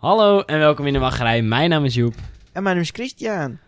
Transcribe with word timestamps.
Hallo 0.00 0.40
en 0.40 0.58
welkom 0.58 0.86
in 0.86 0.92
de 0.92 0.98
wachtrij. 0.98 1.42
Mijn 1.42 1.70
naam 1.70 1.84
is 1.84 1.94
Joep. 1.94 2.14
En 2.52 2.62
mijn 2.62 2.74
naam 2.74 2.84
is 2.84 2.90
Christian. 2.90 3.58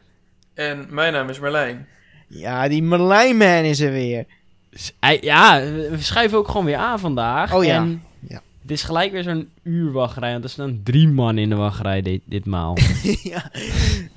En 0.54 0.86
mijn 0.90 1.12
naam 1.12 1.28
is 1.28 1.38
Merlijn. 1.40 1.86
Ja, 2.28 2.68
die 2.68 2.82
Merlijnman 2.82 3.64
is 3.64 3.80
er 3.80 3.92
weer. 3.92 4.26
S- 4.72 4.92
Ja, 5.20 5.60
we 5.70 5.96
schuiven 5.98 6.38
ook 6.38 6.48
gewoon 6.48 6.64
weer 6.64 6.76
aan 6.76 6.98
vandaag. 6.98 7.54
Oh 7.54 7.64
ja. 7.64 7.76
En 7.76 8.02
Ja. 8.28 8.40
Het 8.62 8.70
is 8.70 8.82
gelijk 8.82 9.12
weer 9.12 9.22
zo'n 9.22 9.50
uur 9.62 9.92
wachtrij, 9.92 10.32
want 10.32 10.44
er 10.44 10.50
staan 10.50 10.80
drie 10.84 11.08
man 11.08 11.38
in 11.38 11.48
de 11.48 11.54
wachtrij 11.54 12.02
dit, 12.02 12.20
ditmaal. 12.24 12.76
ja, 13.32 13.50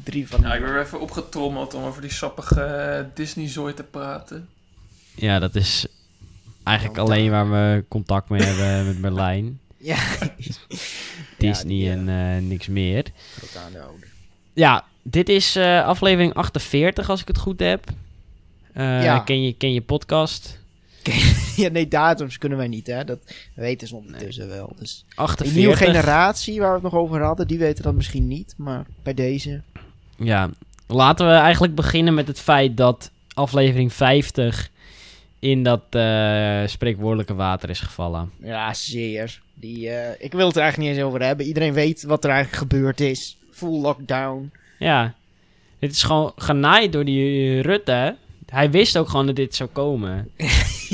drie 0.03 0.27
van 0.27 0.41
Ja, 0.41 0.53
ik 0.53 0.61
ben 0.61 0.73
weer 0.73 0.81
even 0.81 0.99
opgetrommeld 1.01 1.73
om 1.73 1.83
over 1.83 2.01
die 2.01 2.11
sappige 2.11 2.61
eh, 2.61 3.05
Disney-zooi 3.13 3.73
te 3.73 3.83
praten. 3.83 4.47
ja, 5.15 5.39
dat 5.39 5.55
is 5.55 5.87
eigenlijk 6.63 6.97
alleen 6.97 7.31
waar 7.31 7.51
we 7.51 7.83
contact 7.87 8.29
mee 8.29 8.41
hebben 8.41 8.85
met 8.85 9.01
Berlijn. 9.01 9.59
Ja. 9.85 9.97
Disney 11.37 11.67
die, 11.67 11.89
en 11.89 12.09
eh, 12.09 12.41
niks 12.41 12.67
meer. 12.67 13.05
Ja, 14.53 14.85
dit 15.01 15.29
is 15.29 15.55
eh, 15.55 15.85
aflevering 15.85 16.33
48 16.33 17.09
als 17.09 17.21
ik 17.21 17.27
het 17.27 17.37
goed 17.37 17.59
heb. 17.59 17.85
Eh, 18.73 19.03
Ja. 19.03 19.19
ken, 19.19 19.43
je, 19.43 19.53
ken 19.53 19.73
je 19.73 19.81
podcast? 19.81 20.59
Ja, 21.55 21.69
nee, 21.69 21.87
datums 21.87 22.37
kunnen 22.37 22.57
wij 22.57 22.67
niet, 22.67 22.87
hè. 22.87 23.03
Dat 23.03 23.19
weten 23.53 23.87
ze 23.87 23.95
ondertussen 23.95 24.47
wel. 24.47 24.75
Dus 24.79 25.05
die 25.07 25.17
48. 25.17 25.57
nieuwe 25.57 25.75
generatie 25.75 26.59
waar 26.59 26.67
we 26.69 26.73
het 26.73 26.83
nog 26.83 26.93
over 27.01 27.21
hadden, 27.21 27.47
die 27.47 27.57
weten 27.57 27.83
dat 27.83 27.93
misschien 27.93 28.27
niet. 28.27 28.53
Maar 28.57 28.85
bij 29.03 29.13
deze... 29.13 29.61
Ja, 30.17 30.49
laten 30.87 31.27
we 31.27 31.33
eigenlijk 31.33 31.75
beginnen 31.75 32.13
met 32.13 32.27
het 32.27 32.39
feit 32.39 32.77
dat 32.77 33.11
aflevering 33.33 33.93
50 33.93 34.69
in 35.39 35.63
dat 35.63 35.81
eh, 35.89 36.67
spreekwoordelijke 36.67 37.33
water 37.33 37.69
is 37.69 37.79
gevallen. 37.79 38.31
Ja, 38.41 38.73
zeer. 38.73 39.41
Die, 39.55 39.89
eh, 39.89 40.25
ik 40.25 40.31
wil 40.31 40.47
het 40.47 40.55
er 40.55 40.61
eigenlijk 40.61 40.91
niet 40.91 40.99
eens 40.99 41.07
over 41.07 41.25
hebben. 41.25 41.45
Iedereen 41.45 41.73
weet 41.73 42.03
wat 42.03 42.23
er 42.23 42.29
eigenlijk 42.29 42.71
gebeurd 42.71 42.99
is. 42.99 43.37
Full 43.51 43.81
lockdown. 43.81 44.51
Ja, 44.79 45.15
dit 45.79 45.91
is 45.91 46.03
gewoon 46.03 46.31
genaaid 46.35 46.91
door 46.91 47.05
die 47.05 47.57
eh, 47.57 47.61
Rutte. 47.61 48.15
Hij 48.45 48.71
wist 48.71 48.97
ook 48.97 49.09
gewoon 49.09 49.25
dat 49.25 49.35
dit 49.35 49.55
zou 49.55 49.69
komen. 49.69 50.29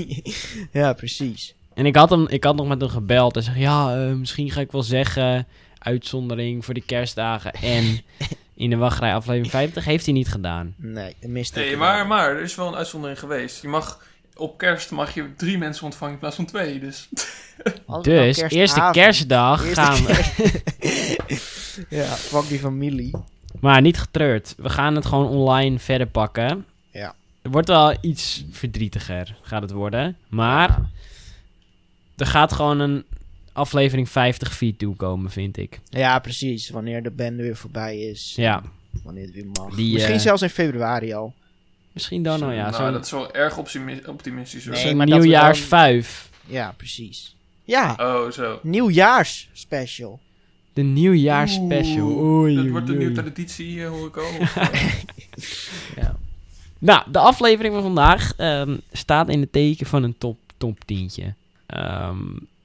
ja, 0.71 0.94
precies. 0.94 1.55
En 1.73 1.86
ik 1.86 1.95
had, 1.95 2.09
hem, 2.09 2.27
ik 2.27 2.44
had 2.44 2.55
nog 2.55 2.67
met 2.67 2.81
hem 2.81 2.89
gebeld 2.89 3.36
en 3.36 3.44
zeg 3.44 3.58
ja, 3.58 3.95
eh, 3.95 4.13
misschien 4.13 4.52
ga 4.52 4.61
ik 4.61 4.71
wel 4.71 4.83
zeggen, 4.83 5.47
uitzondering 5.77 6.66
voor 6.66 6.73
de 6.73 6.81
kerstdagen 6.81 7.53
en 7.53 8.02
in 8.55 8.69
de 8.69 8.75
wachtrij 8.75 9.14
aflevering 9.14 9.52
50 9.52 9.86
heeft 9.86 10.05
hij 10.05 10.14
niet 10.14 10.27
gedaan. 10.27 10.73
Nee, 10.77 11.16
de 11.19 11.27
mist. 11.27 11.55
Nee, 11.55 11.77
maar, 11.77 12.08
maar 12.08 12.30
er 12.30 12.41
is 12.41 12.55
wel 12.55 12.67
een 12.67 12.75
uitzondering 12.75 13.19
geweest. 13.19 13.61
Je 13.61 13.67
mag, 13.67 14.03
op 14.42 14.58
kerst 14.58 14.92
mag 14.92 15.14
je 15.14 15.36
drie 15.36 15.58
mensen 15.58 15.86
ontvangen 15.86 16.14
in 16.14 16.20
plaats 16.20 16.36
van 16.36 16.45
twee. 16.45 16.80
Dus 16.80 17.09
Dus, 18.02 18.38
eerste 18.38 18.89
kerstdag 18.92 19.66
Eerste 19.66 19.81
gaan 19.81 20.03
we... 20.03 20.64
ja, 21.98 22.06
fuck 22.06 22.48
die 22.48 22.59
familie. 22.59 23.11
Maar 23.59 23.81
niet 23.81 24.00
getreurd. 24.00 24.53
We 24.58 24.70
gaan 24.70 24.95
het 24.95 25.06
gewoon 25.06 25.28
online 25.28 25.80
verder 25.80 26.08
pakken. 26.08 26.66
Ja. 26.92 27.16
Het 27.42 27.52
wordt 27.52 27.67
wel 27.67 27.98
iets 28.02 28.45
verdrietiger, 28.52 29.38
gaat 29.42 29.61
het 29.61 29.72
worden. 29.72 30.17
Maar 30.28 30.80
er 32.17 32.26
gaat 32.26 32.53
gewoon 32.53 32.80
een 32.80 33.03
aflevering 33.53 34.09
50 34.09 34.55
feed 34.55 34.80
toekomen, 34.80 35.31
vind 35.31 35.58
ik. 35.58 35.80
Ja, 35.89 36.20
precies. 36.20 36.70
Wanneer 36.70 37.03
de 37.03 37.11
band 37.11 37.36
weer 37.36 37.55
voorbij 37.55 38.00
is. 38.00 38.33
Ja, 38.36 38.61
Wanneer 39.03 39.26
het 39.26 39.33
weer 39.33 39.45
mag. 39.45 39.76
Die, 39.76 39.94
Misschien 39.94 40.16
eh, 40.16 40.22
zelfs 40.22 40.42
in 40.42 40.50
februari 40.50 41.14
al. 41.14 41.33
Misschien 41.94 42.23
dan 42.23 42.39
nou 42.39 42.53
ja. 42.53 42.70
nou, 42.70 42.84
Zo'n 42.84 42.92
dat 42.92 43.06
is 43.06 43.11
wel 43.11 43.34
erg 43.34 43.58
optimi- 43.58 44.02
optimistisch. 44.06 44.66
hoor. 44.66 44.73
Nee, 44.73 44.95
maar 44.95 45.06
dat 45.06 45.16
we 45.17 45.22
nieuwjaarsvuif. 45.23 46.30
Ja, 46.45 46.73
precies. 46.78 47.36
Ja, 47.64 47.95
Oh, 48.00 48.31
zo. 48.31 48.59
nieuwjaars 48.64 49.50
special. 49.53 50.20
De 50.73 50.81
nieuwjaarsspecial. 50.81 52.08
Oeh, 52.08 52.22
Oei, 52.22 52.56
Dat 52.56 52.67
wordt 52.67 52.89
een 52.89 52.98
nieuwe 52.98 53.14
traditie, 53.14 53.83
hoor 53.86 54.08
ik 54.08 54.17
al. 54.17 54.30
Of, 54.39 54.56
Ja. 55.95 56.16
Nou, 56.80 57.11
de 57.11 57.20
aflevering 57.20 57.73
van 57.73 57.83
vandaag 57.83 58.33
ehm, 58.38 58.77
staat 58.92 59.30
in 59.30 59.42
het 59.42 59.52
teken 59.52 59.86
van 59.86 60.04
een 60.04 60.17
top, 60.17 60.38
top 60.58 60.80
tientje. 60.86 61.33
Ehm, 61.65 62.17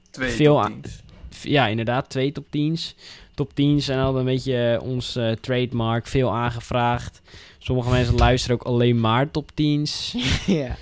twee 0.09 0.29
Veel 0.31 0.61
top 0.61 0.73
tiens. 0.83 1.01
ja, 1.41 1.67
inderdaad, 1.67 2.09
twee 2.09 2.31
top 2.31 2.45
10's. 2.45 2.95
Top 3.37 3.51
10's 3.51 3.85
zijn 3.85 3.99
altijd 3.99 4.17
een 4.17 4.33
beetje 4.33 4.77
eh, 4.79 4.89
ons 4.89 5.15
eh, 5.15 5.31
trademark, 5.31 6.07
veel 6.07 6.33
aangevraagd. 6.33 7.21
Sommige 7.57 7.89
mensen 7.89 8.15
luisteren 8.27 8.55
ook 8.55 8.67
alleen 8.67 8.99
maar 8.99 9.31
top 9.31 9.51
10's. 9.51 10.15
ja. 10.45 10.77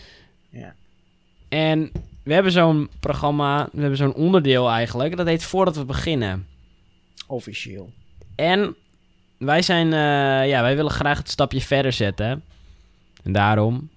En 1.49 1.91
we 2.23 2.33
hebben 2.33 2.51
zo'n 2.51 2.89
programma, 2.99 3.69
we 3.71 3.79
hebben 3.79 3.97
zo'n 3.97 4.13
onderdeel 4.13 4.69
eigenlijk, 4.69 5.17
dat 5.17 5.27
heet 5.27 5.43
Voordat 5.43 5.75
we 5.75 5.85
beginnen. 5.85 6.47
Officieel. 7.27 7.91
En 8.35 8.75
wij 9.37 9.61
zijn, 9.61 9.93
eh, 9.93 10.49
ja, 10.49 10.61
wij 10.61 10.75
willen 10.75 10.91
graag 10.91 11.17
het 11.17 11.29
stapje 11.29 11.61
verder 11.61 11.93
zetten. 11.93 12.43
En 13.23 13.31
daarom, 13.31 13.89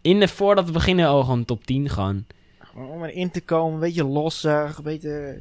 in 0.00 0.20
de 0.20 0.28
Voordat 0.28 0.64
we 0.64 0.72
beginnen, 0.72 1.06
al 1.06 1.22
gewoon 1.22 1.44
top 1.44 1.64
10 1.66 1.88
gewoon. 1.88 2.24
Gewoon 2.58 2.88
Om 2.88 3.04
erin 3.04 3.30
te 3.30 3.40
komen, 3.40 3.74
een 3.74 3.80
beetje 3.80 4.04
lossig, 4.04 4.78
een 4.78 4.84
beetje 4.84 5.40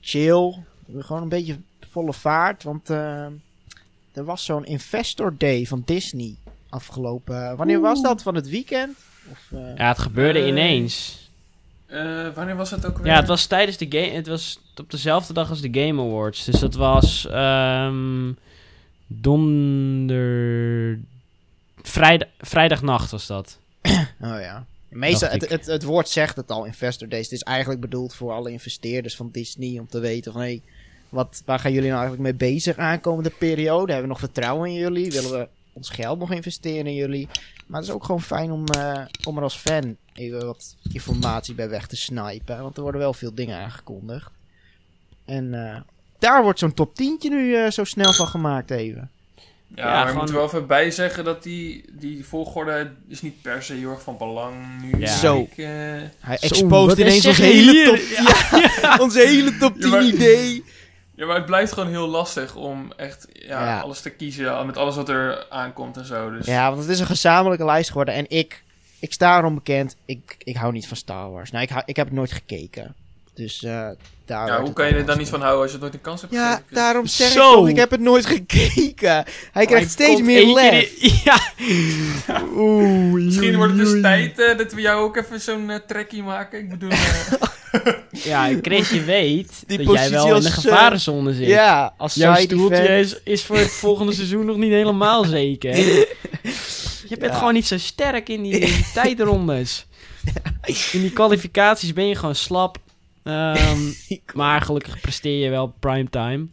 chill. 0.00 0.54
Gewoon 0.98 1.22
een 1.22 1.28
beetje 1.28 1.56
volle 1.90 2.12
vaart. 2.12 2.62
Want 2.62 2.90
eh, 2.90 3.26
er 4.12 4.24
was 4.24 4.44
zo'n 4.44 4.64
Investor 4.64 5.34
Day 5.38 5.66
van 5.66 5.82
Disney 5.84 6.36
afgelopen. 6.68 7.56
Wanneer 7.56 7.80
was 7.80 8.02
dat? 8.02 8.22
Van 8.22 8.34
het 8.34 8.48
weekend? 8.48 8.96
Of, 9.30 9.38
eh, 9.52 9.76
Ja, 9.76 9.88
het 9.88 9.98
gebeurde 9.98 10.46
ineens. 10.46 11.26
Eh, 11.86 12.28
wanneer 12.34 12.56
was 12.56 12.70
het 12.70 12.86
ook 12.86 12.98
weer? 12.98 13.06
Ja, 13.06 13.16
het 13.16 13.28
was 13.28 13.46
tijdens 13.46 13.76
de 13.76 13.86
game. 13.88 14.10
Het 14.10 14.26
was 14.26 14.60
op 14.76 14.90
dezelfde 14.90 15.32
dag 15.32 15.50
als 15.50 15.60
de 15.60 15.80
Game 15.80 16.02
Awards. 16.02 16.44
Dus 16.44 16.60
dat 16.60 16.74
was 16.74 17.26
ehm 17.26 18.32
donder. 19.06 20.98
Vrijdag, 21.82 22.28
vrijdagnacht 22.38 23.10
was 23.10 23.26
dat. 23.26 23.58
Oh 24.20 24.40
ja. 24.40 24.66
Meestal, 24.88 25.28
het, 25.28 25.48
het, 25.48 25.66
het 25.66 25.82
woord 25.82 26.08
zegt 26.08 26.36
het 26.36 26.50
al, 26.50 26.64
Investor 26.64 27.08
Days. 27.08 27.22
Het 27.22 27.32
is 27.32 27.42
eigenlijk 27.42 27.80
bedoeld 27.80 28.14
voor 28.14 28.32
alle 28.32 28.50
investeerders 28.50 29.16
van 29.16 29.28
Disney 29.32 29.78
om 29.78 29.88
te 29.88 29.98
weten 29.98 30.32
van... 30.32 30.40
Hey, 30.40 30.62
wat, 31.08 31.42
waar 31.44 31.58
gaan 31.58 31.72
jullie 31.72 31.90
nou 31.90 32.00
eigenlijk 32.02 32.30
mee 32.38 32.50
bezig 32.52 32.76
aankomende 32.76 33.30
periode? 33.38 33.92
Hebben 33.92 34.02
we 34.02 34.08
nog 34.08 34.18
vertrouwen 34.18 34.68
in 34.68 34.74
jullie? 34.74 35.10
Willen 35.10 35.30
we 35.30 35.48
ons 35.72 35.88
geld 35.90 36.18
nog 36.18 36.32
investeren 36.32 36.86
in 36.86 36.94
jullie? 36.94 37.28
Maar 37.66 37.80
het 37.80 37.88
is 37.88 37.94
ook 37.94 38.04
gewoon 38.04 38.22
fijn 38.22 38.50
om, 38.50 38.66
eh, 38.66 39.00
om 39.24 39.36
er 39.36 39.42
als 39.42 39.56
fan 39.56 39.96
even 40.14 40.46
wat 40.46 40.76
informatie 40.92 41.54
bij 41.54 41.68
weg 41.68 41.86
te 41.86 41.96
snipen. 41.96 42.62
Want 42.62 42.76
er 42.76 42.82
worden 42.82 43.00
wel 43.00 43.12
veel 43.14 43.34
dingen 43.34 43.58
aangekondigd. 43.58 44.30
En 45.24 45.54
eh, 45.66 45.80
daar 46.18 46.42
wordt 46.42 46.58
zo'n 46.58 46.74
top 46.74 46.94
10 46.94 47.18
nu 47.22 47.54
eh, 47.56 47.70
zo 47.70 47.84
snel 47.84 48.12
van 48.12 48.26
gemaakt 48.26 48.70
even. 48.70 49.10
Ja, 49.74 49.84
Ja, 49.84 49.84
maar 49.90 49.96
gewoon- 49.98 50.12
ik 50.14 50.20
moet 50.20 50.28
er 50.28 50.34
wel 50.34 50.44
even 50.44 50.66
bij 50.66 50.90
zeggen 50.90 51.24
dat 51.24 51.42
die, 51.42 51.84
die 51.92 52.24
volgorde 52.24 52.90
is 53.08 53.22
niet 53.22 53.42
per 53.42 53.62
se 53.62 53.72
heel 53.74 53.90
erg 53.90 54.02
van 54.02 54.16
belang 54.16 54.54
nu. 54.82 55.00
Ja. 55.00 55.16
Zo. 55.16 55.38
Ik, 55.40 55.58
eh, 55.58 55.66
Hij 56.20 56.38
exposed 56.40 56.98
ineens 56.98 57.26
onze 57.26 57.42
hele 57.52 57.84
top, 57.84 57.98
ja, 58.82 58.98
onze 59.00 59.18
hele 59.26 59.56
top 59.56 59.72
10 59.74 59.82
Ja, 59.82 59.88
maar- 59.96 60.04
idee. 60.04 60.64
Ja, 61.18 61.26
maar 61.26 61.36
het 61.36 61.46
blijft 61.46 61.72
gewoon 61.72 61.88
heel 61.88 62.08
lastig 62.08 62.54
om 62.54 62.92
echt 62.96 63.26
ja, 63.32 63.64
Ja. 63.64 63.80
alles 63.80 64.00
te 64.00 64.10
kiezen 64.10 64.66
met 64.66 64.76
alles 64.76 64.96
wat 64.96 65.08
er 65.08 65.46
aankomt 65.50 65.96
en 65.96 66.04
zo. 66.04 66.30
Dus 66.30 66.46
Ja, 66.46 66.68
want 66.70 66.80
het 66.82 66.90
is 66.90 67.00
een 67.00 67.06
gezamenlijke 67.06 67.64
lijst 67.64 67.88
geworden. 67.88 68.14
En 68.14 68.24
ik, 68.28 68.62
ik 68.98 69.12
sta 69.12 69.38
erom 69.38 69.54
bekend. 69.54 69.96
Ik, 70.04 70.34
ik 70.38 70.56
hou 70.56 70.72
niet 70.72 70.88
van 70.88 70.96
Star 70.96 71.30
Wars. 71.30 71.50
Nou, 71.50 71.64
ik, 71.64 71.70
hou- 71.70 71.82
ik 71.86 71.96
heb 71.96 72.06
het 72.06 72.14
nooit 72.14 72.32
gekeken. 72.32 72.94
Dus 73.34 73.62
eh 73.64 73.88
daar. 74.24 74.46
Ja, 74.46 74.60
hoe 74.60 74.72
kan 74.72 74.86
je 74.86 74.94
er 74.94 75.04
dan 75.06 75.18
niet 75.18 75.28
van 75.28 75.40
houden 75.40 75.60
als 75.62 75.70
je 75.70 75.76
het 75.76 75.82
nooit 75.82 75.94
een 75.94 76.00
kans 76.00 76.20
hebt 76.20 76.32
Ja, 76.32 76.50
gegeven? 76.50 76.74
daarom 76.74 77.06
zeg 77.06 77.28
Zo. 77.28 77.50
ik 77.50 77.54
toch, 77.56 77.68
ik 77.68 77.76
heb 77.76 77.90
het 77.90 78.00
nooit 78.00 78.26
gekeken. 78.36 79.24
Hij 79.52 79.66
krijgt 79.66 79.70
Hij 79.70 80.06
steeds 80.06 80.20
meer 80.22 80.46
lef. 80.54 80.92
Ja. 81.24 81.40
Oeh, 82.54 83.12
Misschien 83.24 83.56
wordt 83.56 83.72
het 83.76 83.86
dus 83.86 84.00
tijd 84.02 84.38
eh, 84.40 84.58
dat 84.58 84.72
we 84.72 84.80
jou 84.80 85.02
ook 85.02 85.16
even 85.16 85.40
zo'n 85.40 85.70
trekkie 85.86 86.22
maken. 86.22 86.58
Ik 86.58 86.68
bedoel, 86.68 86.90
eh, 86.90 87.32
Ja, 88.10 88.58
Chris, 88.62 88.90
je 88.90 89.04
weet 89.04 89.62
Die 89.66 89.78
dat 89.78 89.94
jij 89.94 90.10
wel 90.10 90.24
in 90.26 90.42
de 90.42 90.46
als, 90.46 90.54
gevarenzone 90.54 91.34
zit. 91.34 91.46
Ja, 91.46 91.94
als 91.96 92.14
Jouw 92.14 92.34
stoeltje 92.36 92.98
is, 92.98 93.20
is 93.22 93.44
voor 93.44 93.56
het 93.56 93.70
volgende 93.70 94.12
seizoen 94.12 94.44
nog 94.46 94.56
niet 94.56 94.70
helemaal 94.70 95.24
zeker. 95.24 95.76
Je 97.08 97.16
bent 97.18 97.32
Ja. 97.32 97.38
gewoon 97.38 97.54
niet 97.54 97.66
zo 97.66 97.78
sterk 97.78 98.28
in 98.28 98.42
die, 98.42 98.52
in 98.52 98.60
die 98.74 98.86
tijdrondes. 99.02 99.86
In 100.92 101.00
die 101.00 101.12
kwalificaties 101.12 101.92
ben 101.92 102.06
je 102.06 102.14
gewoon 102.14 102.34
slap. 102.34 102.78
Ehm, 103.22 103.78
maar 104.34 104.60
gelukkig 104.60 105.00
presteer 105.00 105.44
je 105.44 105.50
wel 105.50 105.74
primetime. 105.80 106.46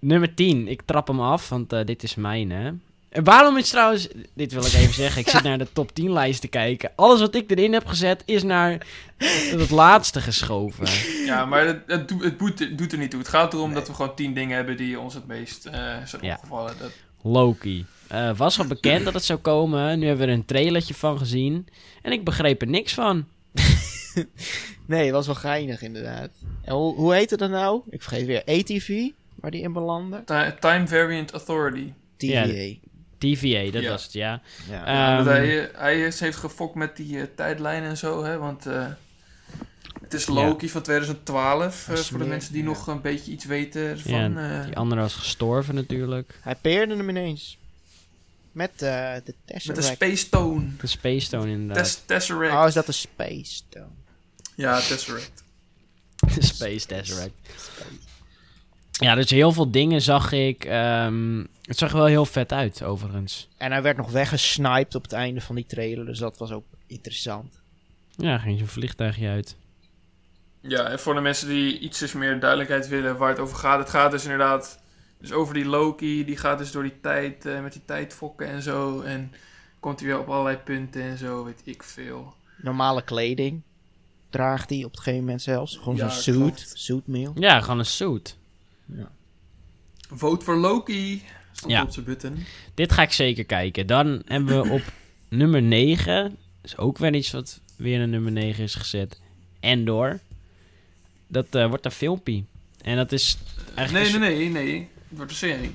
Nummer 0.00 0.34
10. 0.34 0.68
Ik 0.68 0.82
trap 0.84 1.06
hem 1.08 1.20
af, 1.20 1.48
want 1.48 1.72
eh, 1.72 1.84
dit 1.84 2.02
is 2.02 2.14
mijn, 2.14 2.50
hè. 2.50 2.70
En 3.16 3.24
waarom 3.24 3.56
is 3.56 3.68
trouwens... 3.68 4.08
Dit 4.34 4.52
wil 4.52 4.64
ik 4.66 4.72
even 4.72 4.94
zeggen. 4.94 5.20
Ik 5.20 5.28
zit 5.28 5.42
naar 5.42 5.58
de 5.58 5.66
top 5.72 5.94
10 5.94 6.12
lijst 6.12 6.40
te 6.40 6.48
kijken. 6.48 6.90
Alles 6.96 7.20
wat 7.20 7.34
ik 7.34 7.50
erin 7.50 7.72
heb 7.72 7.86
gezet 7.86 8.22
is 8.24 8.42
naar 8.42 8.86
het 9.56 9.70
laatste 9.70 10.20
geschoven. 10.20 10.86
ja, 11.24 11.44
maar 11.44 11.66
het, 11.66 11.82
het, 11.86 12.08
doet, 12.08 12.22
het, 12.24 12.36
boet- 12.36 12.58
het 12.58 12.78
doet 12.78 12.92
er 12.92 12.98
niet 12.98 13.10
toe. 13.10 13.18
Het 13.20 13.28
gaat 13.28 13.52
erom 13.52 13.74
dat 13.74 13.86
we 13.88 13.94
gewoon 13.94 14.14
tien 14.14 14.34
dingen 14.34 14.56
hebben 14.56 14.76
die 14.76 15.00
ons 15.00 15.14
het 15.14 15.26
meest 15.26 15.66
eh, 15.66 15.72
zijn 16.04 16.22
Ja. 16.24 16.34
opgevallen. 16.34 16.74
Dat, 16.80 16.90
Loki. 17.22 17.86
Eh, 18.08 18.36
was 18.36 18.58
al 18.58 18.66
bekend 18.66 19.04
dat 19.04 19.14
het 19.14 19.24
zou 19.24 19.38
komen. 19.38 19.98
Nu 19.98 20.06
hebben 20.06 20.26
we 20.26 20.32
er 20.32 20.38
een 20.38 20.44
trailertje 20.44 20.94
van 20.94 21.18
gezien. 21.18 21.66
En 22.02 22.12
ik 22.12 22.24
begreep 22.24 22.60
er 22.62 22.68
niks 22.68 22.94
van. 22.94 23.24
nee, 24.86 25.04
het 25.04 25.12
was 25.12 25.26
wel 25.26 25.34
geinig 25.34 25.82
inderdaad. 25.82 26.30
En 26.62 26.74
hoe, 26.74 26.94
hoe 26.94 27.14
heette 27.14 27.36
dat 27.36 27.50
nou? 27.50 27.80
Ik 27.90 28.02
vergeet 28.02 28.26
weer. 28.26 28.42
ATV, 28.44 29.08
waar 29.34 29.50
die 29.50 29.62
in 29.62 29.72
belandde? 29.72 30.22
Ti- 30.24 30.54
Time 30.60 30.88
Variant 30.88 31.32
Authority. 31.32 31.92
TVA. 32.16 32.74
TVA, 33.18 33.70
dat 33.70 33.82
Ja. 33.82 33.90
was 33.90 34.02
het, 34.02 34.12
ja. 34.12 34.40
Ja. 34.70 34.84
Eh, 34.86 35.18
Ehm, 35.18 35.26
hij, 35.26 35.70
hij 35.74 36.00
is- 36.00 36.20
heeft 36.20 36.36
gefokt 36.38 36.74
met 36.74 36.96
die 36.96 37.20
eh, 37.20 37.26
tijdlijn 37.36 37.82
en 37.82 37.96
zo, 37.96 38.24
hè, 38.24 38.38
want 38.38 38.66
eh, 38.66 38.86
het 40.02 40.14
is 40.14 40.26
Loki 40.26 40.68
van 40.68 40.82
2012, 40.82 41.88
eh, 41.88 41.96
voor 41.96 42.18
de 42.18 42.24
mensen 42.24 42.52
die 42.52 42.62
ja. 42.62 42.68
nog 42.68 42.86
een 42.86 43.00
beetje 43.00 43.32
iets 43.32 43.44
weten 43.44 44.00
van. 44.00 44.38
eh, 44.38 44.64
Die 44.64 44.76
andere 44.76 45.00
was 45.00 45.14
gestorven 45.14 45.74
natuurlijk. 45.74 46.38
Hij 46.42 46.54
peerde 46.54 46.96
hem 46.96 47.08
ineens. 47.08 47.58
Met 48.52 48.70
eh, 48.72 48.78
de 48.78 49.12
met 49.14 49.26
de 49.26 49.34
Tesseract. 49.44 49.84
Space 49.84 50.16
Stone. 50.16 50.66
De 50.80 50.86
Space 50.86 51.20
Stone 51.26 51.50
inderdaad. 51.50 51.84
Tes- 51.84 52.02
Tesseract. 52.06 52.52
Oh, 52.54 52.66
is 52.66 52.74
dat 52.74 52.86
de 52.86 52.92
Space 52.92 53.44
Stone? 53.44 53.86
Ja, 54.54 54.80
Tesseract. 54.80 55.44
De 56.34 56.44
Space 56.44 56.86
Tesseract. 56.86 57.32
Ja, 58.90 59.14
dus 59.14 59.30
heel 59.30 59.52
veel 59.52 59.70
dingen 59.70 60.02
zag 60.02 60.32
ik. 60.32 60.64
ehm, 60.64 61.44
het 61.66 61.78
zag 61.78 61.90
er 61.90 61.96
wel 61.96 62.06
heel 62.06 62.26
vet 62.26 62.52
uit, 62.52 62.82
overigens. 62.82 63.48
En 63.56 63.72
hij 63.72 63.82
werd 63.82 63.96
nog 63.96 64.10
weggesniped 64.10 64.94
op 64.94 65.02
het 65.02 65.12
einde 65.12 65.40
van 65.40 65.54
die 65.54 65.66
trailer, 65.66 66.06
dus 66.06 66.18
dat 66.18 66.38
was 66.38 66.50
ook 66.52 66.64
interessant. 66.86 67.60
Ja, 68.16 68.38
ging 68.38 68.58
zo'n 68.58 68.68
vliegtuigje 68.68 69.28
uit. 69.28 69.56
Ja, 70.60 70.84
en 70.88 70.98
voor 70.98 71.14
de 71.14 71.20
mensen 71.20 71.48
die 71.48 71.78
iets 71.78 72.12
meer 72.12 72.40
duidelijkheid 72.40 72.88
willen 72.88 73.16
waar 73.16 73.28
het 73.28 73.38
over 73.38 73.56
gaat. 73.56 73.78
Het 73.78 73.90
gaat 73.90 74.10
dus 74.10 74.22
inderdaad 74.22 74.78
dus 75.18 75.32
over 75.32 75.54
die 75.54 75.64
Loki. 75.64 76.24
Die 76.24 76.36
gaat 76.36 76.58
dus 76.58 76.70
door 76.70 76.82
die 76.82 77.00
tijd 77.00 77.46
eh, 77.46 77.62
met 77.62 77.72
die 77.72 77.82
tijdfokken 77.84 78.46
en 78.48 78.62
zo. 78.62 79.00
En 79.00 79.32
komt 79.80 79.98
hij 80.00 80.08
weer 80.08 80.18
op 80.18 80.28
allerlei 80.28 80.56
punten 80.56 81.02
en 81.02 81.18
zo, 81.18 81.44
weet 81.44 81.60
ik 81.64 81.82
veel. 81.82 82.34
Normale 82.56 83.02
kleding 83.02 83.62
draagt 84.30 84.70
hij 84.70 84.84
op 84.84 84.90
het 84.90 85.00
gegeven 85.00 85.20
moment 85.24 85.42
zelfs. 85.42 85.76
Gewoon 85.76 85.96
Ja, 85.96 86.08
zo'n 86.08 86.22
suit, 86.22 86.36
klopt. 86.54 86.72
suit 86.74 87.06
meal. 87.06 87.32
Ja, 87.38 87.60
gewoon 87.60 87.78
een 87.78 87.86
suit. 87.86 88.36
Vote 90.10 90.44
voor 90.44 90.56
Loki. 90.56 91.22
Stond 91.56 91.72
Ja. 91.72 91.82
op 91.82 91.90
zijn 91.92 92.04
button. 92.04 92.44
Dit 92.74 92.92
ga 92.92 93.02
ik 93.02 93.12
zeker 93.12 93.44
kijken. 93.44 93.86
Dan 93.86 94.22
hebben 94.26 94.62
we 94.62 94.68
op 94.70 94.82
nummer 95.28 95.62
9. 95.62 96.36
Dus 96.62 96.76
ook 96.76 96.98
weer 96.98 97.14
iets 97.14 97.30
wat 97.30 97.60
weer 97.76 98.00
een 98.00 98.10
nummer 98.10 98.32
9 98.32 98.64
is 98.64 98.74
gezet. 98.74 99.20
Endor. 99.60 100.18
Dat 101.28 101.46
eh, 101.50 101.66
wordt 101.68 101.84
een 101.84 101.90
filmpje. 101.90 102.42
En 102.82 102.96
dat 102.96 103.12
is 103.12 103.36
eigenlijk... 103.74 104.18
Nee, 104.18 104.28
nee, 104.30 104.48
nee, 104.48 104.64
nee. 104.64 104.88
Het 105.08 105.16
wordt 105.16 105.30
een 105.30 105.36
serie. 105.36 105.74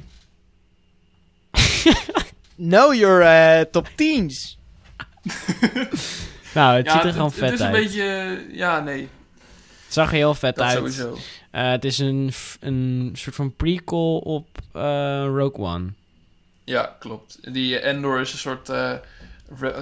Know 2.56 2.94
your 2.94 3.22
eh, 3.22 3.62
top 3.72 3.90
10's. 3.90 4.58
Nou, 6.54 6.78
het 6.78 6.86
ja, 6.86 6.92
ziet 6.94 7.04
er 7.04 7.12
gewoon 7.12 7.26
het, 7.28 7.36
vet 7.36 7.50
het 7.50 7.60
is 7.60 7.66
uit. 7.66 7.76
een 7.76 7.82
beetje... 7.84 8.46
Ja, 8.52 8.80
nee. 8.80 9.08
Het 9.86 9.94
zag 9.94 10.10
er 10.10 10.16
heel 10.16 10.34
vet 10.34 10.56
Dat 10.56 10.66
uit. 10.66 10.78
sowieso. 10.78 11.18
Eh, 11.52 11.70
het 11.70 11.86
is 11.86 12.00
een, 12.00 12.32
een 12.60 13.12
soort 13.14 13.36
van 13.36 13.56
prequel 13.56 14.18
op 14.18 14.48
eh, 14.72 15.26
Rogue 15.26 15.66
One. 15.66 15.94
Ja, 16.64 16.96
klopt. 17.00 17.54
Die 17.54 17.80
eh, 17.80 17.90
Endor 17.90 18.20
is 18.20 18.32
een 18.32 18.40
soort 18.40 18.68
re 18.68 19.02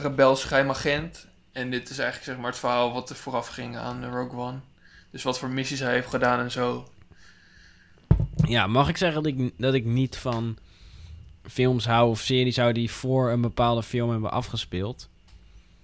rebels. 0.01 0.47
En 1.51 1.71
dit 1.71 1.89
is 1.89 1.97
eigenlijk 1.97 2.23
zeg 2.23 2.37
maar 2.37 2.51
het 2.51 2.59
verhaal 2.59 2.93
wat 2.93 3.09
er 3.09 3.15
vooraf 3.15 3.47
ging 3.47 3.77
aan 3.77 4.05
Rogue 4.05 4.39
One. 4.39 4.59
Dus 5.11 5.23
wat 5.23 5.39
voor 5.39 5.49
missies 5.49 5.79
hij 5.79 5.93
heeft 5.93 6.07
gedaan 6.07 6.39
en 6.39 6.51
zo. 6.51 6.89
Ja, 8.47 8.67
mag 8.67 8.89
ik 8.89 8.97
zeggen 8.97 9.23
dat 9.23 9.31
ik, 9.31 9.51
dat 9.57 9.73
ik 9.73 9.85
niet 9.85 10.17
van 10.17 10.57
films 11.43 11.85
hou 11.85 12.09
of 12.09 12.19
series 12.19 12.57
hou 12.57 12.73
die 12.73 12.91
voor 12.91 13.29
een 13.29 13.41
bepaalde 13.41 13.83
film 13.83 14.09
hebben 14.11 14.31
afgespeeld? 14.31 15.09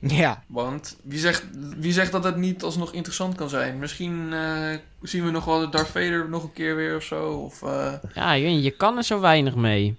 Ja, 0.08 0.44
Want 0.48 0.98
wie 1.04 1.20
zegt, 1.20 1.44
wie 1.78 1.94
zegt 1.94 2.12
dat 2.12 2.24
het 2.24 2.36
niet 2.36 2.64
alsnog 2.64 2.94
interessant 2.94 3.36
kan 3.36 3.50
zijn? 3.50 3.80
Misschien 3.80 4.34
eh, 4.34 4.78
zien 5.02 5.26
we 5.26 5.32
nog 5.32 5.46
wel 5.46 5.60
de 5.60 5.70
Darth 5.70 5.88
Vader 5.88 6.30
nog 6.30 6.44
een 6.44 6.54
keer 6.54 6.76
weer 6.76 6.96
of 6.96 7.04
zo. 7.04 7.24
Of, 7.32 7.62
eh, 7.64 7.94
Ja, 8.14 8.34
niet, 8.34 8.64
je 8.64 8.72
kan 8.72 8.98
er 8.98 9.04
zo 9.04 9.20
weinig 9.20 9.56
mee. 9.56 9.96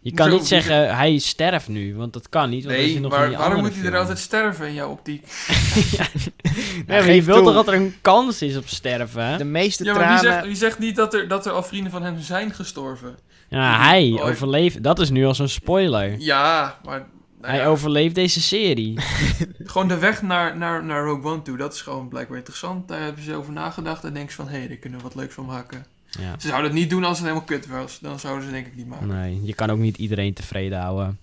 Je 0.00 0.12
kan 0.12 0.30
niet 0.30 0.46
zeggen, 0.46 0.96
hij 0.96 1.18
sterft 1.18 1.68
nu, 1.68 1.94
want 1.96 2.12
dat 2.12 2.28
kan 2.28 2.50
niet. 2.50 2.64
Want 2.64 2.76
er 2.76 2.82
nee, 2.82 3.00
nog 3.00 3.10
maar 3.10 3.30
waarom 3.30 3.60
moet 3.60 3.74
hij 3.74 3.84
er 3.92 3.98
altijd 3.98 4.18
sterven 4.18 4.66
in 4.66 4.74
jouw 4.74 4.90
optiek? 4.90 5.26
Nee, 6.86 7.00
maar 7.00 7.12
je 7.12 7.22
wilt 7.22 7.36
toe. 7.36 7.46
toch 7.46 7.54
dat 7.54 7.68
er 7.68 7.74
een 7.80 7.94
kans 8.00 8.42
is 8.42 8.56
op 8.56 8.68
sterven? 8.68 9.24
hè? 9.26 9.36
de 9.36 9.44
meeste 9.44 9.84
Ja, 9.84 9.94
maar 9.94 10.08
wie 10.08 10.18
zegt, 10.30 10.44
wie 10.44 10.54
zegt 10.56 10.78
niet 10.78 10.96
dat 10.96 11.14
er, 11.14 11.28
dat 11.28 11.46
er 11.46 11.52
al 11.52 11.62
vrienden 11.62 11.90
van 11.92 12.02
hem 12.02 12.20
zijn 12.20 12.54
gestorven? 12.54 13.16
Ja, 13.48 13.78
hij 13.86 14.10
Oh, 14.12 14.24
overleeft. 14.24 14.82
Dat 14.82 14.98
is 14.98 15.10
nu 15.10 15.26
al 15.26 15.34
zo'n 15.34 15.48
spoiler. 15.48 16.14
Ja, 16.18 16.78
maar... 16.84 17.06
Hij 17.48 17.66
overleeft 17.66 18.14
deze 18.14 18.40
serie. 18.42 18.98
Gewoon 19.64 19.88
de 19.88 19.98
weg 19.98 20.22
naar, 20.22 20.56
naar, 20.56 20.84
naar 20.84 21.04
Rogue 21.04 21.30
One 21.32 21.42
toe, 21.42 21.56
dat 21.56 21.74
is 21.74 21.80
gewoon 21.82 22.08
blijkbaar 22.08 22.36
interessant. 22.36 22.88
Daar 22.88 23.02
hebben 23.02 23.22
ze 23.22 23.34
over 23.34 23.52
nagedacht 23.52 24.04
en 24.04 24.12
denken 24.12 24.30
ze 24.30 24.36
van, 24.36 24.48
hé, 24.48 24.58
hey, 24.58 24.68
daar 24.68 24.76
kunnen 24.76 24.98
we 24.98 25.04
wat 25.04 25.14
leuks 25.14 25.34
van 25.34 25.44
maken. 25.46 25.86
Ja. 26.10 26.34
Ze 26.38 26.46
zouden 26.48 26.70
het 26.70 26.80
niet 26.80 26.90
doen 26.90 27.04
als 27.04 27.18
het 27.18 27.26
helemaal 27.26 27.46
kut 27.48 27.66
was. 27.66 27.98
Dan 27.98 28.18
zouden 28.20 28.44
ze 28.44 28.50
denk 28.50 28.66
ik 28.66 28.76
niet 28.76 28.86
maken. 28.86 29.06
Nee, 29.06 29.40
je 29.44 29.54
kan 29.54 29.70
ook 29.70 29.78
niet 29.78 29.96
iedereen 29.98 30.34
tevreden 30.34 30.78
houden. 30.78 31.18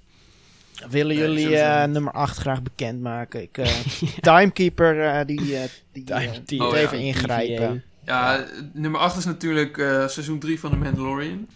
Willen 0.90 1.16
Nee, 1.16 1.26
jullie 1.28 1.58
eh, 1.58 1.88
nummer 1.88 2.12
8 2.14 2.38
graag 2.38 2.62
bekendmaken? 2.62 3.42
Ik, 3.42 3.58
eh, 3.58 3.68
Timekeeper, 4.34 5.02
eh, 5.06 5.26
die, 5.26 5.58
eh, 5.58 5.64
die 5.92 6.04
Time- 6.04 6.32
moet 6.50 6.62
Oh, 6.62 6.72
ja. 6.76 6.82
even 6.82 7.00
ingrijpen. 7.00 7.84
Ja, 8.06 8.46
nummer 8.74 9.00
8 9.00 9.18
is 9.18 9.26
natuurlijk 9.26 9.78
eh, 9.78 10.08
seizoen 10.08 10.40
3 10.40 10.60
van 10.60 10.72
The 10.72 10.78
Mandalorian. 10.78 11.48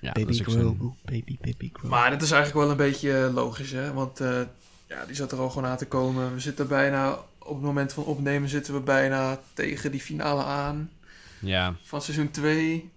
Ja, 0.00 0.12
dat 0.12 0.22
Baby 0.24 0.32
is 0.32 0.40
ook 0.40 0.50
zo'n- 0.50 0.60
Grogu, 0.78 0.94
baby, 1.04 1.36
baby 1.40 1.70
Grogu. 1.72 1.88
Maar 1.88 2.10
dat 2.10 2.22
is 2.22 2.30
eigenlijk 2.30 2.62
wel 2.62 2.70
een 2.70 2.90
beetje 2.90 3.24
eh, 3.24 3.34
logisch, 3.34 3.70
hè. 3.70 3.92
Want 3.92 4.20
eh, 4.20 4.40
ja, 4.88 5.04
die 5.06 5.14
zat 5.16 5.32
er 5.32 5.38
al 5.38 5.50
gewoon 5.50 5.68
aan 5.70 5.76
te 5.76 5.86
komen. 5.86 6.34
We 6.34 6.40
zitten 6.40 6.68
bijna, 6.68 7.18
op 7.38 7.54
het 7.54 7.62
moment 7.64 7.92
van 7.92 8.04
opnemen 8.04 8.48
zitten 8.48 8.74
we 8.74 8.80
bijna 8.80 9.40
tegen 9.54 9.90
die 9.90 10.00
finale 10.00 10.42
aan. 10.44 10.90
Ja. 11.38 11.74
van 11.82 12.02
seizoen 12.02 12.30
2. 12.30 12.90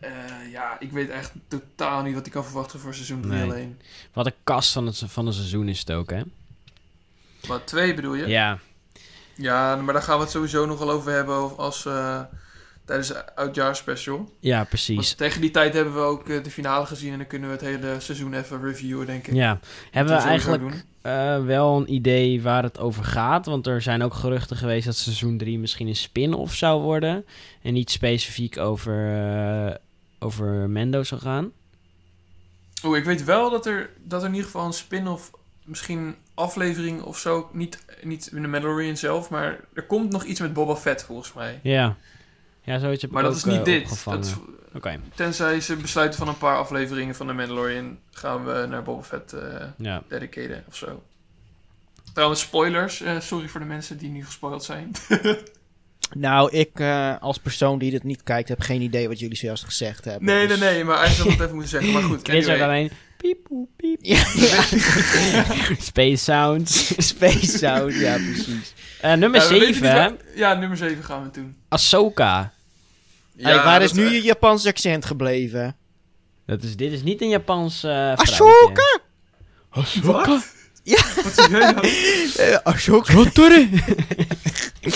Eh, 0.00 0.10
ja, 0.52 0.76
ik 0.80 0.90
weet 0.92 1.10
echt 1.10 1.32
totaal 1.48 2.02
niet 2.02 2.14
wat 2.14 2.26
ik 2.26 2.32
kan 2.32 2.44
verwachten 2.44 2.80
voor 2.80 2.94
seizoen 2.94 3.20
3 3.20 3.32
Nee. 3.34 3.42
alleen. 3.42 3.80
Wat 4.12 4.26
een 4.26 4.32
kast 4.44 4.72
van 4.72 4.86
het, 4.86 5.02
van 5.06 5.26
het 5.26 5.34
seizoen 5.34 5.68
is 5.68 5.78
het 5.78 5.90
ook, 5.92 6.10
hè? 6.10 6.22
Wat, 7.46 7.66
2 7.66 7.94
bedoel 7.94 8.14
je? 8.14 8.26
Ja. 8.26 8.58
Ja, 9.34 9.76
maar 9.76 9.94
daar 9.94 10.02
gaan 10.02 10.16
we 10.16 10.22
het 10.22 10.32
sowieso 10.32 10.66
nog 10.66 10.78
wel 10.78 10.90
over 10.90 11.12
hebben 11.12 11.56
als, 11.56 11.86
eh, 11.86 12.20
tijdens 12.88 13.08
de 13.08 13.36
oudjaarsspecial. 13.36 14.32
Ja, 14.40 14.64
precies. 14.64 14.96
Want 14.96 15.16
tegen 15.16 15.40
die 15.40 15.50
tijd 15.50 15.74
hebben 15.74 15.94
we 15.94 16.00
ook 16.00 16.28
eh, 16.28 16.42
de 16.42 16.50
finale 16.50 16.86
gezien 16.86 17.12
en 17.12 17.18
dan 17.18 17.26
kunnen 17.26 17.48
we 17.48 17.54
het 17.54 17.64
hele 17.64 18.00
seizoen 18.00 18.34
even 18.34 18.62
reviewen, 18.62 19.06
denk 19.06 19.26
ik. 19.26 19.34
Ja. 19.34 19.60
Hebben 19.90 20.16
we 20.16 20.22
eigenlijk 20.22 20.84
eh, 21.02 21.44
wel 21.44 21.76
een 21.76 21.92
idee 21.92 22.42
waar 22.42 22.62
het 22.62 22.78
over 22.78 23.04
gaat? 23.04 23.46
Want 23.46 23.66
er 23.66 23.82
zijn 23.82 24.02
ook 24.02 24.14
geruchten 24.14 24.56
geweest 24.56 24.86
dat 24.86 24.96
seizoen 24.96 25.38
3 25.38 25.58
misschien 25.58 25.86
een 25.86 25.96
spin-off 25.96 26.54
zou 26.54 26.82
worden. 26.82 27.24
En 27.62 27.72
niet 27.72 27.90
specifiek 27.90 28.58
over, 28.58 29.16
eh, 29.16 29.74
over 30.18 30.70
Mendo 30.70 31.02
zou 31.02 31.20
gaan. 31.20 31.52
Oeh, 32.84 32.98
ik 32.98 33.04
weet 33.04 33.24
wel 33.24 33.50
dat 33.50 33.66
er, 33.66 33.90
dat 34.04 34.20
er 34.20 34.28
in 34.28 34.34
ieder 34.34 34.50
geval 34.50 34.66
een 34.66 34.72
spin-off, 34.72 35.30
misschien 35.64 36.14
aflevering 36.34 37.02
of 37.02 37.18
zo, 37.18 37.50
niet, 37.52 37.84
niet 38.02 38.26
in 38.26 38.42
de 38.42 38.48
Mandalorian 38.48 38.96
zelf, 38.96 39.30
maar 39.30 39.60
er 39.74 39.86
komt 39.86 40.10
nog 40.10 40.24
iets 40.24 40.40
met 40.40 40.52
Boba 40.52 40.76
Fett 40.76 41.02
volgens 41.04 41.32
mij. 41.32 41.60
Ja. 41.62 41.96
Ja, 42.68 42.78
zoiets 42.78 43.02
heb 43.02 43.10
Maar 43.10 43.22
ik 43.22 43.28
dat 43.28 43.36
is 43.36 43.44
niet 43.44 43.56
eh, 43.58 43.64
dit. 43.64 43.82
opgevangen. 43.82 44.20
Dat 44.20 44.28
is- 44.28 44.36
Oké, 44.74 45.00
Tenzij 45.14 45.60
ze 45.60 45.76
besluiten 45.76 46.18
van 46.18 46.28
een 46.28 46.38
paar 46.38 46.56
afleveringen 46.56 47.14
van 47.14 47.26
de 47.26 47.32
Mandalorian, 47.32 47.98
gaan 48.10 48.44
we 48.44 48.66
naar 48.68 48.82
Boba 48.82 49.02
Fett 49.02 49.32
eh 49.32 49.40
ja. 49.78 50.02
dedicaten 50.08 50.64
of 50.68 50.76
zo. 50.76 51.02
Trouwens, 52.12 52.40
spoilers. 52.40 53.00
eh, 53.00 53.20
sorry 53.20 53.48
voor 53.48 53.60
de 53.60 53.66
mensen 53.66 53.98
die 53.98 54.10
nu 54.10 54.24
gespoild 54.24 54.64
zijn. 54.64 54.90
Nou, 56.16 56.50
ik 56.52 56.70
eh, 56.80 57.14
als 57.20 57.38
persoon 57.38 57.78
die 57.78 57.90
dit 57.90 58.02
niet 58.04 58.22
kijkt, 58.22 58.48
heb 58.48 58.60
geen 58.60 58.80
idee 58.80 59.08
wat 59.08 59.18
jullie 59.18 59.36
zojuist 59.36 59.64
gezegd 59.64 60.04
hebben. 60.04 60.24
nee, 60.24 60.36
nee, 60.38 60.46
dus- 60.46 60.58
nee, 60.58 60.84
maar 60.84 60.96
eigenlijk 60.98 61.18
had 61.18 61.26
ik 61.32 61.32
het 61.32 61.42
even 61.42 61.54
moeten 61.54 61.70
zeggen. 61.70 61.92
Maar 61.92 62.02
goed, 62.02 62.20
Chris 62.28 62.46
anyway. 62.48 62.66
alleen... 62.68 62.90
Piep, 63.16 63.42
poep, 63.48 63.68
piep. 63.76 63.98
Ja, 64.02 64.16
ja. 65.32 65.44
Space 65.78 66.16
Sounds. 66.24 67.06
Space 67.08 67.58
Sound, 67.58 67.94
ja 67.94 68.14
precies. 68.16 68.74
Nummer 69.02 69.40
Ja, 69.40 69.48
we 69.48 69.58
weten 69.58 69.58
7, 69.58 69.68
niet 69.68 69.82
hè? 69.82 69.94
waar- 69.94 70.12
Ja, 70.34 70.54
nummer 70.54 70.76
7 70.76 71.04
gaan 71.04 71.22
we 71.22 71.30
doen. 71.30 71.56
Ahsoka. 71.68 72.52
Ja, 73.38 73.48
hey, 73.48 73.64
waar 73.64 73.82
is 73.82 73.92
nu 73.92 74.08
je 74.10 74.22
Japans 74.22 74.66
accent 74.66 75.04
gebleven? 75.04 75.76
Dat 76.46 76.62
is, 76.62 76.76
dit 76.76 76.92
is 76.92 77.02
niet 77.02 77.20
een 77.22 77.28
Japans 77.28 77.84
eh 77.84 78.12
Ahsoka! 78.14 78.98
Wat? 80.02 80.46
Ja. 80.82 81.00
Wat 81.24 81.32
zeg 81.34 81.50
jij 81.50 81.72
nou? 81.72 81.86
Eh. 82.36 82.56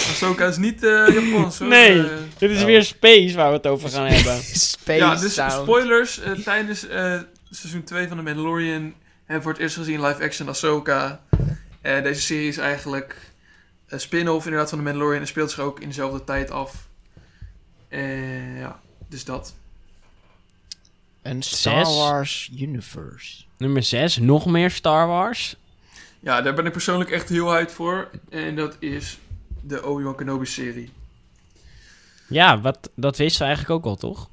Ahsoka 0.09 0.47
is 0.47 0.57
niet 0.57 0.85
eh 0.85 1.09
Japans 1.09 1.59
hoor. 1.59 1.69
Nee. 1.69 2.03
Dit 2.39 2.51
is 2.51 2.59
Oh. 2.61 2.65
weer 2.65 2.85
Space 2.85 3.33
waar 3.37 3.49
we 3.49 3.57
het 3.57 3.67
over 3.67 3.89
gaan 3.89 4.07
hebben. 4.07 4.43
Space 4.79 4.99
ja, 4.99 5.15
dus 5.15 5.35
Sound. 5.35 5.53
spoilers. 5.53 6.21
tijdens 6.45 6.89
eh, 6.89 7.21
seizoen 7.51 7.83
2 7.85 8.09
van 8.09 8.17
The 8.17 8.23
Mandalorian 8.23 8.83
hebben 8.83 9.37
we 9.37 9.43
voor 9.43 9.53
het 9.53 9.61
eerst 9.61 9.77
gezien 9.77 10.03
live 10.07 10.23
action 10.25 10.49
Ahsoka. 10.49 11.21
Eh, 11.81 12.03
deze 12.03 12.21
serie 12.21 12.49
is 12.49 12.59
eigenlijk 12.59 13.17
een 13.87 14.01
spin-off 14.01 14.45
inderdaad 14.45 14.69
van 14.69 14.79
The 14.79 14.85
Mandalorian 14.85 15.21
en 15.21 15.27
speelt 15.27 15.51
zich 15.51 15.61
ook 15.61 15.81
in 15.81 15.89
dezelfde 15.89 16.25
tijd 16.25 16.51
af. 16.51 16.89
Eh, 17.93 18.59
ja, 18.59 18.81
dus 19.09 19.25
dat. 19.25 19.55
Een 21.23 21.43
Star 21.43 21.87
Zes. 21.87 21.97
Wars 21.97 22.51
universe. 22.59 23.45
Nummer 23.57 23.83
6, 23.83 24.17
nog 24.17 24.47
meer 24.47 24.71
Star 24.71 25.07
Wars. 25.07 25.57
Ja, 26.21 26.43
daar 26.43 26.55
ben 26.55 26.67
ik 26.67 26.73
persoonlijk 26.73 27.11
echt 27.11 27.29
heel 27.29 27.53
hyped 27.53 27.73
voor. 27.73 28.11
En 28.31 28.57
dat 28.57 28.77
is 28.79 29.19
de 29.61 29.87
Obi-Wan 29.87 30.15
Kenobi-serie. 30.15 30.91
Ja, 32.29 32.61
wat, 32.61 32.91
dat 32.95 33.17
wisten 33.17 33.41
we 33.41 33.47
eigenlijk 33.47 33.77
ook 33.79 33.91
al, 33.91 33.97
toch? 33.97 34.29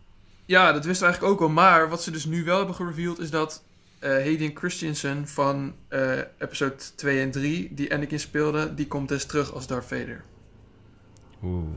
Ja, 0.46 0.72
dat 0.72 0.86
wisten 0.86 1.06
we 1.08 1.12
eigenlijk 1.12 1.42
ook 1.42 1.48
al. 1.48 1.54
Maar 1.54 1.89
wat 1.89 2.04
ze 2.04 2.12
dus 2.12 2.25
nu 2.25 2.44
wel 2.44 2.58
hebben 2.58 2.75
gereveeld 2.75 3.20
is 3.20 3.30
dat 3.30 3.63
eh 4.00 4.10
Hayden 4.10 4.51
Christensen 4.56 5.28
van 5.28 5.75
eh, 5.88 6.18
episode 6.38 6.75
2 6.96 7.22
en 7.22 7.32
3, 7.32 7.74
die 7.74 7.94
Anakin 7.94 8.20
speelde, 8.20 8.74
die 8.74 8.88
komt 8.88 9.10
dus 9.10 9.25
terug 9.25 9.54
als 9.54 9.68
Darth 9.68 9.86
Vader. 9.86 10.24
Oeh. 11.44 11.75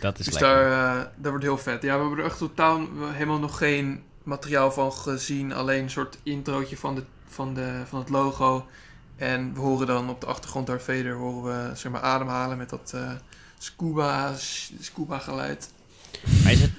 Dat 0.00 0.18
is 0.18 0.24
Dus 0.24 0.34
lekker. 0.34 0.62
daar, 0.62 0.96
eh, 0.98 1.04
dat 1.16 1.30
wordt 1.30 1.44
heel 1.44 1.58
vet. 1.58 1.82
Ja, 1.82 1.94
we 1.94 2.00
hebben 2.00 2.18
er 2.18 2.24
echt 2.24 2.38
totaal 2.38 2.80
helemaal 3.00 3.38
nog 3.38 3.58
geen 3.58 4.02
materiaal 4.22 4.72
van 4.72 4.92
gezien. 4.92 5.52
Alleen 5.52 5.82
een 5.82 5.90
soort 5.90 6.18
introotje 6.22 6.76
van, 6.76 6.94
de, 6.94 7.02
van, 7.28 7.54
de, 7.54 7.82
van 7.88 7.98
het 7.98 8.08
logo. 8.08 8.66
En 9.16 9.54
we 9.54 9.60
horen 9.60 9.86
dan 9.86 10.08
op 10.10 10.20
de 10.20 10.26
achtergrond 10.26 10.66
Darth 10.66 10.82
Vader 10.82 11.14
horen 11.14 11.68
we, 11.70 11.76
zeg 11.76 11.92
maar, 11.92 12.00
ademhalen 12.00 12.56
met 12.56 12.70
dat 12.70 12.92
eh, 12.94 13.10
scuba, 13.58 14.32
scuba 14.80 15.18
geluid. 15.18 15.70
Maar 16.42 16.52
is 16.52 16.60
het, 16.60 16.70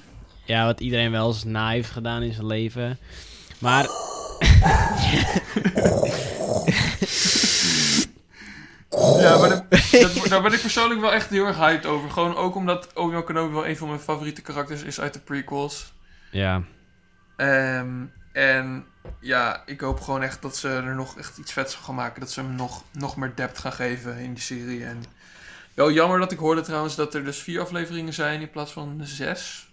ja, 0.44 0.64
wat 0.64 0.80
iedereen 0.80 1.10
wel 1.10 1.28
eens 1.28 1.44
na 1.44 1.68
heeft 1.70 1.90
gedaan 1.90 2.22
in 2.22 2.32
zijn 2.32 2.46
leven. 2.46 2.98
Maar 3.58 3.86
Ja, 9.20 9.38
maar 9.38 9.48
dat, 9.48 9.64
dat- 9.90 10.26
daar 10.28 10.42
ben 10.42 10.52
ik 10.52 10.60
persoonlijk 10.60 11.00
wel 11.00 11.12
echt 11.12 11.30
heel 11.30 11.46
erg 11.46 11.56
hyped 11.56 11.86
over. 11.86 12.10
Gewoon 12.10 12.36
ook 12.36 12.54
omdat 12.54 12.92
Obi-Wan 12.94 13.24
Kenobi 13.24 13.52
wel 13.54 13.66
een 13.66 13.76
van 13.76 13.88
mijn 13.88 14.00
favoriete 14.00 14.42
karakters 14.42 14.82
is 14.82 15.00
uit 15.00 15.12
de 15.12 15.20
prequels. 15.20 15.92
ja, 16.30 16.62
Ehm, 17.36 18.04
en 18.32 18.84
ja, 19.20 19.62
ik 19.66 19.80
hoop 19.80 20.00
gewoon 20.00 20.22
echt 20.22 20.42
dat 20.42 20.56
ze 20.56 20.68
er 20.68 20.94
nog 20.94 21.18
echt 21.18 21.38
iets 21.38 21.52
vets 21.52 21.74
van 21.74 21.84
gaan 21.84 21.94
maken. 21.94 22.20
Dat 22.20 22.30
ze 22.30 22.40
hem 22.40 22.54
nog, 22.54 22.82
nog 22.92 23.16
meer 23.16 23.32
depth 23.34 23.58
gaan 23.58 23.72
geven 23.72 24.16
in 24.18 24.34
die 24.34 24.42
serie. 24.42 24.84
En 24.84 25.02
wel 25.74 25.90
jammer 25.92 26.18
dat 26.18 26.32
ik 26.32 26.38
hoorde 26.38 26.60
trouwens 26.60 26.94
dat 26.96 27.14
er 27.14 27.24
dus 27.24 27.38
vier 27.38 27.60
afleveringen 27.60 28.12
zijn 28.12 28.40
in 28.40 28.50
plaats 28.50 28.72
van 28.72 29.00
zes. 29.02 29.70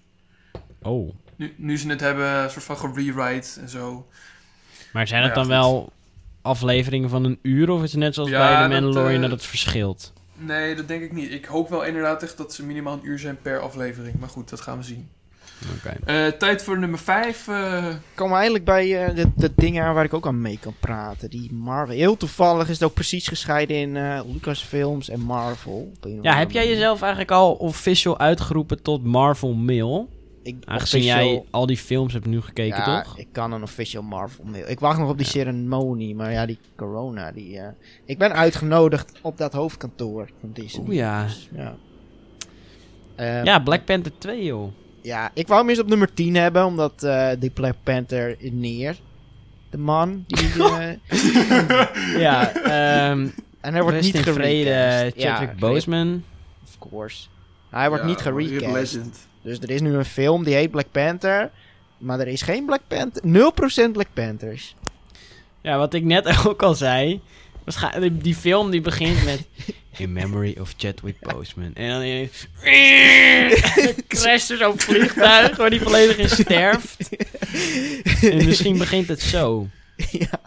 oh. 0.82 1.14
Nu, 1.36 1.54
nu 1.58 1.78
ze 1.78 1.90
het 1.90 2.00
hebben, 2.00 2.28
een 2.44 2.50
soort 2.50 2.64
van 2.66 2.78
gerewrite 2.78 3.60
en 3.60 3.70
zo. 3.70 4.08
Maar 4.94 5.08
zijn 5.08 5.24
het 5.24 5.30
ja, 5.30 5.36
dan 5.36 5.44
goed. 5.46 5.54
wel 5.54 5.92
afleveringen 6.42 7.10
van 7.10 7.24
een 7.24 7.40
uur? 7.42 7.70
Of 7.70 7.84
is 7.84 7.92
het 7.92 8.00
net 8.00 8.14
zoals 8.14 8.30
Ja, 8.30 8.38
bij 8.38 8.60
dat, 8.60 8.64
The 8.64 8.82
Mandalorian 8.82 9.16
eh, 9.16 9.30
dat 9.30 9.32
het 9.32 9.46
verschilt? 9.46 10.14
Nee, 10.36 10.76
dat 10.76 10.88
denk 10.88 11.04
ik 11.04 11.12
niet. 11.12 11.32
Ik 11.32 11.46
hoop 11.46 11.70
wel 11.70 11.84
inderdaad 11.86 12.24
echt 12.24 12.38
dat 12.38 12.54
ze 12.54 12.66
minimaal 12.66 12.94
een 12.94 13.08
uur 13.08 13.20
zijn 13.20 13.38
per 13.42 13.60
aflevering. 13.60 14.20
Maar 14.20 14.30
goed, 14.30 14.50
dat 14.50 14.62
gaan 14.62 14.78
we 14.78 14.84
zien. 14.84 15.10
Oké. 15.76 15.98
Eh, 16.06 16.28
tijd 16.28 16.64
voor 16.64 16.80
nummer 16.80 17.00
5. 17.00 17.46
komen 17.46 18.34
we 18.34 18.40
eigenlijk 18.40 18.66
bij 18.66 19.06
eh, 19.06 19.16
de, 19.16 19.30
de 19.36 19.52
dingen 19.56 19.84
aan 19.84 19.94
waar 19.94 20.04
ik 20.04 20.14
ook 20.14 20.28
aan 20.28 20.42
mee 20.42 20.60
kan 20.62 20.76
praten. 20.80 21.30
Die 21.30 21.54
Marvel. 21.54 21.96
Heel 21.96 22.18
toevallig 22.18 22.70
is 22.70 22.80
het 22.80 22.84
ook 22.84 22.94
precies 22.94 23.28
gescheiden 23.28 23.76
in 23.76 23.98
eh 23.98 24.20
Lucasfilms 24.34 25.10
en 25.10 25.20
Marvel. 25.20 25.92
Ja, 26.22 26.38
heb 26.38 26.52
jij 26.52 26.68
jezelf 26.68 27.02
eigenlijk 27.02 27.32
al 27.32 27.54
official 27.54 28.20
uitgeroepen 28.20 28.82
tot 28.82 29.04
Marvel 29.04 29.54
Mail? 29.54 30.10
Ik, 30.44 30.56
Aangezien 30.66 31.00
official- 31.02 31.26
jij 31.28 31.44
al 31.52 31.66
die 31.66 31.78
films 31.78 32.14
hebt 32.14 32.26
nu 32.26 32.42
gekeken, 32.42 32.78
ja, 32.78 33.02
toch? 33.04 33.18
ik 33.18 33.28
kan 33.32 33.52
een 33.52 33.64
official 33.64 34.04
Marvel 34.04 34.44
mail. 34.44 34.70
Ik 34.70 34.80
wacht 34.80 35.00
nog 35.00 35.10
op 35.10 35.18
die 35.18 35.26
ceremonie, 35.28 36.16
maar 36.16 36.32
ja, 36.32 36.46
die 36.46 36.60
corona, 36.76 37.32
die... 37.32 37.60
eh, 37.60 37.68
Ik 38.06 38.18
ben 38.18 38.34
uitgenodigd 38.34 39.12
op 39.22 39.38
dat 39.38 39.54
hoofdkantoor 39.54 40.30
van 40.40 40.50
Disney. 40.54 40.86
Oeh 40.88 40.96
ja. 40.96 41.24
Dus, 41.24 41.50
ja. 41.56 41.76
Eh, 43.16 43.44
Ja, 43.44 43.60
Black 43.60 43.86
Panther 43.86 44.12
2, 44.18 44.44
joh. 44.44 44.72
ja, 45.02 45.32
ik 45.34 45.48
wou 45.48 45.60
hem 45.60 45.70
eerst 45.70 45.82
op 45.82 45.88
nummer 45.88 46.14
10 46.14 46.36
hebben, 46.36 46.66
omdat 46.66 47.04
eh, 47.04 47.30
die 47.40 47.50
Black 47.50 47.76
Panther 47.84 48.38
neer, 48.40 49.00
de 49.70 49.78
man, 49.78 50.24
die... 50.28 50.64
eh, 50.64 52.20
Ja, 52.20 52.54
ehm 52.54 53.28
en 53.62 53.74
hij 53.74 53.82
wordt 53.82 54.02
niet 54.02 54.16
in 54.16 54.24
vrede 54.34 54.70
gerecast. 54.70 55.14
Chadwick 55.28 55.50
Ja, 55.50 55.56
Boseman. 55.60 56.24
Of 56.64 56.90
course. 56.90 57.28
Hij 57.70 57.90
wordt 57.90 58.04
niet 58.04 58.20
gerecast. 58.22 59.28
Dus 59.42 59.60
er 59.60 59.70
is 59.70 59.82
nu 59.82 59.94
een 59.94 60.06
film 60.06 60.44
die 60.44 60.54
heet 60.54 60.72
Black 60.72 60.92
Panther. 60.92 61.52
Maar 61.98 62.20
er 62.20 62.28
is 62.28 62.42
geen 62.42 62.66
Black 62.66 62.82
Panther. 62.88 63.24
0% 63.90 63.92
Black 63.92 64.08
Panthers. 64.14 64.76
Ja, 65.62 65.78
wat 65.78 65.94
ik 65.94 66.04
net 66.04 66.38
ook 66.48 66.64
al 66.64 66.76
zei. 66.76 67.22
Waarschijnlijk, 67.64 68.24
die, 68.24 68.36
film 68.36 68.72
die 68.72 68.82
begint 68.82 69.26
met... 69.26 69.48
In 69.98 70.14
memory 70.14 70.58
of 70.60 70.74
Chadwick 70.78 71.20
Boseman. 71.20 71.74
En 71.74 71.90
dan 71.90 72.02
ineens... 72.02 72.48
crasht 74.08 74.50
er 74.50 74.58
zo'n 74.58 74.80
vliegtuig 74.80 75.58
waar 75.58 75.70
die 75.70 75.82
volledig 75.82 76.18
in 76.18 76.30
sterft. 76.30 77.10
En 78.22 78.46
misschien 78.46 78.78
begint 78.78 79.08
het 79.08 79.22
zo. 79.22 79.68
ja. 80.12 80.42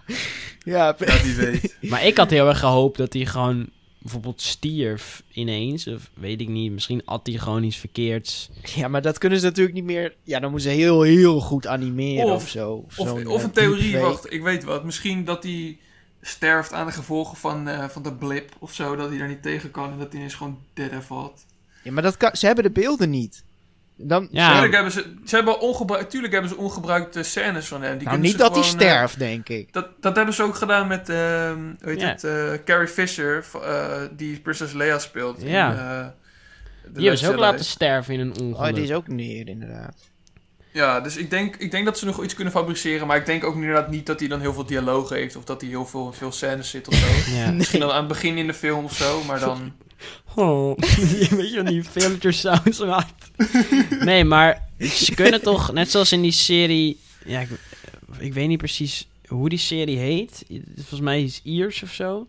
Ja, 0.64 0.96
wie 1.22 1.34
weet. 1.34 1.76
Maar 1.80 2.06
ik 2.06 2.16
had 2.16 2.30
heel 2.30 2.48
erg 2.48 2.58
gehoopt 2.58 2.96
dat 2.98 3.12
hij 3.12 3.24
gewoon 3.24 3.68
bijvoorbeeld 4.02 4.40
stierf 4.40 5.22
ineens. 5.32 5.86
Of 5.86 6.10
weet 6.14 6.40
ik 6.40 6.48
niet, 6.48 6.72
misschien 6.72 7.02
had 7.04 7.26
hij 7.26 7.38
gewoon 7.38 7.62
iets 7.62 7.76
verkeerds. 7.76 8.50
ja, 8.74 8.88
maar 8.88 9.02
dat 9.02 9.18
kunnen 9.18 9.38
ze 9.38 9.44
natuurlijk 9.44 9.74
niet 9.74 9.84
meer. 9.84 10.14
Ja, 10.22 10.40
dan 10.40 10.50
moeten 10.50 10.70
ze 10.70 10.76
heel, 10.76 11.02
heel 11.02 11.40
goed 11.40 11.66
animeren 11.66 12.24
of, 12.34 12.42
Of- 12.42 12.48
zo. 12.48 12.72
Of, 12.72 12.98
of 12.98 13.24
eh, 13.26 13.42
een 13.42 13.50
theorie, 13.50 13.98
wacht, 13.98 14.32
ik 14.32 14.42
weet 14.42 14.64
wat. 14.64 14.84
Misschien 14.84 15.24
dat 15.24 15.42
hij 15.42 15.78
sterft 16.20 16.72
aan 16.72 16.86
de 16.86 16.92
gevolgen 16.92 17.36
van, 17.36 17.68
eh, 17.68 17.88
van 17.88 18.02
de 18.02 18.12
blip 18.14 18.50
of 18.58 18.74
zo. 18.74 18.96
Dat 18.96 19.08
hij 19.08 19.18
daar 19.18 19.28
niet 19.28 19.42
tegen 19.42 19.70
kan 19.70 19.92
en 19.92 19.98
dat 19.98 20.08
hij 20.08 20.16
ineens 20.16 20.34
gewoon 20.34 20.58
dead 20.74 21.04
valt. 21.04 21.44
Ja, 21.82 21.92
maar 21.92 22.02
dat 22.02 22.16
kan, 22.16 22.36
ze 22.36 22.46
hebben 22.46 22.64
de 22.64 22.70
beelden 22.70 23.10
niet. 23.10 23.44
Dan, 23.96 24.28
Ja. 24.30 24.50
Tuurlijk 24.52 24.74
hebben 24.74 24.92
ze, 24.92 25.14
ze 25.24 25.34
hebben 25.34 25.60
ongebruik, 25.60 26.10
tuurlijk 26.10 26.32
hebben 26.32 26.50
ze 26.50 26.56
ongebruikte 26.56 27.22
scènes 27.22 27.66
van 27.68 27.82
hem. 27.82 27.98
Die 27.98 28.06
nou, 28.06 28.18
niet 28.20 28.30
ze 28.30 28.36
dat 28.36 28.54
hij 28.54 28.62
gewoon, 28.62 28.80
eh, 28.80 28.86
sterft, 28.86 29.18
denk 29.18 29.48
ik. 29.48 29.72
dat, 29.72 29.88
dat 30.00 30.16
hebben 30.16 30.34
ze 30.34 30.42
ook 30.42 30.54
gedaan 30.54 30.86
met, 30.86 31.08
ehm 31.08 31.58
hoe 31.80 31.90
heet 31.90 32.00
Ja. 32.00 32.08
het, 32.08 32.24
eh, 32.24 32.52
Carrie 32.64 32.88
Fisher, 32.88 33.44
eh, 33.64 34.00
die 34.16 34.40
Princess 34.40 34.72
Leia 34.72 34.98
speelt. 34.98 35.42
Ja. 35.42 35.70
In, 35.72 35.78
eh, 35.78 36.06
Die 36.94 37.02
hebben 37.02 37.18
ze 37.18 37.30
ook 37.30 37.38
laten 37.38 37.64
sterven 37.64 38.14
in 38.14 38.20
een 38.20 38.40
ongeluk. 38.40 38.68
Oh, 38.68 38.74
die 38.74 38.84
is 38.84 38.92
ook 38.92 39.08
neer, 39.08 39.48
inderdaad. 39.48 40.10
Ja, 40.72 41.00
dus 41.00 41.16
ik 41.16 41.30
denk, 41.30 41.56
ik 41.56 41.70
denk 41.70 41.84
dat 41.84 41.98
ze 41.98 42.04
nog 42.04 42.22
iets 42.24 42.34
kunnen 42.34 42.52
fabriceren. 42.52 43.06
Maar 43.06 43.16
ik 43.16 43.26
denk 43.26 43.44
ook 43.44 43.54
inderdaad 43.54 43.90
niet 43.90 44.06
dat 44.06 44.20
hij 44.20 44.28
dan 44.28 44.40
heel 44.40 44.52
veel 44.52 44.66
dialoog 44.66 45.08
heeft. 45.08 45.36
Of 45.36 45.44
dat 45.44 45.60
hij 45.60 45.70
heel 45.70 45.86
veel, 45.86 46.12
veel 46.12 46.32
scènes 46.32 46.70
zit 46.70 46.88
of 46.88 46.94
zo. 46.94 47.06
Ja. 47.36 47.50
Misschien 47.50 47.80
dan 47.80 47.90
aan 47.90 47.98
het 47.98 48.08
begin 48.08 48.38
in 48.38 48.46
de 48.46 48.54
film 48.54 48.84
of 48.84 48.94
zo. 48.94 49.22
Maar 49.22 49.40
dan... 49.40 49.72
Oh, 50.34 50.78
weet 51.30 51.50
je 51.50 51.54
wel, 51.54 51.64
die 51.64 51.84
villager 51.84 52.32
sounds 52.32 52.78
maakt. 52.78 53.30
Nee, 54.04 54.24
maar 54.24 54.68
ze 54.80 55.14
kunnen 55.14 55.42
toch, 55.42 55.72
net 55.72 55.90
zoals 55.90 56.12
in 56.12 56.22
die 56.22 56.32
serie... 56.32 56.98
Ja, 57.24 57.40
ik, 57.40 57.48
ik 58.18 58.34
weet 58.34 58.48
niet 58.48 58.58
precies 58.58 59.08
hoe 59.26 59.48
die 59.48 59.58
serie 59.58 59.98
heet. 59.98 60.44
Volgens 60.76 61.00
mij 61.00 61.22
is 61.22 61.40
Iers 61.44 61.82
of 61.82 61.92
zo. 61.92 62.26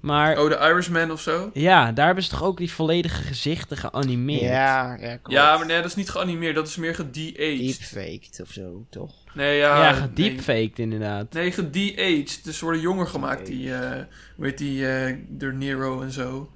Maar 0.00 0.38
Oh, 0.38 0.48
de 0.48 0.58
Irishman 0.70 1.10
of 1.10 1.20
zo? 1.20 1.50
ja, 1.54 1.92
daar 1.92 2.06
hebben 2.06 2.24
ze 2.24 2.30
toch 2.30 2.42
ook 2.42 2.58
die 2.58 2.72
volledige 2.72 3.22
gezichten 3.22 3.76
geanimeerd. 3.76 4.40
Ja, 4.40 4.96
ja, 5.00 5.16
klopt. 5.16 5.30
Ja, 5.30 5.56
maar 5.56 5.66
nee, 5.66 5.76
dat 5.76 5.84
is 5.90 5.94
niet 5.94 6.10
geanimeerd. 6.10 6.54
Dat 6.54 6.68
is 6.68 6.76
meer 6.76 6.94
gede-aged. 6.94 7.58
Deepfaked 7.58 8.40
of 8.42 8.50
zo, 8.52 8.84
toch? 8.90 9.12
Nee, 9.34 9.56
ja... 9.58 9.84
Ja, 9.84 9.90
nee. 9.92 10.00
gedeepfaked 10.00 10.78
inderdaad. 10.78 11.32
Nee, 11.32 11.52
gede-aged. 11.52 12.40
Dus 12.44 12.58
ze 12.58 12.64
worden 12.64 12.82
jonger 12.82 13.06
gemaakt. 13.06 13.46
Die, 13.46 13.74
eh 13.74 14.02
hoe 14.36 14.44
heet 14.46 14.58
die, 14.58 14.88
eh 14.88 15.14
door 15.28 15.54
Nero 15.54 16.02
en 16.02 16.12
zo. 16.12 16.50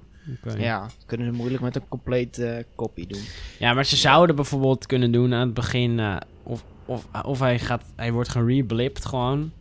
Oké. 0.45 0.57
Ja, 0.57 0.89
kunnen 1.05 1.27
ze 1.27 1.33
moeilijk 1.37 1.63
met 1.63 1.75
een 1.75 1.87
compleet 1.87 2.37
eh 2.37 2.55
kopie 2.75 3.07
doen. 3.07 3.21
Ja, 3.59 3.73
maar 3.73 3.85
ze 3.85 3.95
zouden 3.95 4.35
bijvoorbeeld 4.35 4.85
kunnen 4.85 5.11
doen 5.11 5.33
aan 5.33 5.45
het 5.45 5.53
begin... 5.53 5.99
eh, 5.99 6.15
of, 6.43 6.63
of, 6.85 7.05
of 7.23 7.39
hij, 7.39 7.59
gaat, 7.59 7.83
hij 7.95 8.11
wordt 8.11 8.29
gereblipt 8.29 9.05
gewoon. 9.05 9.51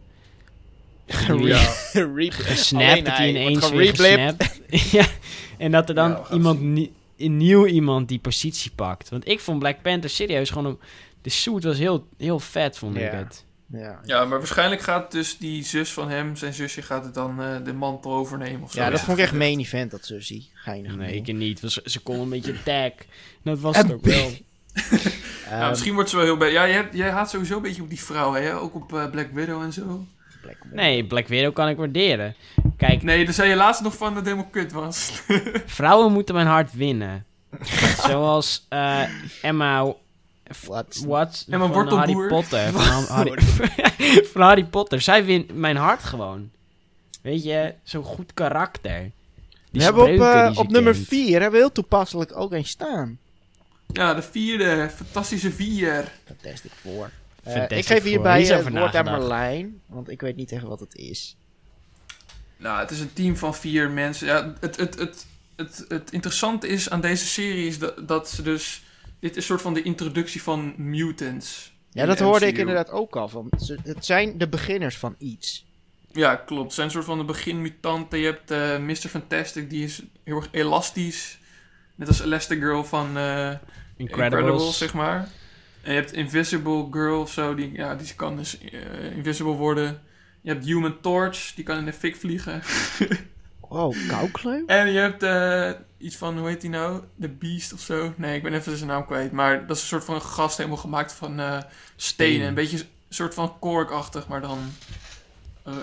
Ja. 1.39 1.59
gesnapt, 2.31 3.05
dat 3.05 3.17
hij 3.17 3.29
ineens 3.29 3.71
weer 3.71 3.97
gesnapt. 3.97 4.61
ja, 4.99 5.07
en 5.59 5.71
dat 5.71 5.89
er 5.89 5.95
dan 5.95 6.11
Ja, 6.11 6.23
iemand, 6.33 6.61
nie- 6.61 6.93
een 7.17 7.37
nieuw 7.37 7.67
iemand 7.67 8.09
die 8.09 8.19
positie 8.19 8.71
pakt. 8.75 9.09
Want 9.09 9.29
ik 9.29 9.41
vond 9.41 9.59
Black 9.59 9.83
Panther 9.83 10.11
serieus 10.11 10.51
gewoon... 10.51 10.67
Een, 10.67 10.79
de 11.23 11.31
suit 11.31 11.65
was 11.65 11.79
heel, 11.79 12.07
heel 12.19 12.39
vet, 12.39 12.79
vond 12.79 12.97
ik 12.97 13.11
het. 13.11 13.45
Ja, 13.73 14.01
Ja, 14.05 14.25
maar 14.25 14.39
waarschijnlijk 14.39 14.81
gaat 14.81 15.11
dus 15.13 15.39
die 15.39 15.65
zus 15.65 15.93
van 15.93 16.11
hem, 16.11 16.37
zijn 16.37 16.55
zusje, 16.55 16.83
gaat 16.83 17.05
het 17.05 17.15
dan 17.15 17.43
eh, 17.43 17.57
de 17.65 17.73
mantel 17.73 18.13
overnemen 18.13 18.63
of 18.63 18.73
zo. 18.73 18.81
ja 18.81 18.91
dat 18.91 19.01
vond 19.01 19.19
ik 19.19 19.25
echt 19.25 19.33
main 19.33 19.59
event, 19.59 19.91
dat 19.91 20.05
Susie. 20.05 20.51
Geinig. 20.55 20.97
Nee, 20.97 21.15
ik 21.15 21.35
niet. 21.35 21.61
Ze, 21.67 21.81
ze 21.85 22.01
kon 22.01 22.21
een 22.21 22.29
beetje 22.29 22.63
tag. 22.63 22.93
Dat 23.43 23.59
was 23.61 23.77
En 23.77 23.87
het 23.87 23.95
ook 23.95 24.05
wel. 24.05 24.31
Ehm, 25.51 25.69
misschien 25.69 25.95
wordt 25.95 26.11
ze 26.11 26.17
wel 26.17 26.25
heel... 26.25 26.37
Be 26.37 26.47
ja, 26.47 26.69
jij, 26.69 26.89
jij 26.93 27.11
haat 27.11 27.31
sowieso 27.31 27.57
een 27.57 27.63
beetje 27.63 27.83
op 27.83 27.89
die 27.89 28.01
vrouw, 28.01 28.33
hè? 28.33 28.57
Ook 28.57 28.75
op 28.75 28.95
eh, 28.95 29.11
Black 29.11 29.29
Widow 29.33 29.63
en 29.63 29.73
zo. 29.73 30.07
Black 30.43 30.57
Widow. 30.63 30.79
Nee, 30.79 31.05
Black 31.05 31.29
Widow 31.29 31.53
kan 31.55 31.69
ik 31.69 31.77
waarderen. 31.77 32.35
Kijk, 32.77 33.03
Nee, 33.03 33.25
daar 33.25 33.35
zei 33.35 33.49
je 33.49 33.57
laatst 33.57 33.83
nog 33.83 33.97
van 33.97 34.07
dat 34.09 34.17
het 34.17 34.25
helemaal 34.25 34.51
kut 34.51 34.73
was. 34.73 35.23
vrouwen 35.67 36.13
moeten 36.13 36.35
mijn 36.35 36.47
hart 36.47 36.73
winnen. 36.73 37.25
Zoals 38.09 38.67
eh, 38.69 39.03
Emma 39.43 39.95
Wat? 40.67 41.03
What? 41.07 41.47
Emma 41.49 41.67
van 41.67 41.75
Wortelboer. 41.75 42.07
Harry 42.07 42.29
Potter. 42.29 42.73
Van 42.81 43.05
Harry, 43.05 43.43
van 44.33 44.43
Harry 44.43 44.65
Potter. 44.65 45.01
Zij 45.01 45.25
wint 45.25 45.55
mijn 45.55 45.77
hart 45.77 46.03
gewoon. 46.03 46.51
Weet 47.23 47.43
je, 47.43 47.75
zo'n 47.83 48.05
goed 48.05 48.35
karakter. 48.35 49.01
Die 49.71 49.81
we 49.81 49.83
hebben 49.83 50.03
op, 50.03 50.21
eh, 50.21 50.53
op 50.59 50.71
nummer 50.71 50.93
kent. 50.93 51.07
4 51.07 51.31
hebben 51.31 51.51
we 51.51 51.57
heel 51.57 51.73
toepasselijk 51.73 52.37
ook 52.37 52.53
een 52.53 52.65
staan. 52.65 53.19
Ja, 53.87 54.15
de 54.15 54.23
vierde. 54.23 54.91
Fantastische 54.95 55.51
vier. 55.51 56.13
Fantastic 56.25 56.71
Four. 56.81 57.11
Eh, 57.43 57.79
ik 57.79 57.87
geef 57.87 58.03
hierbij 58.03 58.41
Hier 58.41 58.59
is 58.59 58.65
het 58.65 58.75
woord 58.75 58.95
aan. 58.95 59.05
Merlijn, 59.05 59.81
want 59.87 60.11
ik 60.11 60.21
weet 60.21 60.37
niet 60.37 60.49
tegen 60.49 60.69
wat 60.69 60.81
het 60.81 60.95
is. 60.95 61.37
Nou, 62.57 62.81
het 62.81 62.91
is 62.91 63.01
een 63.01 63.13
team 63.13 63.37
van 63.37 63.55
vier 63.55 63.91
mensen. 63.91 64.27
Ja, 64.27 64.55
het, 64.61 64.77
het, 64.77 64.99
het, 64.99 65.27
het, 65.57 65.85
het 65.89 66.13
interessante 66.13 66.69
is 66.69 66.91
aan 66.91 67.01
deze 67.01 67.27
serie 67.27 67.67
is 67.67 67.79
dat, 67.79 68.09
dat 68.09 68.31
ze 68.31 68.43
dus... 68.43 68.83
Dit 69.23 69.31
is 69.31 69.37
een 69.37 69.43
soort 69.43 69.61
van 69.63 69.75
de 69.75 69.83
introductie 69.83 70.43
van 70.43 70.75
mutants. 70.77 71.73
Ja, 71.91 72.07
dat 72.07 72.19
de 72.19 72.25
hoorde 72.25 72.47
ik 72.47 72.59
inderdaad 72.59 72.91
ook 72.91 73.17
al. 73.17 73.29
Van, 73.29 73.49
ze- 73.61 73.79
het 73.83 74.05
zijn 74.05 74.39
de 74.39 74.49
beginners 74.49 74.97
van 74.97 75.15
iets. 75.19 75.67
Ja, 76.13 76.37
klopt. 76.37 76.65
Het 76.65 76.73
zijn 76.73 76.87
een 76.87 76.93
soort 76.93 77.05
van 77.05 77.19
de 77.19 77.25
beginmutanten. 77.25 78.19
Je 78.19 78.25
hebt 78.25 78.51
eh 78.51 78.79
Mr. 78.79 78.95
Fantastic, 79.09 79.71
die 79.71 79.85
is 79.85 80.03
heel 80.25 80.37
erg 80.37 80.49
elastisch. 80.51 81.39
Net 81.95 82.09
als 82.09 82.21
Elastigirl 82.21 82.85
van 82.85 83.17
eh 83.17 83.49
Incredibles. 83.49 83.97
Incredibles, 83.97 84.79
zeg 84.79 84.95
maar. 84.95 85.29
En 85.83 85.93
je 85.95 85.99
hebt 85.99 86.13
Invisible 86.13 86.89
Girl 86.91 87.21
of 87.21 87.33
zo, 87.33 87.55
die, 87.55 87.73
ja, 87.73 87.95
die 87.95 88.15
kan 88.15 88.37
dus 88.37 88.59
eh, 88.59 89.17
invisible 89.17 89.53
worden. 89.53 90.03
Je 90.41 90.51
hebt 90.51 90.65
Human 90.65 91.01
Torch, 91.01 91.53
die 91.55 91.65
kan 91.65 91.79
in 91.79 91.85
de 91.85 91.93
fik 91.93 92.17
vliegen. 92.17 92.63
Oh, 93.73 93.97
koukleum? 94.09 94.63
En 94.67 94.93
je 94.93 94.99
hebt 94.99 95.23
eh, 95.23 95.71
iets 95.99 96.17
van, 96.17 96.39
hoe 96.39 96.49
heet 96.49 96.61
die 96.61 96.71
nou? 96.71 97.03
The 97.21 97.29
Beast 97.29 97.73
of 97.73 97.81
zo? 97.81 98.13
Nee, 98.17 98.37
ik 98.37 98.43
ben 98.43 98.55
even 98.55 98.77
zijn 98.77 98.89
naam 98.89 99.07
kwijt. 99.07 99.33
Maar 99.33 99.67
dat 99.67 99.77
is 99.77 99.83
een 99.83 99.89
soort 99.89 100.05
van 100.05 100.23
gast 100.23 100.57
helemaal 100.57 100.79
gemaakt 100.79 101.13
van 101.13 101.41
eh, 101.41 101.59
stenen. 101.97 102.47
Een 102.49 102.55
beetje 102.55 102.79
een 102.79 102.87
soort 103.09 103.35
van 103.35 103.59
korkachtig, 103.59 104.29
maar 104.29 104.41
dan... 104.41 104.59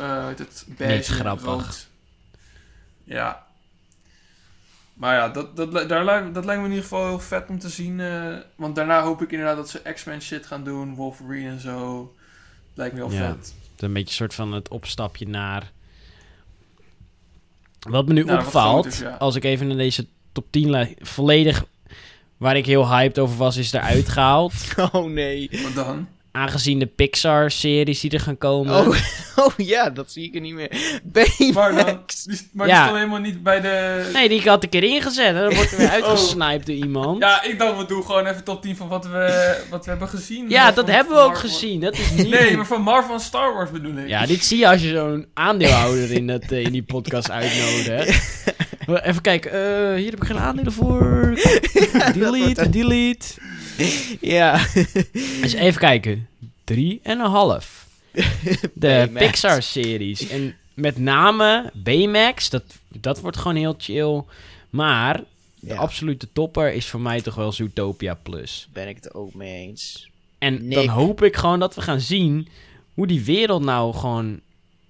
uit 0.01 0.39
het 0.39 0.65
beige, 0.67 0.95
Niet 1.11 1.19
grappig. 1.19 1.45
rood. 1.45 1.87
Ja. 3.03 3.47
Maar 4.93 5.15
ja, 5.15 5.29
dat, 5.29 5.55
dat, 5.55 5.89
daar, 5.89 6.05
lijkt- 6.05 6.33
dat 6.33 6.45
lijkt 6.45 6.61
me 6.61 6.67
in 6.67 6.73
ieder 6.73 6.87
geval 6.89 7.07
heel 7.07 7.19
vet 7.19 7.49
om 7.49 7.59
te 7.59 7.69
zien. 7.69 8.01
want 8.55 8.75
daarna 8.75 9.01
hoop 9.01 9.21
ik 9.21 9.31
inderdaad 9.31 9.55
dat 9.55 9.69
ze 9.69 9.79
X-Men 9.93 10.21
shit 10.21 10.45
gaan 10.45 10.63
doen. 10.63 10.95
Wolverine 10.95 11.49
en 11.49 11.59
zo. 11.59 12.13
Lijkt 12.73 12.95
me 12.95 12.99
heel 13.05 13.11
Ja. 13.11 13.17
vet. 13.35 13.53
Het 13.73 13.81
een 13.81 13.93
beetje 13.93 14.07
een 14.09 14.13
soort 14.15 14.33
van 14.33 14.51
het 14.53 14.69
opstapje 14.69 15.27
naar... 15.27 15.71
Wat 17.79 18.07
me 18.07 18.13
nu 18.13 18.23
Nou, 18.23 18.39
opvalt, 18.39 18.81
groot 18.81 18.93
is, 18.93 18.99
ja. 18.99 19.15
als 19.15 19.35
ik 19.35 19.43
even 19.43 19.67
naar 19.67 19.77
deze 19.77 20.05
top 20.31 20.45
10 20.49 20.69
lijst... 20.69 20.93
Volledig 20.99 21.65
waar 22.37 22.57
ik 22.57 22.65
heel 22.65 22.89
hyped 22.89 23.19
over 23.19 23.37
was, 23.37 23.57
is 23.57 23.73
eruit 23.73 24.09
gehaald. 24.09 24.53
Oh 24.91 25.11
nee. 25.11 25.49
Wat 25.63 25.85
dan? 25.85 26.07
Aangezien 26.31 26.79
de 26.79 26.85
Pixar-series 26.85 27.99
die 27.99 28.11
er 28.11 28.19
gaan 28.19 28.37
komen... 28.37 28.75
Oh, 28.75 28.87
oh 29.45 29.53
ja, 29.57 29.89
dat 29.89 30.11
zie 30.11 30.23
ik 30.25 30.35
er 30.35 30.41
niet 30.41 30.53
meer. 30.53 30.69
Maar, 31.53 31.75
dan, 31.75 31.85
Baymax. 31.85 32.23
die, 32.23 32.49
maar 32.53 32.67
Ja. 32.67 32.73
die 32.73 32.81
stond 32.83 32.97
helemaal 32.97 33.19
niet 33.31 33.43
bij 33.43 33.61
de... 33.61 34.09
Nee, 34.13 34.29
die 34.29 34.41
had 34.41 34.63
ik 34.63 34.73
erin 34.73 35.01
gezet. 35.01 35.25
En 35.25 35.33
dan 35.41 35.53
wordt 35.55 35.71
er 35.71 35.77
weer 35.77 35.89
uitgesniped 35.99 36.65
door 36.65 36.75
iemand. 36.75 37.13
Oh. 37.15 37.19
Ja, 37.19 37.43
ik 37.43 37.59
dacht, 37.59 37.77
we 37.77 37.85
doen 37.85 38.03
gewoon 38.03 38.25
even 38.25 38.43
top 38.43 38.61
10 38.61 38.75
van 38.75 38.87
wat 38.87 39.05
we, 39.07 39.57
wat 39.69 39.83
we 39.85 39.89
hebben 39.91 40.07
gezien. 40.09 40.49
Ja, 40.49 40.71
dat 40.71 40.85
van- 40.85 40.93
hebben 40.93 41.13
we 41.15 41.19
ook 41.21 41.27
Marvel. 41.31 41.49
gezien. 41.49 41.79
Dat 41.79 41.93
is 41.97 42.11
niet... 42.11 42.29
Nee, 42.29 42.55
maar 42.55 42.65
van 42.65 42.81
Marvel 42.81 43.13
en 43.13 43.19
Star 43.19 43.53
Wars 43.53 43.71
bedoel 43.71 43.97
ik. 43.97 44.07
Ja, 44.07 44.25
dit 44.25 44.45
zie 44.45 44.57
je 44.57 44.67
als 44.69 44.81
je 44.81 44.89
zo'n 44.89 45.25
aandeelhouder 45.33 46.11
in, 46.11 46.27
dat, 46.27 46.43
eh, 46.51 46.63
in 46.63 46.71
die 46.71 46.83
podcast 46.83 47.31
uitnodigt. 47.31 48.17
Even 49.03 49.21
kijken, 49.21 49.51
eh, 49.51 49.95
hier 49.95 50.09
heb 50.11 50.21
ik 50.21 50.27
geen 50.27 50.39
aandelen 50.39 50.71
voor. 50.73 51.33
delete, 52.13 52.69
delete. 52.69 53.27
Ja. 54.21 54.65
Dus 55.41 55.53
even 55.53 55.79
kijken. 55.79 56.27
Drie 56.63 56.99
en 57.03 57.19
een 57.19 57.29
half. 57.31 57.87
De. 58.73 59.09
Pixar-series. 59.13 60.27
En 60.29 60.55
met 60.73 60.97
name 60.97 61.71
Baymax, 61.73 62.49
dat, 62.49 62.63
dat 62.87 63.19
wordt 63.19 63.37
gewoon 63.37 63.55
heel 63.57 63.75
chill. 63.77 64.23
Maar 64.69 65.17
de 65.59 65.67
Ja. 65.67 65.75
absolute 65.75 66.27
topper 66.33 66.73
is 66.73 66.85
voor 66.85 67.01
mij 67.01 67.21
toch 67.21 67.35
wel 67.35 67.51
Zootopia 67.51 68.13
Plus. 68.13 68.67
Ben 68.73 68.87
ik 68.87 68.95
het 68.95 69.13
ook 69.13 69.33
mee 69.33 69.67
eens. 69.67 70.09
En 70.37 70.67
Nick. 70.67 70.73
dan 70.75 70.87
hoop 70.87 71.23
ik 71.23 71.35
gewoon 71.35 71.59
dat 71.59 71.75
we 71.75 71.81
gaan 71.81 71.99
zien 71.99 72.47
hoe 72.93 73.07
die 73.07 73.23
wereld 73.23 73.63
nou 73.63 73.93
gewoon 73.93 74.39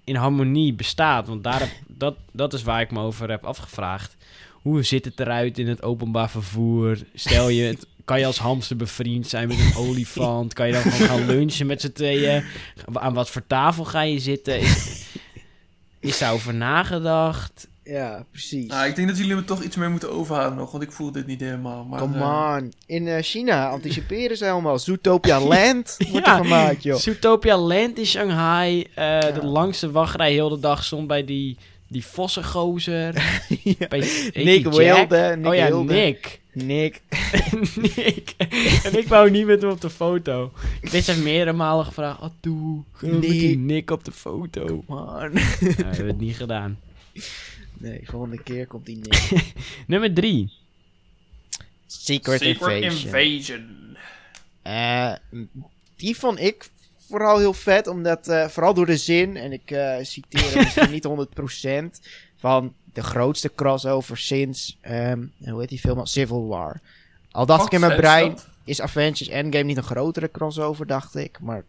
in 0.04 0.16
harmonie 0.16 0.74
bestaat. 0.74 1.28
Want 1.28 1.44
daar 1.44 1.60
heb, 1.60 1.70
dat, 1.88 2.16
dat 2.32 2.54
is 2.54 2.64
waar 2.64 2.82
ik 2.82 2.92
me 2.92 3.00
over 3.02 3.30
heb 3.30 3.46
afgevraagd. 3.46 4.16
Hoe 4.62 4.84
zit 4.84 5.06
het 5.06 5.20
eruit 5.20 5.58
in 5.58 5.68
het 5.68 5.84
openbaar 5.84 6.30
vervoer? 6.30 6.98
Stel 7.14 7.50
je, 7.50 7.64
het, 7.64 7.86
kan 8.10 8.20
je 8.20 8.26
als 8.26 8.38
hamster 8.38 8.76
bevriend 8.76 9.28
zijn 9.28 9.48
met 9.48 9.58
een 9.60 9.76
olifant? 9.88 10.54
Kan 10.54 10.68
je 10.68 10.74
dan 10.74 10.82
gewoon 10.82 11.08
gaan 11.08 11.26
lunchen 11.26 11.68
met 11.68 11.82
z'n 11.82 11.92
tweeën? 11.92 12.44
Aan 12.94 13.14
wat 13.14 13.30
voor 13.30 13.44
tafel 13.48 13.84
ga 13.86 14.02
je 14.02 14.20
zitten? 14.20 14.60
Is, 14.60 15.06
is 16.00 16.18
daarover 16.18 16.54
nagedacht? 16.54 17.68
Ja, 17.84 18.26
precies. 18.32 18.68
Nou, 18.68 18.88
ik 18.88 18.96
denk 18.96 19.08
dat 19.08 19.18
jullie 19.18 19.36
me 19.36 19.44
toch 19.46 19.64
iets 19.64 19.76
meer 19.76 19.90
moeten 19.90 20.12
overhalen 20.12 20.58
nog, 20.58 20.72
want 20.72 20.84
ik 20.84 20.92
voel 20.92 21.12
dit 21.12 21.28
niet 21.28 21.40
helemaal. 21.40 21.84
Maar, 21.84 22.00
Come 22.00 22.18
eh, 22.18 22.56
on. 22.58 22.74
In 22.86 23.08
eh, 23.08 23.22
China 23.24 23.70
anticiperen 23.70 24.38
ze 24.38 24.46
helemaal. 24.46 24.80
Zootopia 24.80 25.40
Land 25.42 25.96
wordt 26.12 26.26
Ja. 26.26 26.38
er 26.38 26.44
gemaakt, 26.44 26.84
joh. 26.84 26.98
Zootopia 26.98 27.58
Land 27.58 27.98
in 27.98 28.06
Shanghai. 28.06 28.88
eh, 28.96 29.20
De 29.34 29.46
langste 29.46 29.92
wachtrij 29.92 30.32
heel 30.32 30.50
de 30.50 30.60
dag 30.60 30.84
stond 30.84 31.08
bij 31.08 31.26
die, 31.26 31.58
die 31.88 32.06
vossengozer. 32.06 33.14
Ja. 33.64 33.88
Bij, 33.88 34.00
Nick? 34.34 34.64
Wilde. 34.64 35.36
Nick 35.38 35.48
oh 35.48 35.56
ja, 35.56 35.68
Wilde. 35.68 35.94
Nick. 35.94 36.40
Nick. 36.66 37.02
Nick. 37.96 38.36
En 38.84 38.98
ik 38.98 39.08
wou 39.08 39.32
niet 39.32 39.46
met 39.46 39.62
hem 39.62 39.72
op 39.72 39.82
de 39.82 39.90
foto. 39.90 40.52
Chris 40.82 41.08
heeft 41.08 41.24
meerdere 41.24 41.54
malen 41.54 41.86
gevraagd. 41.86 42.22
Oh, 42.22 42.30
doe. 42.40 42.84
Met 43.00 43.22
die 43.22 43.58
Nick. 43.58 43.92
Op 43.92 44.04
de 44.04 44.12
foto. 44.12 44.84
Man. 44.88 45.06
Nou, 45.08 45.32
we 45.60 45.74
hebben 45.76 46.08
het 46.08 46.20
niet 46.20 46.36
gedaan. 46.36 46.80
Nee, 47.78 48.02
volgende 48.04 48.44
keer 48.44 48.68
komt 48.68 48.86
die 48.86 48.98
Nick. 48.98 49.44
Nummer 49.88 50.14
drie. 50.14 50.52
Secret, 51.88 52.42
Secret 52.42 52.84
Invasion. 52.84 53.06
Invasion. 53.06 53.98
Eh, 54.62 55.14
die 55.96 56.16
vond 56.16 56.40
ik 56.40 56.70
vooral 57.08 57.38
heel 57.38 57.54
vet, 57.54 57.88
omdat, 57.88 58.28
eh, 58.28 58.48
vooral 58.48 58.74
door 58.74 58.86
de 58.86 58.98
zin, 58.98 59.38
en 59.38 59.52
ik 59.52 59.72
eh, 59.72 59.98
citeer 60.02 60.52
hem 60.52 60.64
misschien 60.64 60.92
niet 60.92 61.04
100%, 61.04 62.00
van 62.36 62.74
de 63.00 63.06
grootste 63.06 63.52
crossover 63.56 64.18
sinds, 64.18 64.78
ehm, 64.82 65.26
hoe 65.38 65.60
heet 65.60 65.70
die 65.70 65.80
film 65.80 66.00
al? 66.00 66.06
Civil 66.06 66.48
War. 66.48 66.82
Al 67.32 67.46
dacht 67.46 67.66
ik 67.66 67.72
in 67.72 67.80
mijn 67.80 67.96
brein, 68.00 68.30
dat? 68.30 68.48
is 68.64 68.82
Avengers 68.82 69.28
Endgame 69.28 69.64
niet 69.64 69.78
een 69.78 69.84
grotere 69.84 70.32
crossover, 70.32 70.88
dacht 70.88 71.16
ik. 71.16 71.40
Maar 71.40 71.64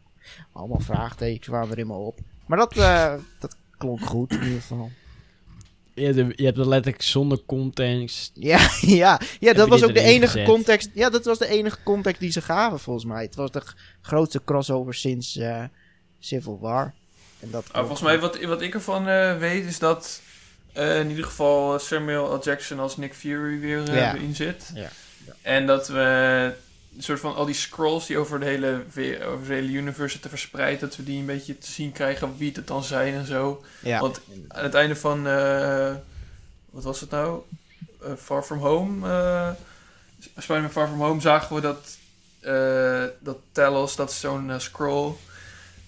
allemaal 0.53 0.81
vraagtekens 0.81 1.47
waren 1.47 1.71
er 1.71 1.79
in 1.79 1.87
me 1.87 1.93
op. 1.93 2.19
Maar 2.47 2.59
dat, 2.59 2.77
eh, 2.77 3.15
dat 3.39 3.57
klonk 3.79 4.01
goed 4.01 4.33
in 4.33 4.43
ieder 4.43 4.61
geval. 4.61 4.91
Je 5.95 6.07
hebt, 6.07 6.39
je 6.39 6.45
hebt 6.45 6.57
het 6.57 6.67
letterlijk 6.67 7.03
zonder 7.03 7.41
context. 7.47 8.31
Ja, 8.35 8.69
ja, 8.81 9.21
ja 9.41 9.53
dat 9.53 9.69
was 9.69 9.85
ook 9.85 9.95
de 9.95 10.01
enige 10.01 10.33
gezet? 10.33 10.47
context. 10.49 10.91
Ja, 10.95 11.11
dat 11.11 11.25
was 11.25 11.39
de 11.39 11.49
enige 11.49 11.79
context 11.83 12.21
die 12.21 12.31
ze 12.31 12.41
gaven 12.43 12.79
volgens 12.79 13.05
mij. 13.05 13.23
Het 13.23 13.35
was 13.35 13.51
de 13.51 13.63
grootste 14.01 14.45
crossover 14.45 14.95
sinds 14.95 15.37
eh, 15.37 15.65
Civil 16.19 16.59
War. 16.61 16.95
En 17.41 17.51
dat 17.51 17.73
Ah, 17.73 17.79
volgens 17.81 18.01
mij, 18.01 18.21
wat, 18.21 18.45
wat 18.45 18.63
ik 18.63 18.75
ervan 18.75 19.09
eh, 19.09 19.39
weet, 19.39 19.65
is 19.65 19.79
dat 19.79 20.21
eh, 20.73 20.99
in 21.01 21.09
ieder 21.09 21.25
geval 21.25 21.79
Samuel 21.79 22.35
L. 22.37 22.43
Jackson 22.45 22.79
als 22.79 22.97
Nick 22.97 23.15
Fury 23.15 23.61
weer 23.61 23.89
eh, 23.89 23.95
Ja. 23.97 24.13
in 24.15 24.35
zit. 24.35 24.71
Ja. 24.75 24.89
En 25.43 25.67
dat 25.67 25.89
we 25.89 26.01
een 26.97 27.03
soort 27.03 27.21
van 27.21 27.35
al 27.35 27.45
die 27.45 27.55
scrolls 27.55 28.07
die 28.07 28.19
over 28.19 28.41
de 28.41 28.47
hele, 28.47 28.83
over 29.25 29.47
de 29.47 29.55
hele 29.55 29.73
universe 29.73 30.13
zitten 30.13 30.31
verspreid, 30.31 30.81
dat 30.81 30.97
we 30.97 31.05
die 31.05 31.19
een 31.19 31.27
beetje 31.27 31.59
te 31.59 31.71
zien 31.71 31.93
krijgen 31.93 32.35
wie 32.37 32.53
het 32.55 32.67
dan 32.67 32.85
zijn 32.85 33.15
en 33.15 33.27
zo. 33.27 33.65
Ja. 33.81 34.01
Want 34.01 34.21
aan 34.49 34.65
het 34.65 34.75
einde 34.75 34.97
van, 34.97 35.27
eh, 35.27 35.95
wat 36.71 36.85
was 36.85 37.01
het 37.01 37.11
nou? 37.11 37.43
Eh, 38.03 38.11
Far 38.19 38.43
From 38.43 38.59
Home. 38.59 39.09
eh 39.09 39.51
Spider-Man 40.37 40.71
Far 40.71 40.87
From 40.89 41.01
Home 41.01 41.21
zagen 41.21 41.55
we 41.55 41.61
dat, 41.61 41.97
eh 42.41 43.05
dat 43.21 43.39
Talos, 43.53 43.97
dat 43.97 44.11
is 44.11 44.21
zo'n 44.21 44.51
eh, 44.51 44.59
scroll, 44.59 45.13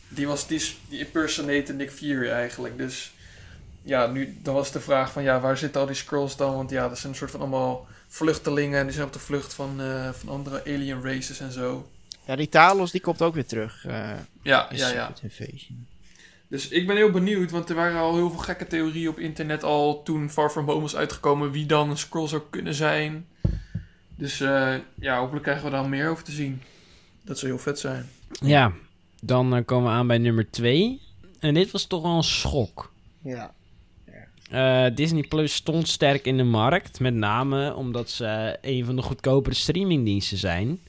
die 0.09 0.27
was 0.27 0.47
die, 0.47 0.75
die 0.88 0.99
impersonate 0.99 1.73
Nick 1.73 1.90
Fury 1.92 2.31
eigenlijk. 2.31 2.79
Dus 2.79 3.12
ja, 3.83 4.07
nu 4.07 4.38
dan 4.42 4.55
was 4.55 4.73
de 4.73 4.81
vraag 4.81 5.12
van 5.12 5.23
ja, 5.23 5.40
waar 5.40 5.57
zitten 5.57 5.81
al 5.81 5.87
die 5.87 5.97
scrolls 5.97 6.37
dan? 6.37 6.55
Want 6.55 6.71
ja, 6.71 6.88
dat 6.88 6.99
zijn 6.99 7.12
een 7.12 7.18
soort 7.18 7.31
van 7.31 7.40
allemaal 7.40 7.87
vluchtelingen 8.09 8.79
en 8.79 8.85
die 8.85 8.95
zijn 8.95 9.07
op 9.07 9.12
de 9.12 9.18
vlucht 9.18 9.55
van, 9.55 9.81
eh, 9.81 10.09
van 10.12 10.29
andere 10.29 10.61
alien 10.64 11.03
races 11.03 11.40
en 11.40 11.53
zo. 11.53 11.88
ja, 12.27 12.37
die 12.37 12.49
Talos 12.49 12.90
die 12.90 13.01
komt 13.01 13.23
ook 13.23 13.35
weer 13.35 13.47
terug. 13.47 13.85
eh, 13.87 14.11
Ja, 14.42 14.68
ja, 14.73 14.88
ja. 14.88 15.12
Dus 16.49 16.68
ik 16.68 16.87
ben 16.87 16.97
heel 16.97 17.11
benieuwd, 17.11 17.51
want 17.51 17.68
er 17.68 17.75
waren 17.75 18.01
al 18.01 18.14
heel 18.14 18.31
veel 18.31 18.38
gekke 18.38 18.66
theorieën 18.66 19.09
op 19.09 19.18
internet 19.18 19.62
al 19.62 20.03
toen 20.03 20.31
Far 20.31 20.51
From 20.51 20.66
Home 20.66 20.81
was 20.81 20.97
uitgekomen 20.97 21.51
wie 21.51 21.66
dan 21.66 21.90
een 21.90 21.99
scroll 21.99 22.29
zou 22.29 22.42
kunnen 22.51 22.75
zijn. 22.75 23.27
Dus 24.16 24.40
eh, 24.40 24.75
ja, 24.95 25.18
hopelijk 25.18 25.42
krijgen 25.42 25.64
we 25.64 25.71
daar 25.71 25.88
meer 25.88 26.09
over 26.11 26.25
te 26.25 26.33
zien. 26.33 26.62
Dat 27.25 27.38
zou 27.38 27.53
heel 27.53 27.61
vet 27.61 27.79
zijn. 27.79 28.09
Ja, 28.40 28.73
dan 29.21 29.64
komen 29.64 29.90
we 29.90 29.97
aan 29.97 30.07
bij 30.07 30.18
nummer 30.18 30.51
twee. 30.51 31.01
En 31.38 31.55
dit 31.55 31.71
was 31.71 31.85
toch 31.87 32.03
wel 32.03 32.16
een 32.16 32.23
schok. 32.23 32.92
Ja. 33.23 33.55
Eh, 34.52 34.86
Disney 34.94 35.22
Plus 35.22 35.54
stond 35.54 35.88
sterk 35.88 36.26
in 36.26 36.36
de 36.36 36.42
markt. 36.42 37.00
Met 37.00 37.14
name 37.14 37.74
omdat 37.74 38.10
ze 38.10 38.58
een 38.60 38.84
van 38.84 38.96
de 38.96 39.02
goedkopere 39.02 39.54
streamingdiensten 39.54 40.38
zijn. 40.38 40.80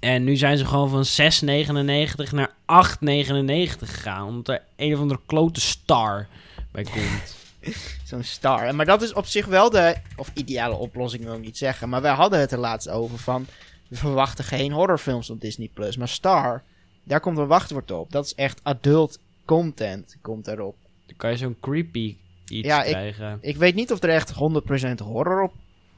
En 0.00 0.24
nu 0.24 0.36
zijn 0.36 0.58
ze 0.58 0.64
gewoon 0.64 0.88
van 0.88 1.04
6,99 1.04 2.32
naar 2.32 2.54
8,99 2.66 3.88
gegaan. 3.88 4.26
Omdat 4.26 4.48
er 4.48 4.62
een 4.76 4.94
of 4.94 5.00
andere 5.00 5.20
klote 5.26 5.60
star 5.60 6.26
bij 6.70 6.82
komt. 6.82 7.36
Zo'n 8.08 8.22
star. 8.22 8.74
Maar 8.74 8.86
dat 8.86 9.02
is 9.02 9.12
op 9.12 9.26
zich 9.26 9.46
wel 9.46 9.70
de, 9.70 9.96
of 10.16 10.30
ideale 10.34 10.76
oplossing 10.76 11.24
wil 11.24 11.34
ik 11.34 11.40
niet 11.40 11.58
zeggen. 11.58 11.88
Maar 11.88 12.02
wij 12.02 12.14
hadden 12.14 12.40
het 12.40 12.52
er 12.52 12.58
laatst 12.58 12.88
over 12.88 13.18
van, 13.18 13.46
we 13.88 13.96
verwachten 13.96 14.44
geen 14.44 14.72
horrorfilms 14.72 15.30
op 15.30 15.40
Disney+. 15.40 15.70
Plus. 15.74 15.96
Maar 15.96 16.08
Star, 16.08 16.62
daar 17.04 17.20
komt 17.20 17.38
een 17.38 17.46
wachtwoord 17.46 17.90
op. 17.90 18.12
Dat 18.12 18.24
is 18.24 18.34
echt 18.34 18.60
adult 18.62 19.18
content, 19.44 20.16
komt 20.20 20.46
erop. 20.46 20.76
Dan 21.06 21.16
kan 21.16 21.30
je 21.30 21.36
zo'n 21.36 21.56
creepy 21.60 22.16
iets 22.48 22.66
Ja, 22.68 22.82
ik- 22.82 22.90
krijgen. 22.92 23.38
Ik 23.40 23.56
weet 23.56 23.74
niet 23.74 23.92
of 23.92 24.02
er 24.02 24.08
echt 24.08 24.30
100% 24.30 24.98
horror 25.00 25.42
op 25.42 25.54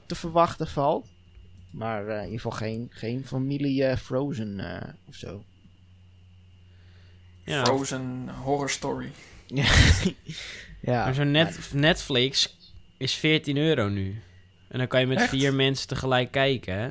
te 0.06 0.14
verwachten 0.14 0.66
valt. 0.66 1.06
Maar 1.70 2.06
eh, 2.08 2.16
in 2.18 2.24
ieder 2.24 2.40
geval 2.40 2.58
geen, 2.58 2.86
geen 2.90 3.26
familie 3.26 3.84
eh, 3.84 3.96
Frozen 3.96 4.60
eh, 4.60 4.92
of 5.08 5.14
zo. 5.14 5.44
Ja. 7.44 7.64
Frozen 7.64 8.28
horror 8.28 8.70
story. 8.70 9.10
ja, 9.46 9.64
Maar 11.04 11.14
zo'n 11.14 11.30
net, 11.30 11.70
Netflix 11.72 12.56
is 12.96 13.14
14 13.14 13.56
euro 13.56 13.88
nu. 13.88 14.22
En 14.68 14.78
dan 14.78 14.86
kan 14.88 15.00
je 15.00 15.06
met 15.06 15.18
Echt? 15.18 15.28
vier 15.28 15.54
mensen 15.54 15.88
tegelijk 15.88 16.30
kijken, 16.30 16.78
hè? 16.78 16.90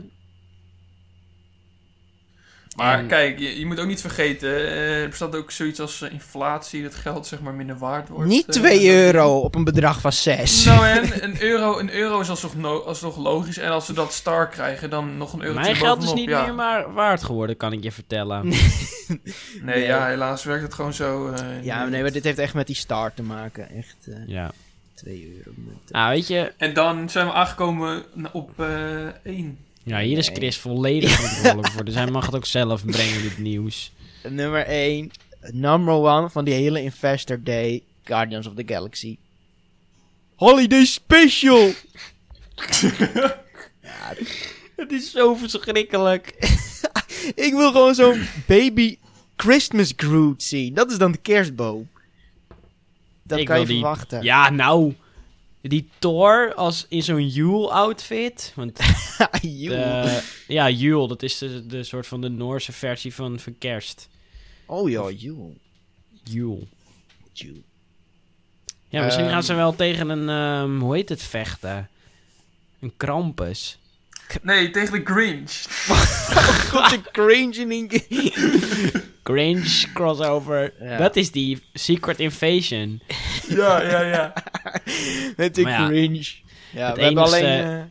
Maar 2.76 3.00
En- 3.00 3.08
kijk, 3.08 3.40
je, 3.40 3.60
je 3.60 3.66
moet 3.66 3.80
ook 3.80 3.88
niet 3.88 4.02
vergeten, 4.02 4.50
eh, 4.50 5.02
er 5.02 5.10
bestaat 5.10 5.36
ook 5.36 5.52
zoiets 5.52 5.80
als 5.80 6.02
eh, 6.02 6.12
inflatie, 6.12 6.84
dat 6.84 6.96
geld 6.96 7.28
zeg 7.28 7.42
maar 7.42 7.54
minder 7.54 7.78
waard 7.78 8.10
wordt. 8.10 8.28
Niet 8.30 8.46
eh, 8.48 8.54
2 8.54 8.80
dan- 8.80 8.96
euro 8.96 9.40
op 9.40 9.56
een 9.56 9.64
bedrag 9.64 10.02
van 10.02 10.12
6. 10.12 10.66
Nou 10.66 10.88
en, 10.88 11.04
een 11.24 11.42
euro, 11.42 11.80
een 11.80 11.92
euro 11.94 12.20
is 12.20 12.30
alsnog, 12.30 12.56
no- 12.56 12.80
alsnog 12.80 13.18
logisch. 13.18 13.58
En 13.58 13.70
als 13.72 13.88
we 13.88 13.94
dat 13.94 14.14
star 14.14 14.50
krijgen, 14.50 14.90
dan 14.90 15.18
nog 15.18 15.34
een 15.34 15.42
euro 15.44 15.60
Mijn 15.60 15.76
geld 15.76 16.04
is 16.04 16.14
niet 16.14 16.30
ja. 16.30 16.44
meer 16.44 16.54
maar 16.54 16.94
waard 16.94 17.24
geworden, 17.24 17.58
kan 17.58 17.74
ik 17.74 17.84
je 17.84 17.92
vertellen. 17.92 18.48
Nee, 18.48 19.20
Nee. 19.62 19.84
ja, 19.84 20.08
helaas 20.08 20.44
werkt 20.44 20.64
het 20.64 20.74
gewoon 20.74 20.94
zo. 20.94 21.28
eh, 21.32 21.64
ja, 21.64 21.86
nee, 21.86 22.02
maar 22.02 22.12
dit 22.12 22.24
heeft 22.24 22.38
echt 22.40 22.54
met 22.54 22.68
die 22.68 22.76
start 22.76 23.16
te 23.16 23.24
maken. 23.24 23.70
Echt 23.70 23.96
eh 24.08 24.16
ja. 24.28 24.52
2 24.94 25.34
euro. 25.38 25.52
Met, 25.66 25.76
eh, 25.88 25.92
Nou, 25.92 26.10
weet 26.14 26.28
je, 26.28 26.54
En 26.58 26.74
dan 26.74 27.10
zijn 27.10 27.26
we 27.26 27.34
aangekomen 27.34 28.04
op 28.32 28.60
eh 28.60 29.06
één. 29.24 29.58
Ja, 29.86 30.00
hier 30.00 30.18
is. 30.18 30.28
Chris 30.28 30.58
volledig 30.58 31.10
verantwoordelijk 31.12 31.68
voor. 31.74 31.86
Dus 31.86 31.96
hij 31.96 32.08
mag 32.12 32.26
het 32.26 32.36
ook 32.36 32.46
zelf 32.46 32.86
brengen, 32.86 33.22
dit 33.22 33.38
nieuws. 33.38 33.92
Nummer 34.30 34.66
1. 34.66 35.12
Number 35.52 36.06
1 36.22 36.32
van 36.32 36.46
die 36.46 36.54
hele 36.54 36.82
Investor 36.82 37.44
Day. 37.44 37.84
Guardians 38.04 38.48
of 38.48 38.54
the 38.54 38.64
Galaxy. 38.66 39.18
Holiday 40.36 40.86
Special! 40.86 41.72
Het 44.76 44.92
is 44.92 45.12
zo 45.12 45.36
verschrikkelijk. 45.36 46.36
Ik 47.46 47.54
wil 47.54 47.72
gewoon 47.72 47.96
zo'n 47.96 48.28
baby 48.48 48.98
Christmas 49.36 49.94
Groot 49.98 50.44
zien. 50.44 50.74
Dat 50.74 50.92
is 50.92 50.98
dan 50.98 51.12
de 51.12 51.18
kerstboom. 51.18 51.88
Dat 53.24 53.40
Ik 53.40 53.46
kan 53.46 53.60
je 53.60 53.66
die- 53.66 53.80
verwachten. 53.80 54.24
Ja, 54.24 54.50
nou, 54.50 54.94
die 55.70 55.90
Thor 56.00 56.54
als 56.56 56.86
in 56.90 57.04
zo'n 57.04 57.28
Yule-outfit. 57.28 58.52
Want 58.56 58.78
de, 59.42 60.22
ja, 60.48 60.70
Yule, 60.70 61.08
dat 61.08 61.24
is 61.24 61.38
de, 61.38 61.66
de 61.66 61.84
soort 61.84 62.08
van 62.08 62.22
de 62.22 62.30
Noorse 62.30 62.72
versie 62.72 63.14
van, 63.14 63.40
van 63.40 63.58
kerst. 63.58 64.10
Oh 64.66 64.90
ja, 64.90 65.10
Joe. 65.10 65.54
Yule. 66.24 66.68
Joe. 67.34 67.62
Ja, 68.90 69.04
misschien 69.04 69.24
Ehm. 69.26 69.34
gaan 69.34 69.44
ze 69.44 69.54
wel 69.54 69.76
tegen 69.76 70.10
een, 70.10 70.30
ehm, 70.30 70.80
hoe 70.80 70.96
heet 70.96 71.10
het, 71.10 71.24
vechten? 71.24 71.90
Een 72.80 72.94
Krampus. 72.98 73.80
Nee, 74.42 74.70
tegen 74.72 74.94
de 74.94 75.14
Grinch. 75.14 75.52
God, 76.72 76.90
de 76.90 77.02
cringe 77.12 77.56
in 77.56 77.72
één 77.72 77.88
keer. 77.88 79.04
Grinch 79.26 79.86
crossover. 79.94 80.74
Ja. 80.80 80.98
Dat 80.98 81.16
is 81.16 81.32
die 81.32 81.62
Secret 81.74 82.20
Invasion. 82.20 83.02
ja, 83.60 83.82
ja, 83.82 84.02
ja. 84.02 84.34
Met 85.38 85.56
de 85.56 85.62
ja, 85.62 85.88
cringe. 85.88 86.24
Ja, 86.72 86.88
het 86.88 86.96
we 86.96 87.02
hebben 87.04 87.24
enigste- 87.24 87.46
alleen... 87.46 87.80
eh, 87.80 87.84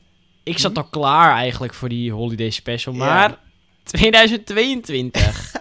Ik 0.43 0.59
zat 0.59 0.77
al 0.77 0.85
klaar 0.85 1.35
eigenlijk 1.37 1.75
voor 1.75 1.89
die 1.89 2.13
holiday 2.13 2.51
special, 2.51 2.95
Ja. 2.95 2.99
maar 3.05 3.39
2022. 3.85 5.53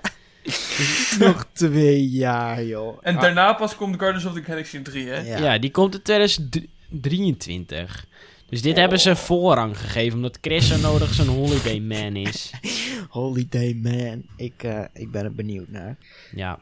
nog 1.19 1.45
twee 1.53 2.09
jaar, 2.09 2.63
joh. 2.63 2.97
En 3.01 3.15
Ah, 3.15 3.21
daarna 3.21 3.53
pas 3.53 3.75
komt 3.75 3.99
Guardians 3.99 4.25
of 4.25 4.33
the 4.33 4.43
Galaxy 4.43 4.81
3, 4.81 5.07
hè? 5.07 5.19
ja. 5.19 5.37
ja. 5.37 5.57
die 5.57 5.71
komt 5.71 5.95
in 5.95 6.01
2023. 6.01 8.05
Dus 8.53 8.61
dit 8.61 8.77
hebben 8.77 8.99
ze 8.99 9.15
voorrang 9.15 9.77
gegeven, 9.79 10.15
omdat 10.15 10.37
Chris 10.41 10.67
zo 10.67 10.77
nodig 10.77 11.13
zo'n 11.13 11.27
holiday 11.27 11.79
man 11.79 12.15
is. 12.15 12.51
Holiday 13.09 13.73
Man. 13.73 14.23
Ik, 14.37 14.63
eh, 14.63 14.83
ik 14.93 15.11
ben 15.11 15.23
er 15.23 15.33
benieuwd 15.33 15.67
naar. 15.67 15.97
Ja. 16.35 16.59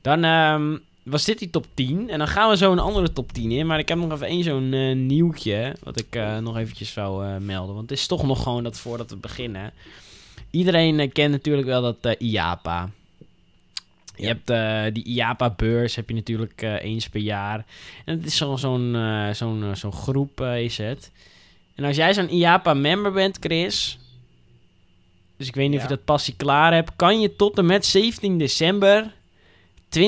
Dan 0.00 0.24
ehm, 0.24 0.76
was 1.02 1.24
dit 1.24 1.38
die 1.38 1.50
top 1.50 1.66
10. 1.74 2.10
En 2.10 2.18
dan 2.18 2.28
gaan 2.28 2.50
we 2.50 2.56
zo 2.56 2.72
een 2.72 2.78
andere 2.78 3.12
top 3.12 3.32
10 3.32 3.50
in. 3.50 3.66
Maar 3.66 3.78
ik 3.78 3.88
heb 3.88 3.98
nog 3.98 4.12
even 4.12 4.26
één 4.26 4.44
zo'n 4.44 4.72
eh, 4.72 4.96
nieuwtje. 4.96 5.76
Wat 5.82 6.00
ik 6.00 6.14
eh, 6.14 6.38
nog 6.38 6.56
eventjes 6.56 6.96
eh, 6.96 7.36
melden. 7.36 7.74
Want 7.74 7.90
het 7.90 7.98
is 7.98 8.06
toch 8.06 8.22
nog 8.22 8.42
gewoon 8.42 8.62
dat 8.62 8.78
voordat 8.78 9.10
we 9.10 9.16
beginnen. 9.16 9.72
Iedereen 10.50 11.12
kent 11.12 11.30
natuurlijk 11.30 11.66
wel 11.66 11.82
dat 11.82 12.16
IAPA. 12.18 12.90
Je 14.18 14.26
hebt 14.26 14.50
eh, 14.50 14.84
die 14.94 15.04
IAPA-beurs, 15.04 15.94
heb 15.96 16.08
je 16.08 16.14
natuurlijk 16.14 16.62
eh, 16.62 16.82
eens 16.84 17.08
per 17.08 17.20
jaar. 17.20 17.64
En 18.04 18.16
het 18.16 18.26
is 18.26 18.36
zo- 18.36 18.56
zo'n 18.56 18.96
zo'n 19.32 19.62
eh, 19.62 19.74
zo'n 19.74 19.92
groep 19.92 20.40
is 20.40 20.76
het. 20.78 21.10
En 21.74 21.84
als 21.84 21.96
jij 21.96 22.14
zo'n 22.14 22.30
IAPA-member 22.34 23.12
bent, 23.12 23.36
Chris... 23.40 23.98
Dus 25.36 25.48
ik 25.48 25.54
weet 25.54 25.68
niet 25.68 25.76
of 25.76 25.82
je 25.82 25.88
dat 25.88 26.04
passie 26.04 26.34
klaar 26.36 26.72
hebt. 26.74 26.90
Kan 26.96 27.20
je 27.20 27.36
tot 27.36 27.58
en 27.58 27.66
met 27.66 27.86
17 27.86 28.38
december 28.38 29.12
20% 29.98 30.00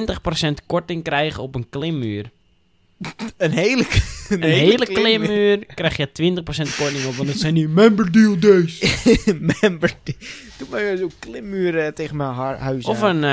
korting 0.67 1.03
krijgen 1.05 1.43
op 1.43 1.55
een 1.55 1.69
klimmuur. 1.69 2.31
Een 3.37 3.51
hele, 3.51 3.87
een 4.29 4.43
Een 4.43 4.51
hele 4.51 4.87
klimmuur 4.87 5.67
krijg 5.75 5.97
je 5.97 6.09
20% 6.09 6.13
korting 6.79 7.05
op. 7.07 7.15
Want 7.15 7.29
het 7.29 7.39
zijn 7.39 7.55
die 7.55 7.69
member 7.83 8.13
deal 8.13 8.39
days. 8.39 9.03
member. 9.61 9.93
Doe 10.59 10.69
maar 10.71 10.97
zo'n 10.97 11.13
klimmuur 11.19 11.93
tegen 11.95 12.17
mijn 12.17 12.33
huis 12.35 12.85
Of 12.85 13.01
een 13.03 13.25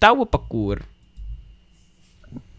touwenparcours. 0.00 0.80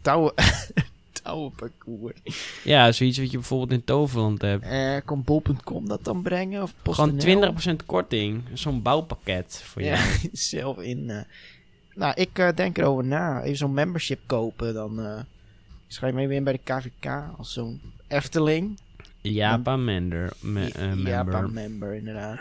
touwen, 0.01 0.33
touwenparcours. 1.23 2.15
Ja, 2.63 2.91
zoiets 2.91 3.17
wat 3.17 3.31
je 3.31 3.37
bijvoorbeeld 3.37 3.71
in 3.71 3.83
Toverland 3.85 4.41
hebt. 4.41 4.63
Eh 4.65 4.97
kan 5.05 5.23
bol.com 5.23 5.87
dat 5.87 6.03
dan 6.03 6.21
brengen? 6.21 6.61
Of 6.61 6.73
Gewoon 6.83 7.15
PostNL? 7.15 7.53
20% 7.81 7.85
korting. 7.85 8.43
Zo'n 8.53 8.81
bouwpakket 8.81 9.61
voor 9.65 9.81
Ja, 9.81 9.95
jou. 9.95 10.29
zelf 10.31 10.77
in. 10.79 11.09
eh. 11.09 11.21
Nou, 11.95 12.13
ik 12.15 12.39
eh, 12.39 12.49
denk 12.55 12.77
erover 12.77 13.05
na. 13.05 13.41
Even 13.43 13.57
zo'n 13.57 13.73
membership 13.73 14.19
kopen. 14.25 14.73
Dan 14.73 14.99
eh 15.05 15.19
schrijf 15.87 16.13
me 16.13 16.27
weer 16.27 16.43
bij 16.43 16.53
de 16.53 16.59
KVK 16.73 17.11
als 17.37 17.53
zo'n 17.53 17.81
Efteling. 18.07 18.79
Japa 19.21 19.75
member. 19.75 20.31
Me, 20.39 20.71
ja, 20.75 21.23
member. 21.23 21.49
member 21.49 21.93
inderdaad. 21.93 22.39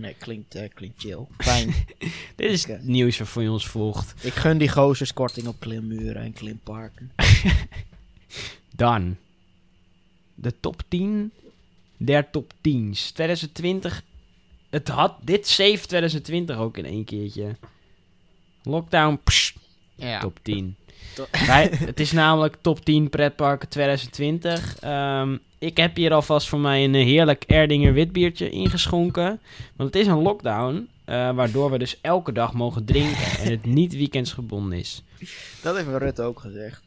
Nee, 0.00 0.14
klinkt, 0.18 0.54
eh, 0.54 0.68
klinkt 0.74 1.00
chill. 1.00 1.26
Fijn. 1.38 1.74
Dit 2.36 2.50
is 2.50 2.66
het 2.66 2.82
nieuws 2.84 3.18
waarvoor 3.18 3.42
je 3.42 3.50
ons 3.50 3.66
volgt. 3.66 4.24
ik 4.24 4.32
gun 4.32 4.58
die 4.58 4.68
gozers 4.68 5.12
korting 5.12 5.46
op 5.46 5.60
klimmuren 5.60 6.22
en 6.22 6.32
klimparken. 6.32 7.10
Dan. 8.76 9.16
De 10.34 10.54
top 10.60 10.82
10 10.88 11.32
der 11.96 12.30
top 12.30 12.52
10's. 12.54 13.10
2020. 13.12 14.02
Het 14.70 14.88
had 14.88 15.14
dit 15.22 15.46
save 15.48 15.86
2020 15.86 16.56
ook 16.56 16.76
in 16.76 16.84
één 16.84 17.04
keertje. 17.04 17.56
Lockdown. 18.62 19.20
pssst, 19.24 19.56
Ja. 19.94 20.20
top 20.20 20.38
10. 20.42 20.76
To- 21.14 21.26
Wij, 21.46 21.68
het 21.90 22.00
is 22.00 22.12
namelijk 22.12 22.56
top 22.60 22.84
10 22.84 23.10
pretparken 23.10 23.68
2020. 23.68 24.78
Ehm, 24.78 25.36
ik 25.60 25.76
heb 25.76 25.96
hier 25.96 26.12
alvast 26.12 26.48
voor 26.48 26.58
mij 26.58 26.84
een 26.84 26.94
heerlijk 26.94 27.44
Erdinger 27.46 27.92
witbiertje 27.92 28.50
ingeschonken. 28.50 29.40
Want 29.76 29.94
het 29.94 30.02
is 30.02 30.06
een 30.08 30.22
lockdown. 30.22 30.88
eh, 31.04 31.34
waardoor 31.34 31.70
we 31.70 31.78
dus 31.78 32.00
elke 32.00 32.32
dag 32.32 32.52
mogen 32.52 32.84
drinken. 32.84 33.38
en 33.38 33.50
het 33.50 33.64
niet 33.66 33.96
weekendsgebonden 33.96 34.78
is. 34.78 35.02
Dat 35.62 35.76
heeft 35.76 35.88
Rutte 35.88 36.22
ook 36.22 36.40
gezegd. 36.40 36.82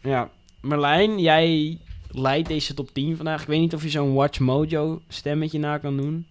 Ja, 0.00 0.30
Marlijn, 0.60 1.18
jij 1.18 1.78
leidt 2.10 2.48
deze 2.48 2.74
top 2.74 2.94
10 2.94 3.16
vandaag. 3.16 3.40
Ik 3.42 3.46
weet 3.48 3.60
niet 3.60 3.74
of 3.74 3.82
je 3.82 3.88
zo'n 3.90 4.14
Watch 4.14 4.38
Mojo 4.38 5.02
stemmetje 5.08 5.58
na 5.58 5.78
kan 5.78 5.96
doen. 5.96 6.26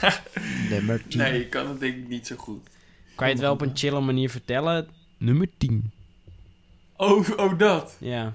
Nummer 0.70 1.02
10. 1.08 1.18
Nee, 1.18 1.40
ik 1.40 1.50
kan 1.50 1.68
het 1.68 1.80
denk 1.80 1.96
ik 1.96 2.08
niet 2.08 2.26
zo 2.26 2.36
goed. 2.36 2.68
Kan 3.14 3.26
je 3.26 3.32
het 3.32 3.42
wel 3.42 3.52
op 3.52 3.60
een 3.60 3.76
chille 3.76 4.00
manier 4.00 4.30
vertellen? 4.30 4.86
Nummer 5.18 5.48
10. 5.58 5.90
Oh, 6.96 7.28
oh 7.36 7.58
dat. 7.58 7.96
Ja. 8.00 8.34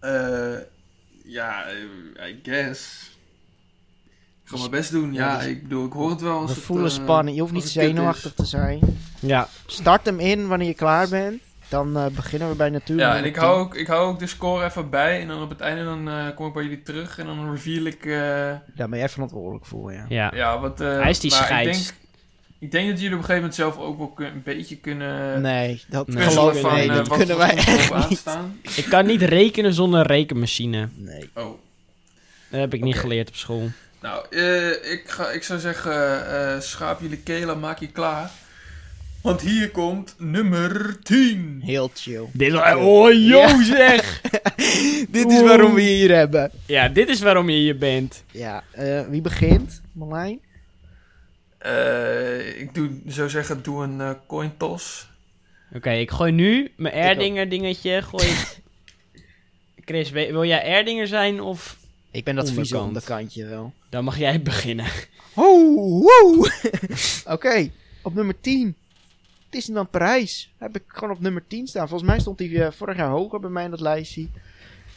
Eh, 0.00 0.54
ja, 1.26 1.64
eh, 1.64 2.28
I 2.28 2.40
guess. 2.42 3.10
Ik 4.44 4.52
ga 4.52 4.58
mijn 4.58 4.70
best 4.70 4.90
doen. 4.90 5.12
Ja, 5.12 5.30
Ja, 5.32 5.38
dus- 5.38 5.46
ik 5.46 5.62
bedoel, 5.62 5.86
ik 5.86 5.92
hoor 5.92 6.10
het 6.10 6.20
wel 6.20 6.38
als 6.38 6.50
We 6.50 6.56
het, 6.56 6.64
voelen 6.64 6.86
eh, 6.86 6.92
spanning. 6.92 7.34
Je 7.36 7.42
hoeft 7.42 7.54
niet 7.54 7.68
zenuwachtig 7.68 8.34
te 8.34 8.44
zijn. 8.44 8.80
Ja. 9.20 9.48
Start 9.66 10.06
hem 10.06 10.20
in 10.20 10.46
wanneer 10.46 10.68
je 10.68 10.74
klaar 10.74 11.08
bent. 11.08 11.42
Dan 11.68 11.96
eh, 11.96 12.06
beginnen 12.06 12.48
we 12.48 12.54
bij 12.54 12.70
natuurlijk. 12.70 13.08
Ja, 13.08 13.16
en 13.16 13.24
ik 13.24 13.36
hou, 13.36 13.58
ook, 13.60 13.74
ik 13.74 13.86
hou 13.86 14.06
ook 14.08 14.18
de 14.18 14.26
score 14.26 14.64
even 14.64 14.90
bij. 14.90 15.20
En 15.20 15.28
dan 15.28 15.42
op 15.42 15.48
het 15.50 15.60
einde 15.60 15.84
dan, 15.84 16.08
eh, 16.08 16.34
kom 16.34 16.46
ik 16.46 16.52
bij 16.52 16.62
jullie 16.62 16.82
terug. 16.82 17.18
En 17.18 17.26
dan 17.26 17.50
reveal 17.50 17.84
ik... 17.84 18.04
eh, 18.04 18.12
Daar 18.74 18.88
ben 18.88 18.98
jij 18.98 19.08
verantwoordelijk 19.08 19.66
voor, 19.66 19.92
ja. 19.92 20.04
ja. 20.08 20.30
ja, 20.34 20.58
wat... 20.60 20.80
eh, 20.80 21.00
Hij 21.00 21.10
is 21.10 21.20
die 21.20 21.30
Ik 21.30 21.36
scheids. 21.36 21.86
denk, 21.86 21.98
ik 22.58 22.70
denk 22.70 22.88
dat 22.88 23.00
jullie 23.00 23.16
op 23.16 23.18
een 23.22 23.26
gegeven 23.26 23.34
moment 23.34 23.54
zelf 23.54 23.78
ook 23.78 23.98
wel 23.98 24.08
kun- 24.08 24.26
een 24.26 24.42
beetje 24.44 24.76
kunnen... 24.76 25.40
Nee, 25.40 25.82
dat 25.88 26.08
Nee. 26.08 26.24
geloof 26.24 26.54
ik 26.54 26.60
van 26.60 26.74
nee, 26.74 26.88
eh, 26.88 26.94
dat 26.94 27.08
wat 27.08 27.18
kunnen 27.18 27.36
wij 27.38 27.54
echt 27.56 28.08
niet. 28.08 28.22
Ik 28.76 28.84
kan 28.88 29.06
niet 29.06 29.22
rekenen 29.22 29.72
zonder 29.74 30.00
een 30.00 30.06
rekenmachine. 30.06 30.88
Nee. 30.94 31.30
Oh. 31.34 31.58
Dat 32.50 32.60
heb 32.60 32.74
ik 32.74 32.82
niet 32.82 32.96
geleerd 32.96 33.28
op 33.28 33.36
school. 33.36 33.68
Nou, 34.00 34.24
eh, 34.30 34.92
ik, 34.92 35.02
ga, 35.06 35.30
ik 35.30 35.42
zou 35.42 35.60
zeggen, 35.60 36.26
eh 36.54 36.60
schaap 36.60 37.00
jullie 37.00 37.18
kelen, 37.18 37.60
maak 37.60 37.78
je 37.78 37.86
klaar. 37.88 38.30
Want 39.22 39.40
hier 39.40 39.70
komt 39.70 40.14
nummer 40.18 40.96
10. 41.02 41.60
Heel 41.64 41.90
chill. 41.94 42.24
Dit 42.32 42.52
is... 42.52 42.58
Oh, 42.74 43.12
yo 43.12 43.18
Ja. 43.18 43.62
zeg! 43.64 44.20
Dit 45.10 45.30
is 45.30 45.42
waarom 45.42 45.74
we 45.74 45.82
je 45.82 45.88
hier 45.96 46.14
hebben. 46.14 46.50
Ja, 46.66 46.88
dit 46.88 47.08
is 47.08 47.20
waarom 47.20 47.48
je 47.50 47.56
hier 47.58 47.78
bent. 47.78 48.22
Ja, 48.30 48.62
eh, 48.70 49.00
wie 49.08 49.20
begint? 49.20 49.80
Marlijn? 49.92 50.40
Eh, 51.66 52.60
ik 52.60 52.74
doe, 52.74 52.90
zo 53.08 53.28
zeggen, 53.28 53.62
doe 53.62 53.82
een 53.84 54.00
eh, 54.00 54.10
coin 54.26 54.56
toss. 54.56 55.08
Oké, 55.74 55.90
ik 55.90 56.10
gooi 56.10 56.32
nu 56.32 56.72
mijn. 56.76 56.94
Erdinger 56.94 57.48
dingetje. 57.48 58.02
Gooi 58.02 58.26
ik... 58.26 58.58
Chris, 59.88 60.10
wil 60.10 60.44
jij 60.44 60.62
Erdinger 60.64 61.06
zijn 61.06 61.40
of... 61.40 61.76
Ik 62.10 62.24
ben 62.24 62.34
dat 62.34 62.44
vieze 62.50 62.58
Onderkant. 62.78 62.86
onderkantje 62.86 63.44
wel. 63.46 63.72
Dan 63.88 64.04
mag 64.04 64.18
jij 64.18 64.42
beginnen. 64.42 64.86
Oh, 65.34 66.02
wow. 66.02 66.46
Oké, 67.34 67.70
op 68.02 68.14
nummer 68.14 68.40
10. 68.40 68.74
Disneyland 69.50 69.90
Parijs. 69.90 70.52
Heb 70.58 70.76
ik 70.76 70.82
gewoon 70.86 71.10
op 71.16 71.20
nummer 71.20 71.42
10 71.46 71.66
staan. 71.66 71.88
Volgens 71.88 72.10
mij 72.10 72.20
stond 72.20 72.38
hij 72.38 72.60
eh, 72.66 72.72
vorig 72.72 72.96
jaar 72.96 73.08
hoger 73.08 73.40
bij 73.40 73.50
mij 73.50 73.64
in 73.64 73.70
dat 73.70 73.80
lijstje. 73.80 74.26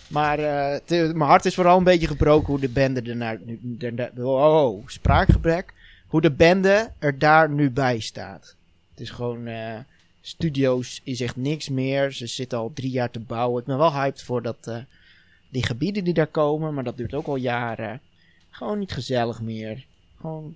Maar 0.08 0.40
eh, 0.40 0.72
het- 0.72 0.90
mijn 0.90 1.30
hart 1.30 1.46
is 1.46 1.56
vooral 1.56 1.78
een 1.78 1.84
beetje 1.84 2.08
gebroken 2.08 2.48
hoe 2.48 2.60
de 2.60 2.70
bende 2.70 3.02
er 3.02 3.16
naar, 3.16 3.38
nu, 3.46 3.60
er, 3.80 3.96
daar- 3.96 4.12
oh, 4.18 4.64
oh, 4.66 4.88
spraakgebrek. 4.88 5.74
Hoe 6.10 6.22
de 6.22 6.32
bende 6.32 6.92
er 7.00 7.20
daar 7.20 7.50
nu 7.50 7.70
bij 7.72 8.00
staat. 8.00 8.56
Het 8.92 9.00
is 9.00 9.10
gewoon... 9.10 9.48
eh, 9.48 9.80
studio's 10.22 11.02
is 11.04 11.22
echt 11.22 11.36
niks 11.36 11.70
meer. 11.70 12.12
Ze 12.12 12.28
zitten 12.28 12.58
al 12.58 12.72
drie 12.74 12.92
jaar 12.92 13.12
te 13.12 13.20
bouwen. 13.20 13.62
Ik 13.62 13.68
ben 13.68 13.78
wel 13.78 13.94
hyped 13.94 14.24
voor 14.24 14.42
dat, 14.42 14.68
eh, 14.68 14.78
die 15.50 15.64
gebieden 15.66 16.04
die 16.04 16.14
daar 16.14 16.28
komen. 16.28 16.74
Maar 16.74 16.84
dat 16.84 16.98
duurt 16.98 17.14
ook 17.14 17.28
al 17.28 17.36
jaren. 17.36 18.02
Gewoon 18.50 18.80
niet 18.80 18.92
gezellig 18.92 19.42
meer. 19.42 19.86
Gewoon 20.20 20.56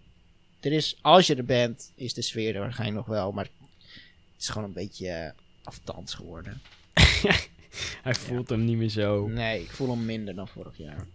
er 0.59 0.71
is, 0.71 0.97
als 1.01 1.27
je 1.27 1.35
er 1.35 1.45
bent, 1.45 1.91
is 1.95 2.13
de 2.13 2.21
sfeer 2.21 2.55
er 2.55 2.61
waarschijnlijk 2.61 3.07
nog 3.07 3.15
wel, 3.15 3.31
maar 3.31 3.47
het 4.33 4.41
is 4.41 4.49
gewoon 4.49 4.67
een 4.67 4.73
beetje 4.73 5.07
uh, 5.07 5.29
aftans 5.63 6.13
geworden. 6.13 6.61
Hij 8.03 8.15
voelt 8.15 8.49
hem 8.49 8.65
niet 8.65 8.77
meer 8.77 8.89
zo. 8.89 9.27
Nee, 9.27 9.61
ik 9.61 9.71
voel 9.71 9.89
hem 9.89 10.05
minder 10.05 10.35
dan 10.35 10.47
vorig 10.47 10.77
jaar. 10.77 11.05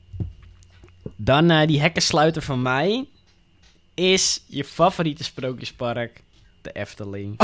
Dan 1.16 1.51
eh, 1.51 1.66
die 1.66 1.81
hekkensluiter 1.81 2.42
van 2.42 2.62
mij 2.62 3.07
is 3.99 4.43
je 4.47 4.65
favoriete 4.65 5.25
sprookjespark, 5.25 6.23
de 6.63 6.73
Efteling. 6.73 7.37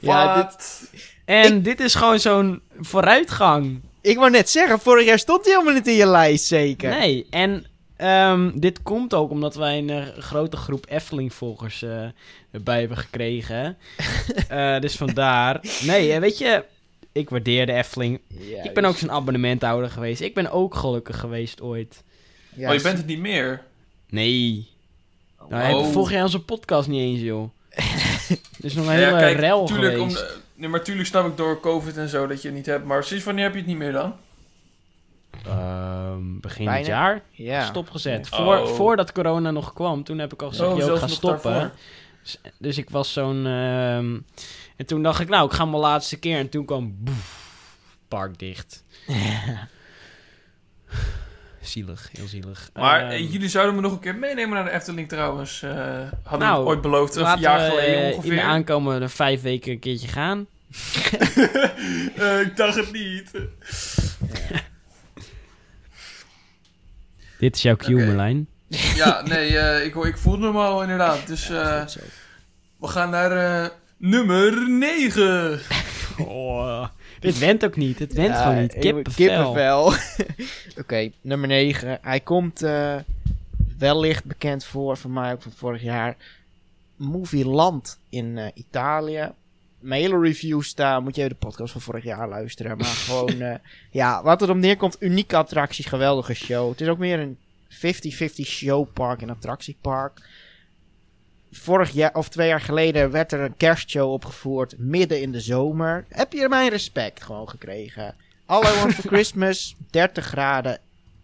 Ja, 0.00 0.42
dit? 0.42 0.90
En 1.24 1.62
dit 1.62 1.80
is 1.80 1.94
gewoon 1.94 2.20
zo'n 2.20 2.62
vooruitgang. 2.80 3.80
ik 4.00 4.16
wou 4.16 4.30
net 4.30 4.50
zeggen, 4.50 4.78
vorig 4.78 5.06
jaar 5.06 5.18
stond 5.18 5.44
hij 5.44 5.52
helemaal 5.52 5.74
niet 5.74 5.86
in 5.86 5.94
je 5.94 6.06
lijst, 6.06 6.44
zeker. 6.44 6.90
Nee, 6.90 7.26
en 7.30 7.66
ehm, 7.96 8.50
dit 8.54 8.82
komt 8.82 9.14
ook 9.14 9.30
omdat 9.30 9.54
wij 9.54 9.78
een 9.78 9.90
eh, 9.90 10.06
grote 10.18 10.56
groep 10.56 10.86
Efteling-volgers 10.88 11.82
eh, 11.82 12.06
erbij 12.50 12.78
hebben 12.80 12.96
gekregen. 12.98 13.76
Eh, 14.48 14.80
dus 14.80 14.96
vandaar. 14.96 15.60
Nee, 15.82 16.20
weet 16.20 16.38
je, 16.38 16.64
ik 17.12 17.30
waardeer 17.30 17.66
de 17.66 17.72
Efteling. 17.72 18.20
Ja, 18.28 18.62
ik 18.62 18.74
ben 18.74 18.84
ook 18.84 18.96
zo'n 18.96 19.10
abonnementhouder 19.10 19.90
geweest. 19.90 20.20
Ik 20.20 20.34
ben 20.34 20.50
ook 20.50 20.74
gelukkig 20.74 21.20
geweest 21.20 21.60
ooit. 21.60 22.02
ja, 22.54 22.68
oh, 22.68 22.74
je 22.76 22.82
bent 22.82 22.98
het 22.98 23.06
niet 23.06 23.18
meer. 23.18 23.62
Nee. 24.08 24.68
Nou, 25.48 25.62
hij 25.62 25.72
Oh. 25.72 25.80
heeft 25.80 25.92
vorig 25.92 26.10
jaar 26.10 26.22
onze 26.22 26.42
podcast 26.44 26.88
niet 26.88 27.00
eens, 27.00 27.20
joh. 27.20 27.50
Er 27.70 27.84
is 28.60 28.74
nog 28.74 28.86
een 28.86 28.92
Ja, 28.92 28.98
hele 28.98 29.18
kijk, 29.18 29.38
rel 29.38 29.66
tuurlijk, 29.66 29.94
geweest. 29.94 30.38
nee, 30.54 30.68
maar 30.68 30.82
tuurlijk 30.84 31.08
snap 31.08 31.26
ik 31.26 31.36
door 31.36 31.60
COVID 31.60 31.96
en 31.96 32.08
zo 32.08 32.26
dat 32.26 32.42
je 32.42 32.48
het 32.48 32.56
niet 32.56 32.66
hebt. 32.66 32.84
Maar 32.84 33.04
sinds 33.04 33.24
wanneer 33.24 33.44
heb 33.44 33.52
je 33.52 33.58
het 33.58 33.68
niet 33.68 33.76
meer 33.76 33.92
dan? 33.92 34.14
Ehm, 35.46 36.38
begin 36.40 36.70
dit 36.72 36.86
jaar 36.86 37.22
ja. 37.30 37.64
stopgezet. 37.66 38.28
Oh. 38.32 38.38
Voor, 38.44 38.68
Voordat 38.68 39.12
corona 39.12 39.50
nog 39.50 39.72
kwam, 39.72 40.04
toen 40.04 40.18
heb 40.18 40.32
ik 40.32 40.42
al 40.42 40.48
gezegd, 40.48 40.70
Oh, 40.70 40.78
yo, 40.78 40.94
ik 40.94 41.00
ga 41.00 41.06
stoppen. 41.06 41.72
Dus, 42.22 42.38
dus 42.58 42.78
ik 42.78 42.90
was 42.90 43.12
zo'n... 43.12 43.46
ehm, 43.46 44.18
en 44.76 44.86
toen 44.86 45.02
dacht 45.02 45.20
ik, 45.20 45.28
nou, 45.28 45.46
ik 45.46 45.52
ga 45.52 45.64
mijn 45.64 45.80
laatste 45.80 46.16
keer. 46.18 46.38
En 46.38 46.48
toen 46.48 46.64
kwam... 46.64 46.94
Boef, 46.98 47.46
park 48.08 48.38
dicht. 48.38 48.84
Zielig, 51.66 52.08
heel 52.12 52.26
zielig. 52.26 52.70
Maar 52.74 53.00
Ehm, 53.00 53.10
eh, 53.10 53.32
jullie 53.32 53.48
zouden 53.48 53.74
me 53.74 53.80
nog 53.80 53.92
een 53.92 53.98
keer 53.98 54.14
meenemen 54.14 54.54
naar 54.54 54.64
de 54.64 54.70
Efteling 54.70 55.08
trouwens. 55.08 55.62
eh 55.62 55.70
hadden 56.22 56.48
Nou, 56.48 56.62
we 56.62 56.68
ooit 56.68 56.80
beloofd, 56.80 57.16
een 57.16 57.38
jaar 57.38 57.70
geleden 57.70 57.94
eh, 57.96 58.08
in 58.08 58.14
ongeveer. 58.14 58.34
de 58.34 58.42
aankomende 58.42 59.08
vijf 59.08 59.42
weken 59.42 59.72
een 59.72 59.78
keertje 59.78 60.08
gaan. 60.08 60.46
Eh, 62.16 62.40
ik 62.40 62.56
dacht 62.56 62.74
het 62.76 62.92
niet. 62.92 63.30
Dit 67.38 67.56
is 67.56 67.62
jouw 67.62 67.76
cue. 67.76 67.94
Merlijn. 68.04 68.48
Ja, 68.94 69.22
nee, 69.22 69.48
ik, 69.84 69.94
ik 69.94 70.16
voelde 70.18 70.46
hem 70.46 70.56
al 70.56 70.82
inderdaad. 70.82 71.26
Dus 71.26 71.48
we 71.48 72.86
gaan 72.88 73.10
naar 73.10 73.70
nummer 73.96 74.68
9. 74.70 75.60
Oh, 76.18 76.86
dit 77.20 77.38
went 77.38 77.64
ook 77.64 77.76
niet. 77.76 77.98
Het 77.98 78.12
went 78.12 78.34
Ja, 78.34 78.42
gewoon 78.42 78.60
niet. 78.60 78.72
Kippenvel. 78.78 79.14
Kippenvel. 79.14 79.92
Oké, 80.82 81.10
nummer 81.20 81.48
9. 81.48 81.98
Hij 82.02 82.20
komt 82.20 82.62
eh, 82.62 82.96
wellicht 83.78 84.24
bekend 84.24 84.64
voor, 84.64 84.96
van 84.96 85.12
mij 85.12 85.32
ook 85.32 85.42
van 85.42 85.52
vorig 85.52 85.82
jaar. 85.82 86.16
Movie 86.96 87.46
Land 87.46 87.98
in 88.08 88.38
eh, 88.38 88.46
Italië. 88.54 89.32
Mijn 89.78 90.00
hele 90.00 90.20
review 90.20 90.62
staan. 90.62 91.02
Moet 91.02 91.14
je 91.14 91.22
even 91.22 91.36
de 91.40 91.46
podcast 91.46 91.72
van 91.72 91.80
vorig 91.80 92.04
jaar 92.04 92.28
luisteren. 92.28 92.76
Maar 92.76 92.86
gewoon, 93.06 93.40
eh, 93.40 93.54
ja, 93.90 94.22
wat 94.22 94.42
erop 94.42 94.56
neerkomt. 94.56 94.96
Unieke 95.00 95.36
attracties, 95.36 95.86
geweldige 95.86 96.34
show. 96.34 96.70
Het 96.70 96.80
is 96.80 96.88
ook 96.88 96.98
meer 96.98 97.18
een 97.18 97.38
50-50 97.70 97.76
showpark 98.44 99.22
en 99.22 99.30
attractiepark. 99.30 100.20
Vorig 101.56 101.90
jaar 101.90 102.14
of 102.14 102.28
twee 102.28 102.48
jaar 102.48 102.60
geleden 102.60 103.10
werd 103.10 103.32
er 103.32 103.40
een 103.40 103.56
kerstshow 103.56 104.12
opgevoerd 104.12 104.78
midden 104.78 105.20
in 105.20 105.32
de 105.32 105.40
zomer. 105.40 106.04
Heb 106.08 106.32
je 106.32 106.48
mijn 106.48 106.70
respect 106.70 107.22
gewoon 107.22 107.48
gekregen? 107.48 108.14
All 108.46 108.62
I 108.62 108.78
Want 108.78 108.94
for 108.94 109.10
Christmas, 109.12 109.76
30 109.90 110.24
graden. 110.26 110.78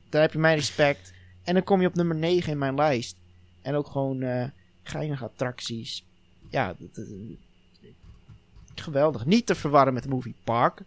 Daar 0.09 0.21
heb 0.23 0.33
je 0.33 0.39
mijn 0.39 0.57
respect. 0.57 1.13
En 1.43 1.55
dan 1.55 1.65
kom 1.65 1.81
je 1.81 1.87
op 1.87 1.95
nummer 1.95 2.17
9 2.17 2.53
in 2.53 2.59
mijn 2.59 2.75
lijst. 2.75 3.17
En 3.63 3.75
ook 3.75 3.87
gewoon 3.87 4.23
eh 4.23 4.45
geinige 4.83 5.25
attracties. 5.25 6.05
Ja, 6.51 6.75
dat, 6.79 6.95
dat- 6.95 7.07
geweldig. 8.75 9.25
Niet 9.25 9.47
te 9.47 9.55
verwarren 9.55 9.95
met 9.95 10.03
de 10.03 10.09
Movie 10.09 10.35
Park 10.45 10.81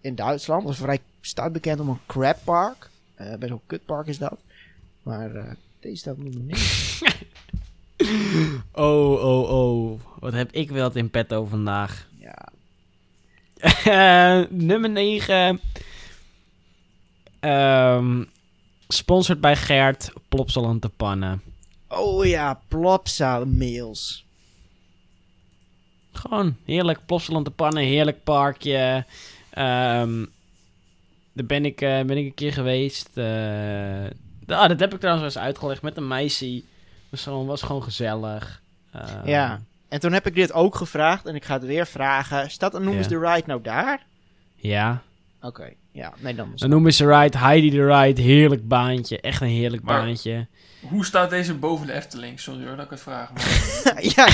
in 0.00 0.14
Duitsland. 0.14 0.62
Dat 0.62 0.72
is 0.72 0.78
vrij 0.78 0.98
staat 1.20 1.52
bekend 1.52 1.80
om 1.80 1.88
een 1.88 2.00
crab 2.06 2.38
park. 2.44 2.90
Eh 3.14 3.26
best 3.28 3.40
wel 3.40 3.50
een 3.50 3.60
kutpark 3.66 4.06
is 4.06 4.18
dat. 4.18 4.38
Maar 5.02 5.34
eh, 5.34 5.52
deze 5.80 5.96
staat 5.96 6.14
op 6.16 6.22
nummer 6.22 6.42
9. 6.42 7.12
Oh, 8.72 9.24
oh, 9.24 9.50
oh. 9.50 10.00
Wat 10.18 10.32
heb 10.32 10.52
ik 10.52 10.70
wel 10.70 10.90
in 10.94 11.10
petto 11.10 11.44
vandaag. 11.44 12.08
Ja, 12.18 12.48
Eh, 13.84 14.46
nummer 14.50 14.90
9. 14.90 15.60
Ehm 17.40 18.24
sponsored 18.88 19.40
bij 19.40 19.56
Gert. 19.56 20.12
Plopsaland 20.28 20.82
te 20.82 20.88
pannen. 20.88 21.42
Oh 21.88 22.26
ja, 22.26 22.60
Plopsa 22.68 23.44
mails. 23.44 24.24
Gewoon 26.12 26.56
heerlijk. 26.64 27.06
Plopsaland 27.06 27.44
te 27.44 27.50
pannen. 27.50 27.82
Heerlijk 27.82 28.24
parkje. 28.24 29.04
Ehm 29.50 30.24
daar 31.32 31.46
ben 31.46 31.64
ik, 31.64 31.80
eh, 31.80 32.02
ben 32.02 32.16
ik 32.16 32.24
een 32.24 32.34
keer 32.34 32.52
geweest. 32.52 33.16
Eh, 33.16 34.04
ah, 34.46 34.68
dat 34.68 34.80
heb 34.80 34.94
ik 34.94 35.00
trouwens 35.00 35.26
eens 35.34 35.44
uitgelegd 35.44 35.82
met 35.82 35.96
een 35.96 36.08
meisje. 36.08 36.62
Was 37.10 37.22
gewoon, 37.22 37.46
was 37.46 37.62
gewoon 37.62 37.82
gezellig. 37.82 38.62
Ehm, 38.92 39.28
Ja. 39.28 39.60
En 39.88 40.00
toen 40.00 40.12
heb 40.12 40.26
ik 40.26 40.34
dit 40.34 40.52
ook 40.52 40.74
gevraagd 40.74 41.26
en 41.26 41.34
ik 41.34 41.44
ga 41.44 41.54
het 41.54 41.64
weer 41.64 41.86
vragen. 41.86 42.50
Staat 42.50 42.74
Anubis 42.74 43.06
Ja. 43.06 43.10
the 43.10 43.18
Ride 43.18 43.42
nou 43.46 43.62
daar? 43.62 44.06
Ja. 44.54 45.02
Oké, 45.42 45.72
ja, 45.92 46.12
nee 46.18 46.34
dan. 46.34 46.52
Dan 46.54 46.70
noemen 46.70 46.92
ze 46.94 47.06
Ride, 47.06 47.38
Heidi 47.38 47.70
the 47.70 47.86
Ride. 47.86 48.22
Heerlijk 48.22 48.68
baantje. 48.68 49.20
Echt 49.20 49.40
een 49.40 49.48
heerlijk 49.48 49.82
Maar- 49.82 50.02
baantje. 50.04 50.46
Hoe 50.88 51.04
staat 51.04 51.30
deze 51.30 51.54
boven 51.54 51.86
de 51.86 51.92
Efteling? 51.92 52.40
Sorry 52.40 52.66
hoor 52.66 52.76
dat 52.76 52.84
ik 52.84 52.90
het 52.90 53.00
vraag. 53.00 53.30
Maar... 53.32 54.04
ja, 54.16 54.28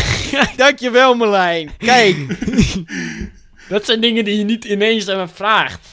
dankjewel 0.57 1.15
Marlijn. 1.15 1.71
Kijk, 1.79 2.17
Dat 3.69 3.85
zijn 3.85 4.01
dingen 4.01 4.25
die 4.25 4.39
je 4.39 4.45
niet 4.45 4.65
ineens 4.65 5.09
aan 5.09 5.17
me 5.17 5.29
vraagt. 5.29 5.89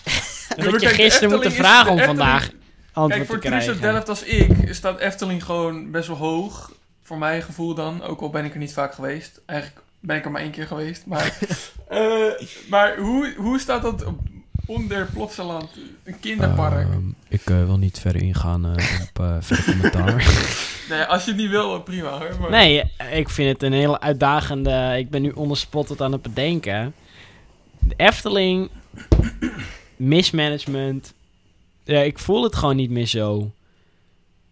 En 0.57 0.63
dat 0.71 0.81
je 0.81 0.87
de 0.87 0.93
gisteren 0.93 1.43
is- 1.43 1.53
vragen 1.53 1.85
de 1.95 2.01
om 2.01 2.07
vandaag 2.07 2.49
Kijk, 2.93 3.25
voor 3.25 3.39
krijgen. 3.39 3.81
Delft 3.81 4.09
als 4.09 4.23
ik 4.23 4.67
staat 4.69 4.99
Efteling 4.99 5.43
gewoon 5.43 5.91
best 5.91 6.07
wel 6.07 6.17
hoog. 6.17 6.71
Voor 7.03 7.17
mijn 7.17 7.41
gevoel 7.41 7.73
dan. 7.73 8.01
Ook 8.01 8.21
al 8.21 8.29
ben 8.29 8.45
ik 8.45 8.53
er 8.53 8.59
niet 8.59 8.73
vaak 8.73 8.93
geweest. 8.93 9.41
Eigenlijk 9.45 9.81
ben 9.99 10.17
ik 10.17 10.25
er 10.25 10.31
maar 10.31 10.41
één 10.41 10.51
keer 10.51 10.67
geweest. 10.67 11.05
Maar, 11.05 11.37
eh, 11.87 12.47
maar 12.69 12.97
hoe, 12.97 13.33
hoe 13.37 13.59
staat 13.59 13.81
dat 13.81 14.05
op- 14.05 14.19
onder 14.65 15.05
Plopsaland? 15.13 15.69
Een 16.03 16.19
kinderpark. 16.19 16.87
Ehm, 16.89 17.07
ik 17.27 17.49
eh, 17.49 17.65
wil 17.65 17.77
niet 17.77 17.99
verder 17.99 18.21
ingaan 18.21 18.65
op 18.65 19.19
uh, 19.21 19.35
verder 19.39 19.65
commentaar. 19.65 20.15
Nee, 20.89 21.03
als 21.03 21.23
je 21.25 21.31
het 21.31 21.39
niet 21.39 21.49
wil, 21.49 21.81
prima 21.81 22.09
hoor. 22.09 22.35
Maar... 22.39 22.49
nee, 22.49 22.91
eh, 22.97 23.17
ik 23.17 23.29
vind 23.29 23.49
het 23.53 23.63
een 23.63 23.73
hele 23.73 23.99
uitdagende... 23.99 24.95
Ik 24.97 25.09
ben 25.09 25.21
nu 25.21 25.29
onderspot 25.29 26.01
aan 26.01 26.11
het 26.11 26.21
bedenken. 26.21 26.93
De 27.79 27.93
Efteling, 27.97 28.69
mismanagement. 29.95 31.13
Ja, 31.83 31.99
ik 31.99 32.19
voel 32.19 32.43
het 32.43 32.55
gewoon 32.55 32.75
niet 32.75 32.89
meer 32.89 33.05
zo. 33.05 33.51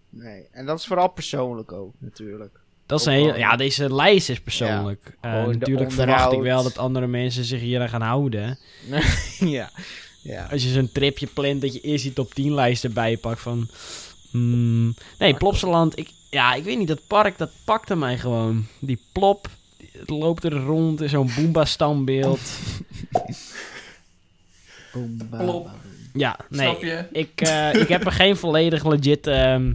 Nee, 0.09 0.47
en 0.51 0.65
dat 0.65 0.79
is 0.79 0.85
vooral 0.85 1.07
persoonlijk 1.07 1.71
ook, 1.71 1.93
natuurlijk. 1.97 2.59
Dat 2.85 2.99
is 2.99 3.05
een 3.05 3.13
hele, 3.13 3.37
ja, 3.37 3.55
deze 3.55 3.93
lijst 3.95 4.29
is 4.29 4.39
persoonlijk. 4.39 5.17
Eh, 5.21 5.45
natuurlijk 5.45 5.91
verwacht 5.91 6.31
ik 6.31 6.41
wel 6.41 6.63
dat 6.63 6.77
andere 6.77 7.07
mensen 7.07 7.43
zich 7.43 7.61
hier 7.61 7.81
aan 7.81 7.89
gaan 7.89 8.01
houden. 8.01 8.57
ja. 9.39 9.69
ja. 10.21 10.47
Als 10.51 10.63
je 10.63 10.69
zo'n 10.69 10.91
tripje 10.91 11.27
plant, 11.27 11.61
dat 11.61 11.73
je 11.73 11.81
eerst 11.81 12.03
die 12.03 12.13
top 12.13 12.33
10 12.33 12.53
lijst 12.53 12.83
erbij 12.83 13.17
pakt 13.17 13.41
van... 13.41 13.67
hmm, 14.31 14.93
nee, 15.19 15.33
Plopsaland, 15.33 15.99
ik, 15.99 16.09
ja, 16.29 16.53
ik 16.53 16.63
weet 16.63 16.77
niet, 16.77 16.87
dat 16.87 17.07
park, 17.07 17.37
dat 17.37 17.51
pakte 17.65 17.95
mij 17.95 18.17
gewoon. 18.17 18.65
Die 18.79 18.99
plop, 19.11 19.47
het 19.91 20.09
loopt 20.09 20.43
er 20.43 20.53
rond 20.53 21.01
in 21.01 21.09
zo'n 21.09 21.31
Boomba-standbeeld. 21.35 22.39
Boom, 24.93 25.17
ba, 25.29 25.37
Plop. 25.37 25.69
Ja, 26.13 26.39
nee, 26.49 26.67
Snap 26.69 26.81
je? 26.81 27.07
ik, 27.11 27.41
eh, 27.41 27.73
ik 27.73 27.87
heb 27.87 28.05
er 28.05 28.11
geen 28.11 28.37
volledig 28.37 28.85
legit... 28.85 29.27
ehm, 29.27 29.73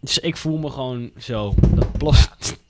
dus 0.00 0.18
ik 0.18 0.36
voel 0.36 0.58
me 0.58 0.70
gewoon 0.70 1.10
zo. 1.18 1.54
Dat 1.74 1.92
plop, 1.98 2.14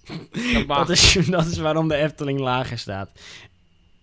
Dat 0.67 0.91
is, 0.91 1.13
dat 1.27 1.47
is 1.47 1.59
waarom 1.59 1.89
de 1.89 1.97
Efteling 1.97 2.41
lager 2.41 2.79
staat. 2.79 3.11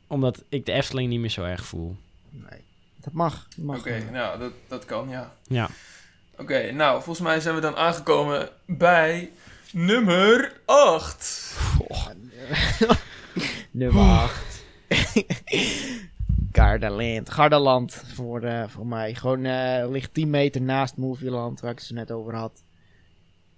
Omdat 0.08 0.44
ik 0.50 0.66
de 0.66 0.72
Efteling 0.72 1.10
niet 1.10 1.20
meer 1.20 1.30
zo 1.30 1.44
erg 1.44 1.66
voel. 1.66 1.96
Nee. 2.30 2.60
Dat 2.96 3.14
mag. 3.14 3.48
Dat 3.56 3.66
mag 3.66 3.78
Oké, 3.78 4.10
nou, 4.12 4.40
dat, 4.40 4.52
dat 4.68 4.86
kan, 4.86 5.10
ja. 5.10 5.34
Ja. 5.48 5.70
Oké, 6.38 6.72
nou, 6.72 7.04
volgens 7.04 7.26
mij 7.26 7.40
zijn 7.40 7.56
we 7.56 7.62
dan 7.62 7.76
aangekomen 7.76 8.50
bij 8.66 9.32
nummer 9.72 10.60
8. 10.66 11.56
Nummer 13.72 14.02
8. 14.02 14.64
Gardaland. 16.58 17.30
Gardaland 17.30 17.94
voor, 17.94 18.42
eh, 18.42 18.68
voor 18.68 18.88
mij. 18.88 19.16
Gewoon 19.16 19.46
eh, 19.46 19.90
ligt 19.90 20.14
10 20.14 20.30
meter 20.30 20.62
naast 20.62 20.98
Movieland, 20.98 21.60
waar 21.60 21.72
ik 21.72 21.78
het 21.78 21.88
zo 21.88 21.94
net 21.94 22.12
over 22.12 22.36
had. 22.36 22.64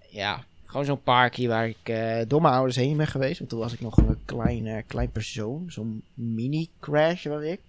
Ja, 0.10 0.44
gewoon 0.66 0.86
zo'n 0.86 1.04
parkje 1.04 1.48
waar 1.48 1.68
ik 1.68 1.78
eh, 1.90 2.18
door 2.28 2.42
mijn 2.42 2.54
ouders 2.54 2.76
heen 2.76 2.98
ben 2.98 3.08
geweest. 3.08 3.38
Want 3.38 3.50
toen 3.50 3.60
was 3.60 3.74
ik 3.74 3.82
nog 3.82 3.98
een 3.98 4.18
klein, 4.26 4.84
klein 4.88 5.12
persoon. 5.12 5.66
Zo'n 5.68 6.04
mini-crash 6.14 7.26
was 7.26 7.44
ik. 7.54 7.60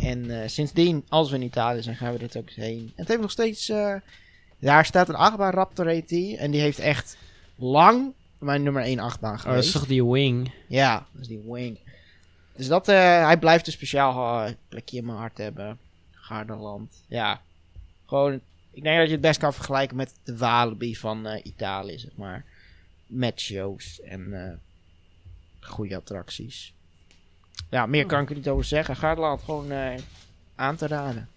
En 0.00 0.50
sindsdien, 0.50 1.04
als 1.08 1.30
we 1.30 1.36
in 1.36 1.42
Italië 1.42 1.82
zijn, 1.82 1.96
gaan 1.96 2.12
we 2.12 2.18
er 2.18 2.24
ook 2.38 2.46
eens 2.46 2.54
heen. 2.56 2.78
En 2.86 2.92
het 2.94 3.08
heeft 3.08 3.20
nog 3.20 3.30
steeds... 3.30 3.66
daar 4.58 4.84
staat 4.84 5.08
een 5.08 5.14
achtbaan, 5.14 5.52
Raptor 5.52 5.86
heet 5.86 6.08
die. 6.08 6.36
En 6.36 6.50
die 6.50 6.60
heeft 6.60 6.78
echt 6.78 7.16
lang 7.56 8.12
mijn 8.38 8.62
nummer 8.62 8.82
1 8.82 8.98
achtbaan 8.98 9.34
Oh, 9.34 9.40
geweest. 9.40 9.56
dat 9.56 9.64
is 9.66 9.72
toch 9.72 9.86
die 9.88 10.04
wing? 10.04 10.50
Ja, 10.68 11.06
dat 11.12 11.20
is 11.22 11.28
die 11.28 11.42
wing. 11.46 11.78
Dus 12.54 12.66
dat, 12.66 12.88
eh, 12.88 13.24
hij 13.24 13.38
blijft 13.38 13.66
een 13.66 13.72
speciaal 13.72 14.44
eh, 14.44 14.52
plekje 14.68 14.96
in 14.96 15.04
mijn 15.04 15.18
hart 15.18 15.38
hebben. 15.38 15.78
Gardaland. 16.10 17.04
Ja, 17.08 17.40
gewoon, 18.06 18.40
ik 18.70 18.82
denk 18.82 18.96
dat 18.96 19.06
je 19.06 19.12
het 19.12 19.20
best 19.20 19.40
kan 19.40 19.54
vergelijken 19.54 19.96
met 19.96 20.14
de 20.24 20.36
Walibi 20.36 20.96
van 20.96 21.26
eh, 21.26 21.44
Italië, 21.44 21.98
zeg 21.98 22.16
maar. 22.16 22.44
Met 23.06 23.40
shows 23.40 24.00
en 24.00 24.60
goede 25.60 25.96
attracties. 25.96 26.74
Ja, 27.70 27.86
meer 27.86 28.06
kan 28.06 28.22
ik 28.22 28.28
er 28.28 28.34
niet 28.34 28.48
over 28.48 28.64
zeggen. 28.64 28.96
Gardaland 28.96 29.42
gewoon 29.42 29.72
aan 30.54 30.76
te 30.76 30.86
raden. 30.86 31.28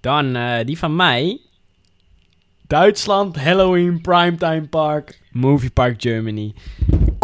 Dan 0.00 0.32
die 0.64 0.78
van 0.78 0.96
mij. 0.96 1.40
Duitsland, 2.66 3.36
Halloween, 3.36 4.00
Primetime 4.00 4.66
Park, 4.68 5.20
Movie 5.30 5.70
Park 5.70 6.02
Germany. 6.02 6.54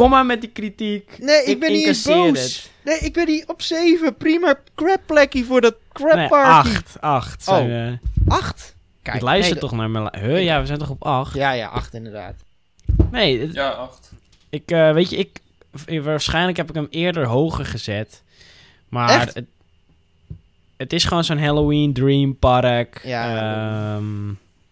Kom 0.00 0.10
maar 0.10 0.26
met 0.26 0.40
die 0.40 0.50
kritiek. 0.50 1.16
Nee, 1.18 1.44
ik, 1.44 1.60
ben 1.60 1.72
niet 1.72 2.02
boos. 2.06 2.40
het. 2.42 2.70
Nee, 2.84 2.98
ik 2.98 3.12
ben 3.12 3.26
niet 3.26 3.44
op 3.46 3.62
7. 3.62 4.16
Prima 4.16 4.58
crap 4.74 5.00
plekje 5.06 5.44
voor 5.44 5.60
dat 5.60 5.74
crap 5.92 6.14
Nee, 6.14 6.28
party. 6.28 6.68
acht. 6.68 7.00
Acht. 7.00 7.42
zijn 7.44 7.62
Oh. 7.62 7.68
we. 7.68 7.98
Acht? 8.28 8.74
Kijk, 9.02 9.16
ik 9.16 9.22
luister 9.22 9.52
nee, 9.52 9.60
toch 9.60 9.72
naar 9.72 9.90
mijn... 9.90 10.08
Huh, 10.18 10.44
ja, 10.44 10.60
we 10.60 10.66
zijn 10.66 10.78
toch 10.78 10.90
op 10.90 11.04
acht? 11.04 11.34
Ja, 11.34 11.52
ja, 11.52 11.66
acht 11.68 11.94
inderdaad. 11.94 12.34
Nee, 13.10 13.40
het- 13.40 13.52
Ja, 13.54 13.68
8. 13.70 14.10
ik, 14.50 14.70
eh, 14.70 14.92
weet 14.92 15.10
je, 15.10 15.16
ik... 15.16 15.38
v- 15.74 16.02
Waarschijnlijk 16.02 16.56
heb 16.56 16.68
ik 16.68 16.74
hem 16.74 16.86
eerder 16.90 17.26
hoger 17.26 17.64
gezet. 17.66 18.22
Maar 18.88 19.08
Echt? 19.10 19.34
het, 19.34 19.44
het 20.76 20.92
is 20.92 21.04
gewoon 21.04 21.24
zo'n 21.24 21.38
Halloween 21.38 21.92
Dream 21.92 22.36
Park. 22.38 23.00
Ja, 23.04 23.36
Ehm, 23.96 24.28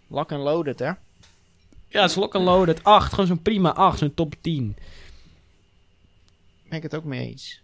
Lock 0.06 0.32
and 0.32 0.42
loaded, 0.42 0.78
hè? 0.78 0.86
ja, 1.88 2.00
het 2.00 2.10
is 2.10 2.16
lock 2.16 2.34
and 2.34 2.44
loaded. 2.44 2.84
8, 2.84 3.10
gewoon 3.10 3.26
zo'n 3.26 3.42
prima 3.42 3.72
8, 3.74 3.98
zo'n 3.98 4.14
top 4.14 4.34
10. 4.40 4.76
Ben 6.68 6.76
ik 6.76 6.82
het 6.82 6.94
ook 6.94 7.04
mee 7.04 7.28
eens. 7.28 7.62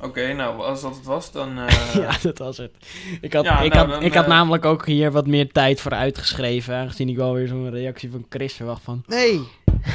Oké, 0.00 0.32
nou, 0.32 0.62
als 0.62 0.80
dat 0.80 0.94
het 0.94 1.04
was, 1.04 1.32
dan... 1.32 1.58
eh, 1.58 1.94
ja, 1.94 2.16
dat 2.22 2.38
was 2.38 2.56
het. 2.56 2.72
Ik 3.20 3.32
had, 3.32 3.44
Ja, 3.44 3.60
ik 3.60 3.72
nou, 3.72 3.86
had, 3.86 3.94
dan, 3.94 4.02
ik 4.02 4.14
had 4.14 4.24
eh, 4.24 4.30
namelijk 4.30 4.64
ook 4.64 4.86
hier 4.86 5.10
wat 5.10 5.26
meer 5.26 5.52
tijd 5.52 5.80
voor 5.80 5.92
uitgeschreven. 5.92 6.74
Aangezien 6.74 7.08
ik 7.08 7.16
wel 7.16 7.34
weer 7.34 7.48
zo'n 7.48 7.70
reactie 7.70 8.10
van 8.10 8.26
Chris 8.28 8.54
verwacht 8.54 8.82
van... 8.82 9.04
Nee. 9.06 9.40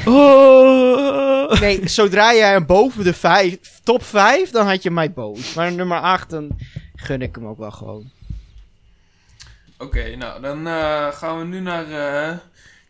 Oh. 0.04 1.60
Nee, 1.60 1.88
zodra 1.88 2.34
jij 2.34 2.50
hem 2.50 2.66
boven 2.66 3.04
de 3.04 3.14
vijf, 3.14 3.80
top 3.84 4.02
5, 4.02 4.50
dan 4.50 4.66
had 4.66 4.82
je 4.82 4.90
mij 4.90 5.12
boos. 5.12 5.54
Maar 5.54 5.72
nummer 5.72 6.00
8, 6.00 6.30
dan 6.30 6.58
gun 6.94 7.22
ik 7.22 7.34
hem 7.34 7.46
ook 7.46 7.58
wel 7.58 7.70
gewoon. 7.70 8.10
Oké, 9.78 10.16
nou, 10.16 10.40
dan 10.40 10.66
eh, 10.66 11.12
gaan 11.12 11.38
we 11.38 11.44
nu 11.44 11.60
naar 11.60 11.90
eh, 11.90 12.36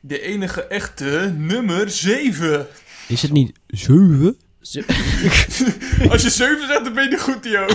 de 0.00 0.20
enige 0.20 0.62
echte 0.62 1.34
nummer 1.36 1.90
7. 1.90 2.66
Is 3.08 3.22
het 3.22 3.32
niet 3.32 3.58
7? 3.66 4.36
Als 6.10 6.22
je 6.22 6.30
7 6.30 6.66
zegt, 6.66 6.84
dan 6.84 6.94
ben 6.94 7.10
je 7.10 7.18
goed, 7.18 7.42
Tio. 7.42 7.66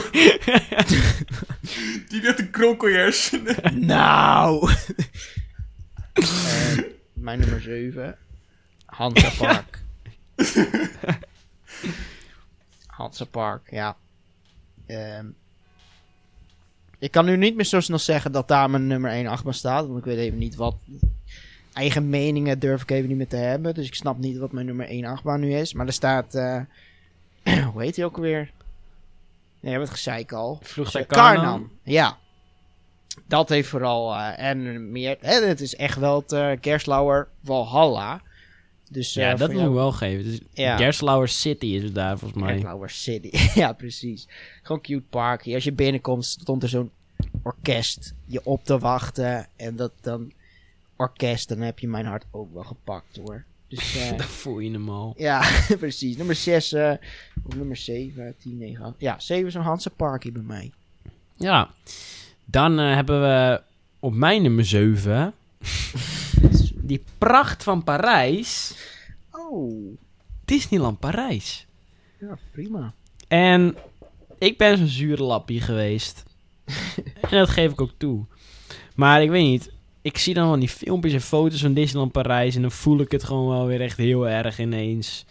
Die 2.10 2.22
net 2.22 2.40
een 2.40 2.50
kronkelijers. 2.50 3.34
nou. 3.74 4.72
Eh, 6.14 6.78
mijn 7.14 7.40
nummer 7.40 7.62
7. 7.62 8.18
Hansa 8.86 9.30
Park. 9.38 9.84
Hansa 12.88 13.26
Park, 13.26 13.72
ja. 13.72 13.98
Ehm, 14.86 15.26
ik 17.00 17.12
kan 17.12 17.26
nu 17.26 17.38
niet 17.38 17.56
meer 17.56 17.66
zo 17.66 17.80
snel 17.80 18.00
zeggen 18.00 18.32
dat 18.32 18.48
daar 18.48 18.70
mijn 18.70 18.88
nummer 18.88 19.12
1 19.12 19.28
achtbaan 19.28 19.54
staat. 19.54 19.86
Want 19.86 19.98
ik 19.98 20.06
weet 20.06 20.18
even 20.18 20.38
niet 20.38 20.56
wat... 20.56 20.76
Eigen 21.74 22.10
meningen 22.10 22.60
durf 22.60 22.82
ik 22.82 22.92
even 22.92 23.08
niet 23.08 23.18
meer 23.18 23.28
te 23.28 23.36
hebben. 23.36 23.74
Dus 23.74 23.88
ik 23.88 23.96
snap 23.96 24.18
niet 24.18 24.38
wat 24.38 24.52
mijn 24.52 24.66
nummer 24.66 24.88
1 24.88 25.06
achtbaan 25.06 25.40
nu 25.40 25.54
is. 25.54 25.74
Maar 25.74 25.88
er 25.88 25.94
staat... 25.94 26.36
eh, 26.36 26.62
hoe 27.74 27.82
heet 27.82 27.96
hij 27.96 28.06
ook 28.06 28.16
alweer? 28.16 28.52
Nee, 29.60 29.78
wat 29.78 29.90
gezeik 29.90 30.32
al. 30.32 30.60
Vloegtuig 30.62 31.06
Karnan. 31.06 31.70
Ja. 31.84 32.18
Dat 33.28 33.50
heeft 33.50 33.70
vooral... 33.70 34.14
eh, 34.16 34.40
en 34.50 34.92
meer... 34.92 35.18
Hè, 35.20 35.46
het 35.46 35.62
is 35.62 35.76
echt 35.76 35.98
wel 35.98 36.20
het 36.20 36.32
uh, 36.32 36.52
Gerstlauer 36.62 37.28
Valhalla. 37.44 38.22
Dus, 38.90 39.14
Ja, 39.14 39.32
eh, 39.32 39.38
dat 39.38 39.48
moet 39.50 39.58
jou- 39.58 39.70
ik 39.70 39.76
wel 39.76 39.92
geven. 39.92 40.24
Dus 40.24 40.40
Ja. 40.54 40.78
Gerstlauer 40.78 41.28
City 41.28 41.66
is 41.66 41.84
het 41.84 41.96
daar 41.96 42.18
volgens 42.18 42.42
mij. 42.42 42.52
Gerstlauer 42.52 42.90
City. 42.90 43.30
ja, 43.60 43.74
precies. 43.74 44.28
Gewoon 44.62 44.82
cute 44.82 45.04
park. 45.10 45.48
Als 45.54 45.64
je 45.64 45.72
binnenkomt 45.72 46.26
stond 46.26 46.64
er 46.64 46.70
zo'n 46.70 46.92
orkest 47.44 48.14
je 48.26 48.46
op 48.46 48.64
te 48.64 48.80
wachten. 48.80 49.48
En 49.56 49.76
dat 49.76 49.92
dan 50.02 50.32
orkest, 51.04 51.50
dan 51.50 51.60
heb 51.60 51.80
je 51.80 51.88
mijn 51.88 52.06
hart 52.06 52.26
ook 52.32 52.54
wel 52.54 52.64
gepakt 52.64 53.16
hoor. 53.18 53.44
Dus 53.68 53.96
eh, 53.98 54.10
Dan 54.18 54.28
voel 54.28 54.60
je 54.60 54.72
hem 54.72 54.90
al. 54.90 55.14
ja, 55.18 55.42
precies. 55.80 56.18
Nummer 56.18 56.36
6 56.36 56.74
of 57.44 57.56
nummer 57.56 57.76
7, 57.78 58.36
10, 58.40 58.58
9, 58.58 58.86
8. 58.86 58.94
Ja, 58.98 59.20
7 59.20 59.48
is 59.48 59.54
een 59.54 59.62
Hanse 59.62 59.90
parkje 59.90 60.32
bij 60.32 60.42
mij. 60.42 60.72
Ja. 61.38 61.70
Dan 62.46 62.80
eh, 62.80 62.94
hebben 62.94 63.22
we 63.22 63.62
op 64.00 64.14
mijn 64.14 64.42
nummer 64.42 64.66
7... 64.66 65.34
die 66.76 67.04
pracht 67.18 67.64
van 67.64 67.84
Parijs. 67.84 68.76
Oh, 69.32 69.98
Disneyland 70.46 71.00
Parijs. 71.00 71.66
ja, 72.20 72.38
prima. 72.52 72.94
En 73.28 73.76
ik 74.38 74.58
ben 74.58 74.78
zo'n 74.78 74.88
zure 74.88 75.24
lappie 75.24 75.62
geweest. 75.62 76.24
en 77.22 77.30
dat 77.30 77.50
geef 77.50 77.72
ik 77.72 77.82
ook 77.82 77.92
toe. 77.98 78.26
Maar 78.96 79.24
ik 79.24 79.30
weet 79.30 79.44
niet. 79.44 79.72
Ik 80.04 80.18
zie 80.18 80.34
dan 80.34 80.48
wel 80.48 80.60
die 80.60 80.70
filmpjes 80.70 81.14
en 81.14 81.22
foto's 81.22 81.62
van 81.62 81.74
Disneyland 81.74 82.12
Parijs. 82.12 82.56
En 82.56 82.62
dan 82.62 82.72
voel 82.72 83.00
ik 83.00 83.12
het 83.12 83.24
gewoon 83.24 83.48
wel 83.50 83.66
weer 83.66 83.82
echt 83.82 83.98
heel 83.98 84.30
erg 84.30 84.60
ineens. 84.60 85.26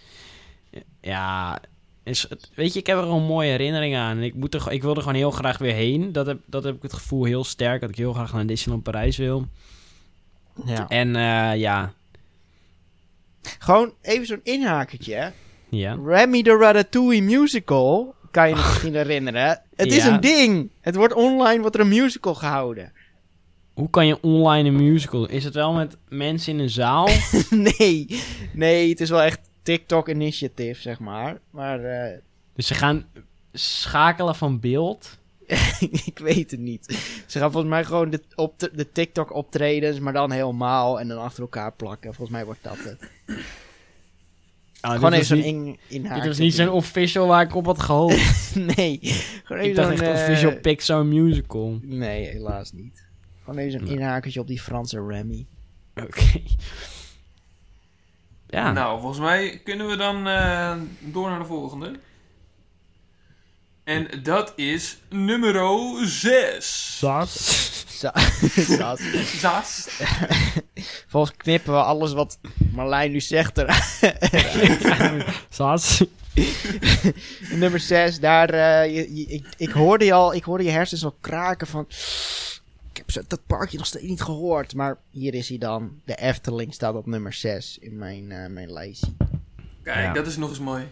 Ja, 1.00 1.60
is 2.02 2.26
het, 2.28 2.50
weet 2.54 2.72
je, 2.72 2.78
ik 2.78 2.86
heb 2.86 2.96
er 2.96 3.02
gewoon 3.02 3.22
mooie 3.22 3.50
herinneringen 3.50 4.00
aan. 4.00 4.16
En 4.16 4.22
ik, 4.22 4.34
moet 4.34 4.54
er, 4.54 4.72
ik 4.72 4.82
wil 4.82 4.94
er 4.94 5.00
gewoon 5.00 5.14
heel 5.16 5.30
graag 5.30 5.58
weer 5.58 5.74
heen. 5.74 6.12
Dat 6.12 6.26
heb, 6.26 6.38
dat 6.46 6.64
heb 6.64 6.76
ik 6.76 6.82
het 6.82 6.92
gevoel 6.92 7.24
heel 7.24 7.44
sterk. 7.44 7.80
Dat 7.80 7.90
ik 7.90 7.96
heel 7.96 8.12
graag 8.12 8.32
naar 8.32 8.46
Disneyland 8.46 8.82
Parijs 8.84 9.16
wil. 9.16 9.46
Ja. 10.64 10.88
En 10.88 11.16
eh, 11.16 11.60
ja, 11.60 11.92
Gewoon 13.58 13.92
even 14.02 14.26
zo'n 14.26 14.40
inhakertje. 14.42 15.14
hè. 15.14 15.28
ja. 15.68 15.98
Remy 16.04 16.42
the 16.42 16.56
Ratatouille 16.56 17.22
musical, 17.22 18.14
kan 18.30 18.48
je 18.48 18.54
je 18.54 18.60
misschien 18.66 18.94
herinneren. 18.94 19.62
Het 19.76 19.92
is 19.92 20.04
een 20.04 20.20
ding. 20.20 20.70
Het 20.80 20.94
wordt 20.94 21.14
online, 21.14 21.60
wordt 21.60 21.74
er 21.74 21.80
een 21.82 21.88
musical 21.88 22.34
gehouden. 22.34 22.92
Hoe 23.74 23.90
kan 23.90 24.06
je 24.06 24.22
online 24.22 24.68
een 24.68 24.76
musical? 24.76 25.28
Is 25.28 25.44
het 25.44 25.54
wel 25.54 25.72
met 25.72 25.96
mensen 26.08 26.52
in 26.52 26.58
een 26.58 26.70
zaal? 26.70 27.08
nee, 27.78 28.06
nee, 28.52 28.88
het 28.88 29.00
is 29.00 29.10
wel 29.10 29.22
echt 29.22 29.40
TikTok 29.62 30.08
initiative, 30.08 30.80
zeg 30.80 30.98
maar. 30.98 31.40
Maar 31.50 31.84
eh, 31.84 32.18
dus 32.54 32.66
ze 32.66 32.74
gaan 32.74 33.06
schakelen 33.52 34.34
van 34.34 34.60
beeld. 34.60 35.18
ik 36.04 36.18
weet 36.18 36.50
het 36.50 36.60
niet. 36.60 36.86
Ze 37.26 37.38
gaan 37.38 37.52
volgens 37.52 37.72
mij 37.72 37.84
gewoon 37.84 38.10
de, 38.10 38.20
op 38.34 38.58
de, 38.58 38.70
de 38.74 38.92
TikTok 38.92 39.34
optredens, 39.34 39.98
maar 39.98 40.12
dan 40.12 40.30
helemaal 40.30 41.00
en 41.00 41.08
dan 41.08 41.18
achter 41.18 41.42
elkaar 41.42 41.72
plakken. 41.72 42.14
Volgens 42.14 42.36
mij 42.36 42.44
wordt 42.44 42.62
dat 42.62 42.78
het. 42.78 43.10
Ah, 44.80 44.92
gewoon 44.92 45.12
even 45.12 45.26
zo'n 45.26 45.42
in, 45.42 45.78
in 45.88 46.02
Dit 46.02 46.26
was 46.26 46.38
niet 46.38 46.54
zo'n 46.54 46.68
official 46.68 47.26
waar 47.26 47.42
ik 47.42 47.54
op 47.54 47.66
had 47.66 47.80
gehoopt. 47.82 48.40
Nee, 48.76 48.98
gewoon 49.44 49.62
ik 49.62 49.74
dacht 49.74 49.90
echt 49.90 50.02
eh, 50.02 50.10
official 50.10 50.56
Pixar 50.56 51.06
musical. 51.06 51.78
Nee, 51.82 52.26
helaas 52.26 52.72
niet. 52.72 53.01
Gewoon 53.44 53.58
even 53.58 53.84
Nee. 53.84 53.92
inhakertje 53.94 54.40
op 54.40 54.46
die 54.46 54.60
Franse 54.60 55.04
Remy. 55.06 55.46
Oké. 55.94 56.42
Ja. 58.46 58.72
Nou, 58.72 59.00
volgens 59.00 59.20
mij 59.20 59.60
kunnen 59.64 59.86
we 59.88 59.96
dan 59.96 60.26
eh, 60.28 60.76
door 61.00 61.30
naar 61.30 61.38
de 61.38 61.44
volgende. 61.44 61.92
En 63.84 64.22
dat 64.22 64.52
is 64.56 64.98
nummer 65.08 66.06
6. 66.08 66.98
Sas. 66.98 67.84
Za- 67.98 68.14
Zat. 68.78 69.00
Zas. 69.38 69.88
Volgens 71.08 71.36
knippen 71.36 71.72
we 71.72 71.82
alles 71.82 72.12
wat 72.12 72.38
Marlijn 72.72 73.10
nu 73.12 73.20
zegt 73.20 73.58
eruit. 73.58 75.34
Sas. 75.48 76.04
Nummer 77.50 77.80
6, 77.80 78.20
daar, 78.20 78.50
eh, 78.50 78.94
je, 78.94 79.14
je- 79.16 79.26
ik, 79.26 79.46
ik, 79.56 79.70
hoorde 79.70 80.04
je 80.04 80.12
al, 80.12 80.34
ik 80.34 80.44
hoorde 80.44 80.64
je 80.64 80.70
hersens 80.70 81.04
al 81.04 81.16
kraken 81.20 81.66
van... 81.66 81.86
Dat 83.12 83.40
parkje 83.46 83.78
nog 83.78 83.86
steeds 83.86 84.04
niet 84.04 84.22
gehoord. 84.22 84.74
Maar 84.74 84.98
hier 85.10 85.34
is 85.34 85.48
hij 85.48 85.58
dan. 85.58 85.90
De 86.04 86.14
Efteling 86.14 86.74
staat 86.74 86.94
op 86.94 87.06
nummer 87.06 87.32
6 87.32 87.78
in 87.80 87.98
mijn, 87.98 88.32
eh, 88.32 88.46
mijn 88.48 88.72
lijstje. 88.72 89.12
Kijk, 89.82 89.96
Ja. 90.04 90.12
dat 90.12 90.26
is 90.26 90.36
nog 90.36 90.48
eens 90.48 90.58
mooi. 90.60 90.84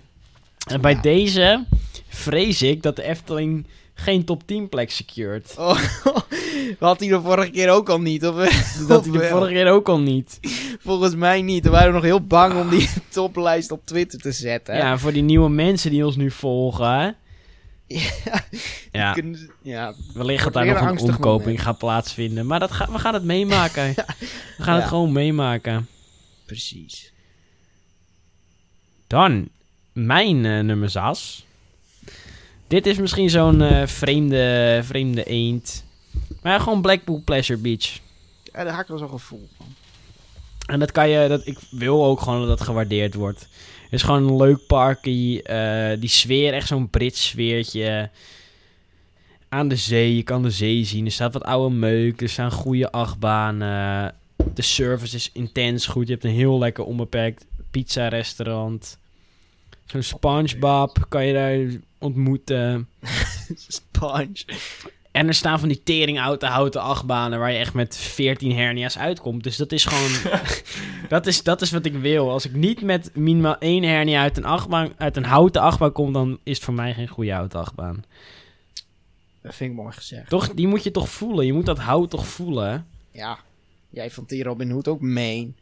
En 0.66 0.80
bij 0.80 0.92
Ja. 0.94 1.00
deze 1.00 1.64
vrees 2.08 2.62
ik 2.62 2.82
dat 2.82 2.96
de 2.96 3.02
Efteling 3.02 3.66
geen 3.94 4.24
top 4.24 4.46
10 4.46 4.68
plek 4.68 4.90
secured. 4.90 5.54
Oh, 5.58 5.78
had 6.78 7.00
hij 7.00 7.08
de 7.08 7.20
vorige 7.20 7.50
keer 7.50 7.70
ook 7.70 7.88
al 7.88 8.00
niet? 8.00 8.26
Of, 8.26 8.34
Dat 8.88 9.04
hij 9.04 9.12
de 9.18 9.26
vorige 9.28 9.52
keer 9.52 9.70
ook 9.70 9.88
al 9.88 10.00
niet. 10.00 10.38
Volgens 10.80 11.14
mij 11.14 11.42
niet. 11.42 11.64
We 11.64 11.70
waren 11.70 11.92
nog 11.92 12.02
heel 12.02 12.20
bang 12.26 12.60
om 12.60 12.68
die 12.68 12.88
toplijst 13.08 13.70
op 13.70 13.86
Twitter 13.86 14.18
te 14.20 14.32
zetten. 14.32 14.76
Ja, 14.76 14.98
voor 14.98 15.12
die 15.12 15.22
nieuwe 15.22 15.48
mensen 15.48 15.90
die 15.90 16.06
ons 16.06 16.16
nu 16.16 16.30
volgen. 16.30 17.16
Ja. 17.90 18.44
Ja, 18.92 19.12
Kunnen- 19.12 19.50
ja. 19.62 19.94
wellicht 20.14 20.40
Wordt 20.42 20.56
daar 20.56 20.66
nog 20.66 20.80
een 20.80 20.98
omkoping 20.98 21.44
moment. 21.44 21.60
gaat 21.60 21.78
plaatsvinden. 21.78 22.46
Maar 22.46 22.60
dat 22.60 22.70
ga, 22.70 22.92
we 22.92 22.98
gaan 22.98 23.14
het 23.14 23.24
meemaken. 23.24 23.94
We 24.56 24.62
gaan 24.62 24.76
het 24.76 24.88
gewoon 24.88 25.12
meemaken. 25.12 25.88
Precies. 26.46 27.12
Dan, 29.06 29.48
mijn 29.92 30.44
eh, 30.44 30.60
nummer 30.60 30.90
6. 30.90 31.44
Dit 32.66 32.86
is 32.86 32.98
misschien 32.98 33.30
zo'n 33.30 33.62
eh, 33.62 33.86
vreemde, 33.86 34.80
vreemde 34.84 35.24
eend. 35.24 35.84
Maar 36.42 36.60
gewoon 36.60 36.82
Blackpool 36.82 37.22
Pleasure 37.24 37.58
Beach. 37.58 37.98
Ja, 38.52 38.64
daar 38.64 38.72
had 38.72 38.82
ik 38.82 38.88
wel 38.88 38.98
zo'n 38.98 39.08
gevoel 39.08 39.48
van. 39.56 39.66
En 40.66 40.78
dat 40.78 40.92
kan 40.92 41.08
je, 41.08 41.28
dat, 41.28 41.46
ik 41.46 41.58
wil 41.70 42.04
ook 42.04 42.20
gewoon 42.20 42.38
dat 42.38 42.48
dat 42.58 42.60
gewaardeerd 42.66 43.14
wordt. 43.14 43.48
Het 43.90 44.00
is 44.00 44.02
gewoon 44.02 44.28
een 44.28 44.36
leuk 44.36 44.66
parkie. 44.66 45.42
eh, 45.42 46.00
die 46.00 46.08
sfeer, 46.08 46.52
echt 46.52 46.66
zo'n 46.68 46.90
Brits 46.90 47.26
sfeertje. 47.26 48.10
Aan 49.48 49.68
de 49.68 49.76
zee, 49.76 50.16
je 50.16 50.22
kan 50.22 50.42
de 50.42 50.50
zee 50.50 50.84
zien. 50.84 51.04
Er 51.04 51.12
staat 51.12 51.32
wat 51.32 51.44
oude 51.44 51.74
meuk, 51.74 52.22
er 52.22 52.28
staan 52.28 52.50
goede 52.50 52.90
achtbanen. 52.92 54.14
De 54.54 54.62
service 54.62 55.16
is 55.16 55.30
intens 55.32 55.86
goed. 55.86 56.06
Je 56.06 56.12
hebt 56.12 56.24
een 56.24 56.30
heel 56.30 56.58
lekker 56.58 56.84
onbeperkt 56.84 57.46
pizza-restaurant. 57.70 58.98
Zo'n 59.86 60.02
Spongebob 60.02 61.06
kan 61.08 61.26
je 61.26 61.32
daar 61.32 61.80
ontmoeten. 61.98 62.88
Sponge. 63.68 64.44
En 65.10 65.26
er 65.26 65.34
staan 65.34 65.58
van 65.58 65.68
die 65.68 65.82
teringhouten 65.82 66.48
houten 66.48 66.80
achtbanen 66.80 67.38
waar 67.38 67.52
je 67.52 67.58
echt 67.58 67.74
met 67.74 67.96
14 67.96 68.56
hernia's 68.56 68.98
uitkomt. 68.98 69.44
Dus 69.44 69.56
dat 69.56 69.72
is 69.72 69.84
gewoon. 69.84 70.40
dat, 71.08 71.26
is, 71.26 71.42
dat 71.42 71.62
is 71.62 71.70
wat 71.70 71.84
ik 71.84 71.94
wil. 71.94 72.30
Als 72.30 72.44
ik 72.44 72.52
niet 72.52 72.82
met 72.82 73.10
minimaal 73.14 73.58
één 73.58 73.82
hernia 73.82 74.20
uit 74.20 74.36
een, 74.36 74.44
achtbaan, 74.44 74.92
uit 74.96 75.16
een 75.16 75.24
houten 75.24 75.62
achtbaan 75.62 75.92
kom, 75.92 76.12
dan 76.12 76.38
is 76.42 76.56
het 76.56 76.64
voor 76.64 76.74
mij 76.74 76.94
geen 76.94 77.08
goede 77.08 77.32
houten 77.32 77.60
achtbaan. 77.60 78.04
Dat 79.42 79.54
vind 79.54 79.70
ik 79.70 79.76
mooi 79.76 79.92
gezegd. 79.92 80.28
Toch, 80.28 80.54
die 80.54 80.66
moet 80.66 80.84
je 80.84 80.90
toch 80.90 81.08
voelen. 81.08 81.46
Je 81.46 81.52
moet 81.52 81.66
dat 81.66 81.78
hout 81.78 82.10
toch 82.10 82.26
voelen. 82.26 82.86
Ja. 83.10 83.38
Jij 83.90 84.10
vond 84.10 84.28
die 84.28 84.42
Robin 84.42 84.70
Hood 84.70 84.88
ook 84.88 85.00
main. 85.00 85.56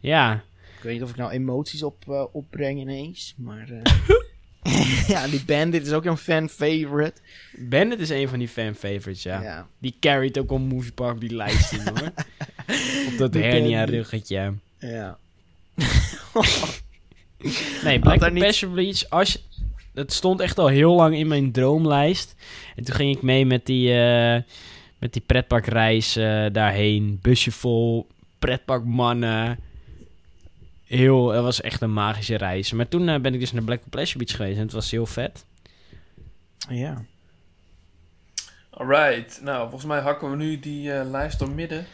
Ja. 0.00 0.44
Ik 0.76 0.82
weet 0.82 0.92
niet 0.92 1.02
of 1.02 1.10
ik 1.10 1.16
nou 1.16 1.30
emoties 1.30 1.82
op, 1.82 2.08
eh, 2.08 2.24
opbreng 2.32 2.80
ineens. 2.80 3.34
Maar 3.36 3.70
eh, 3.70 3.92
ja, 5.14 5.26
die 5.26 5.44
Bandit 5.44 5.86
is 5.86 5.92
ook 5.92 6.04
een 6.04 6.16
fan 6.16 6.48
favorite. 6.48 7.20
Bandit 7.58 8.00
is 8.00 8.10
een 8.10 8.28
van 8.28 8.38
die 8.38 8.48
fan 8.48 8.74
favorites, 8.74 9.22
ja. 9.22 9.42
ja. 9.42 9.66
Die 9.78 9.96
carried 10.00 10.38
ook 10.38 10.50
al 10.50 10.58
Movie 10.58 10.92
Park 10.92 11.20
die 11.20 11.34
lijst 11.34 11.72
in, 11.72 11.80
hoor. 11.80 12.12
Op 13.12 13.18
dat 13.18 13.32
Die 13.32 13.42
hernia 13.42 13.78
Bandit. 13.78 13.94
ruggetje. 13.94 14.54
Ja. 14.78 15.18
Nee, 17.84 17.98
Black 17.98 18.32
niet- 18.32 18.72
Bleach, 18.72 19.08
als 19.10 19.32
je, 19.32 19.40
het 19.94 20.12
stond 20.12 20.40
echt 20.40 20.58
al 20.58 20.66
heel 20.66 20.94
lang 20.94 21.16
in 21.16 21.26
mijn 21.28 21.52
droomlijst. 21.52 22.34
En 22.76 22.84
toen 22.84 22.94
ging 22.94 23.16
ik 23.16 23.22
mee 23.22 23.46
met 23.46 23.66
die, 23.66 23.92
eh, 24.00 24.42
met 24.98 25.12
die 25.12 25.22
pretparkreis 25.26 26.16
eh, 26.16 26.46
daarheen. 26.52 27.18
Busje 27.22 27.50
vol, 27.52 28.06
pretparkmannen. 28.38 29.58
Heel, 30.88 31.26
dat 31.26 31.42
was 31.42 31.60
echt 31.60 31.80
een 31.80 31.92
magische 31.92 32.36
reis. 32.36 32.72
Maar 32.72 32.88
toen 32.88 33.08
eh, 33.08 33.20
ben 33.20 33.34
ik 33.34 33.40
dus 33.40 33.52
naar 33.52 33.62
Black 33.62 33.80
Pleasure 33.90 34.18
Beach 34.24 34.36
geweest 34.36 34.56
en 34.56 34.62
het 34.62 34.72
was 34.72 34.90
heel 34.90 35.06
vet. 35.06 35.44
Ja. 36.68 37.02
Alright, 38.70 39.40
nou 39.42 39.60
volgens 39.62 39.84
mij 39.84 40.00
hakken 40.00 40.30
we 40.30 40.36
nu 40.36 40.60
die 40.60 40.92
eh, 40.92 41.10
lijst 41.10 41.38
door 41.38 41.50
midden. 41.50 41.86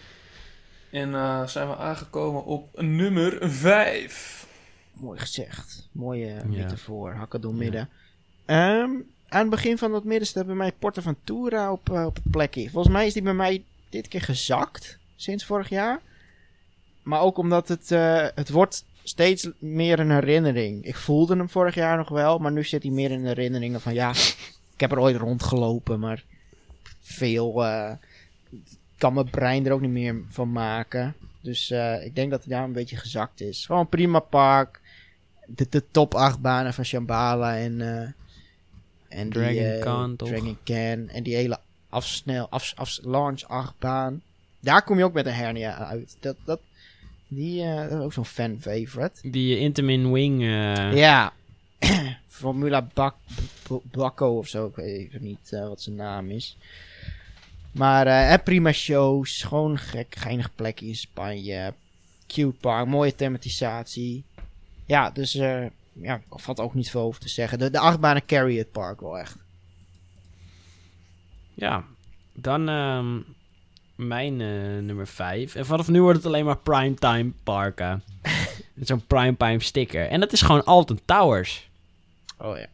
En 0.90 1.14
eh, 1.14 1.46
zijn 1.46 1.68
we 1.68 1.76
aangekomen 1.76 2.44
op 2.44 2.80
nummer 2.80 3.50
5. 3.50 4.46
Mooi 4.92 5.18
gezegd. 5.18 5.88
Mooie 5.92 6.26
Ja. 6.26 6.44
metafoor. 6.44 7.12
Hakken 7.12 7.40
door 7.40 7.52
Ja. 7.52 7.58
midden. 7.58 7.88
Ehm, 8.44 8.90
aan 9.28 9.40
het 9.40 9.50
begin 9.50 9.78
van 9.78 9.90
dat 9.92 10.04
midden 10.04 10.26
staat 10.28 10.46
bij 10.46 10.54
mij 10.54 10.72
Portaventura 10.72 11.72
op, 11.72 11.90
eh, 11.90 12.04
op 12.04 12.14
het 12.14 12.30
plekje. 12.30 12.70
Volgens 12.70 12.92
mij 12.94 13.06
is 13.06 13.12
die 13.12 13.22
bij 13.22 13.34
mij 13.34 13.64
dit 13.88 14.08
keer 14.08 14.20
gezakt. 14.22 14.98
Sinds 15.16 15.44
vorig 15.44 15.68
jaar. 15.68 16.00
Maar 17.04 17.20
ook 17.20 17.38
omdat 17.38 17.68
het, 17.68 17.90
eh, 17.90 18.26
het 18.34 18.50
wordt 18.50 18.84
steeds 19.02 19.48
meer 19.58 19.98
een 19.98 20.10
herinnering. 20.10 20.84
Ik 20.84 20.96
voelde 20.96 21.36
hem 21.36 21.50
vorig 21.50 21.74
jaar 21.74 21.96
nog 21.96 22.08
wel. 22.08 22.38
Maar 22.38 22.52
nu 22.52 22.64
zit 22.64 22.82
hij 22.82 22.92
meer 22.92 23.10
in 23.10 23.22
de 23.22 23.28
herinneringen 23.28 23.80
van 23.80 23.94
ja, 23.94 24.10
ik 24.74 24.80
heb 24.80 24.92
er 24.92 25.00
ooit 25.00 25.16
rondgelopen. 25.16 26.00
Maar 26.00 26.24
veel 27.00 27.64
eh, 27.64 27.92
kan 28.98 29.14
mijn 29.14 29.30
brein 29.30 29.66
er 29.66 29.72
ook 29.72 29.80
niet 29.80 29.90
meer 29.90 30.22
van 30.28 30.52
maken. 30.52 31.14
Dus 31.40 31.70
eh, 31.70 32.04
ik 32.04 32.14
denk 32.14 32.30
dat 32.30 32.44
hij 32.44 32.56
daar 32.56 32.64
een 32.64 32.72
beetje 32.72 32.96
gezakt 32.96 33.40
is. 33.40 33.66
Gewoon 33.66 33.88
prima 33.88 34.18
park. 34.18 34.80
De, 35.46 35.66
de 35.68 35.84
top 35.90 36.14
8 36.14 36.40
banen 36.40 36.74
van 36.74 36.84
Shambhala 36.84 37.56
en, 37.56 37.80
en 39.08 39.30
Dragon 39.30 39.54
die, 39.54 39.78
Khan? 39.78 40.16
Dragon 40.16 40.58
Can. 40.64 41.08
En 41.08 41.22
die 41.22 41.34
hele 41.34 41.58
afsnel, 41.88 42.48
af, 42.48 42.72
af, 42.76 42.98
launch 43.02 43.42
8 43.42 43.78
baan. 43.78 44.22
Daar 44.60 44.84
kom 44.84 44.98
je 44.98 45.04
ook 45.04 45.12
met 45.12 45.26
een 45.26 45.32
hernia 45.32 45.76
uit. 45.76 46.16
Dat, 46.20 46.36
dat, 46.44 46.60
die 47.34 47.62
eh, 47.62 47.84
is 47.86 47.92
ook 47.92 48.12
zo'n 48.12 48.24
fan 48.24 48.56
favorite. 48.60 49.30
Die 49.30 49.58
Intamin 49.58 50.12
Wing. 50.12 50.42
eh, 50.42 50.94
Ja. 50.96 51.32
Formula 52.26 52.88
Bak 52.94 53.14
B- 53.68 53.82
Bakko 53.96 54.38
of 54.38 54.48
zo. 54.48 54.66
Ik 54.66 54.74
weet 54.76 55.20
niet 55.20 55.52
eh, 55.52 55.68
wat 55.68 55.80
zijn 55.82 55.96
naam 55.96 56.30
is. 56.30 56.56
Maar 57.72 58.06
eh, 58.06 58.32
eh, 58.32 58.42
prima 58.42 58.72
shows. 58.72 59.42
Gewoon 59.42 59.78
gek, 59.78 60.14
geinig 60.18 60.54
plekje 60.54 60.86
in 60.86 60.96
Spanje. 60.96 61.74
Cute 62.26 62.56
park. 62.60 62.86
Mooie 62.86 63.14
thematisatie. 63.14 64.24
Ja, 64.86 65.10
dus 65.10 65.34
eh 65.34 65.66
ja, 65.92 66.14
er 66.30 66.40
valt 66.40 66.60
ook 66.60 66.74
niet 66.74 66.90
veel 66.90 67.00
over 67.00 67.20
te 67.20 67.28
zeggen. 67.28 67.58
De, 67.58 67.70
de 67.70 67.78
achtbanen 67.78 68.26
carry 68.26 68.58
het 68.58 68.70
park 68.72 69.00
wel 69.00 69.18
echt. 69.18 69.36
Ja, 71.54 71.84
dan 72.32 72.68
ehm, 72.68 73.18
mijn 73.96 74.40
eh, 74.40 74.48
nummer 74.80 75.06
5. 75.06 75.54
En 75.54 75.66
vanaf 75.66 75.88
nu 75.88 76.02
wordt 76.02 76.16
het 76.16 76.26
alleen 76.26 76.44
maar 76.44 76.58
primetime 76.58 77.32
parken. 77.44 78.02
Met 78.74 78.86
zo'n 78.88 79.06
primetime 79.06 79.60
sticker. 79.60 80.06
En 80.08 80.20
dat 80.20 80.32
is 80.32 80.42
gewoon 80.42 80.64
Alton 80.64 81.00
Towers. 81.04 81.68
Oh 82.38 82.56
ja. 82.56 82.66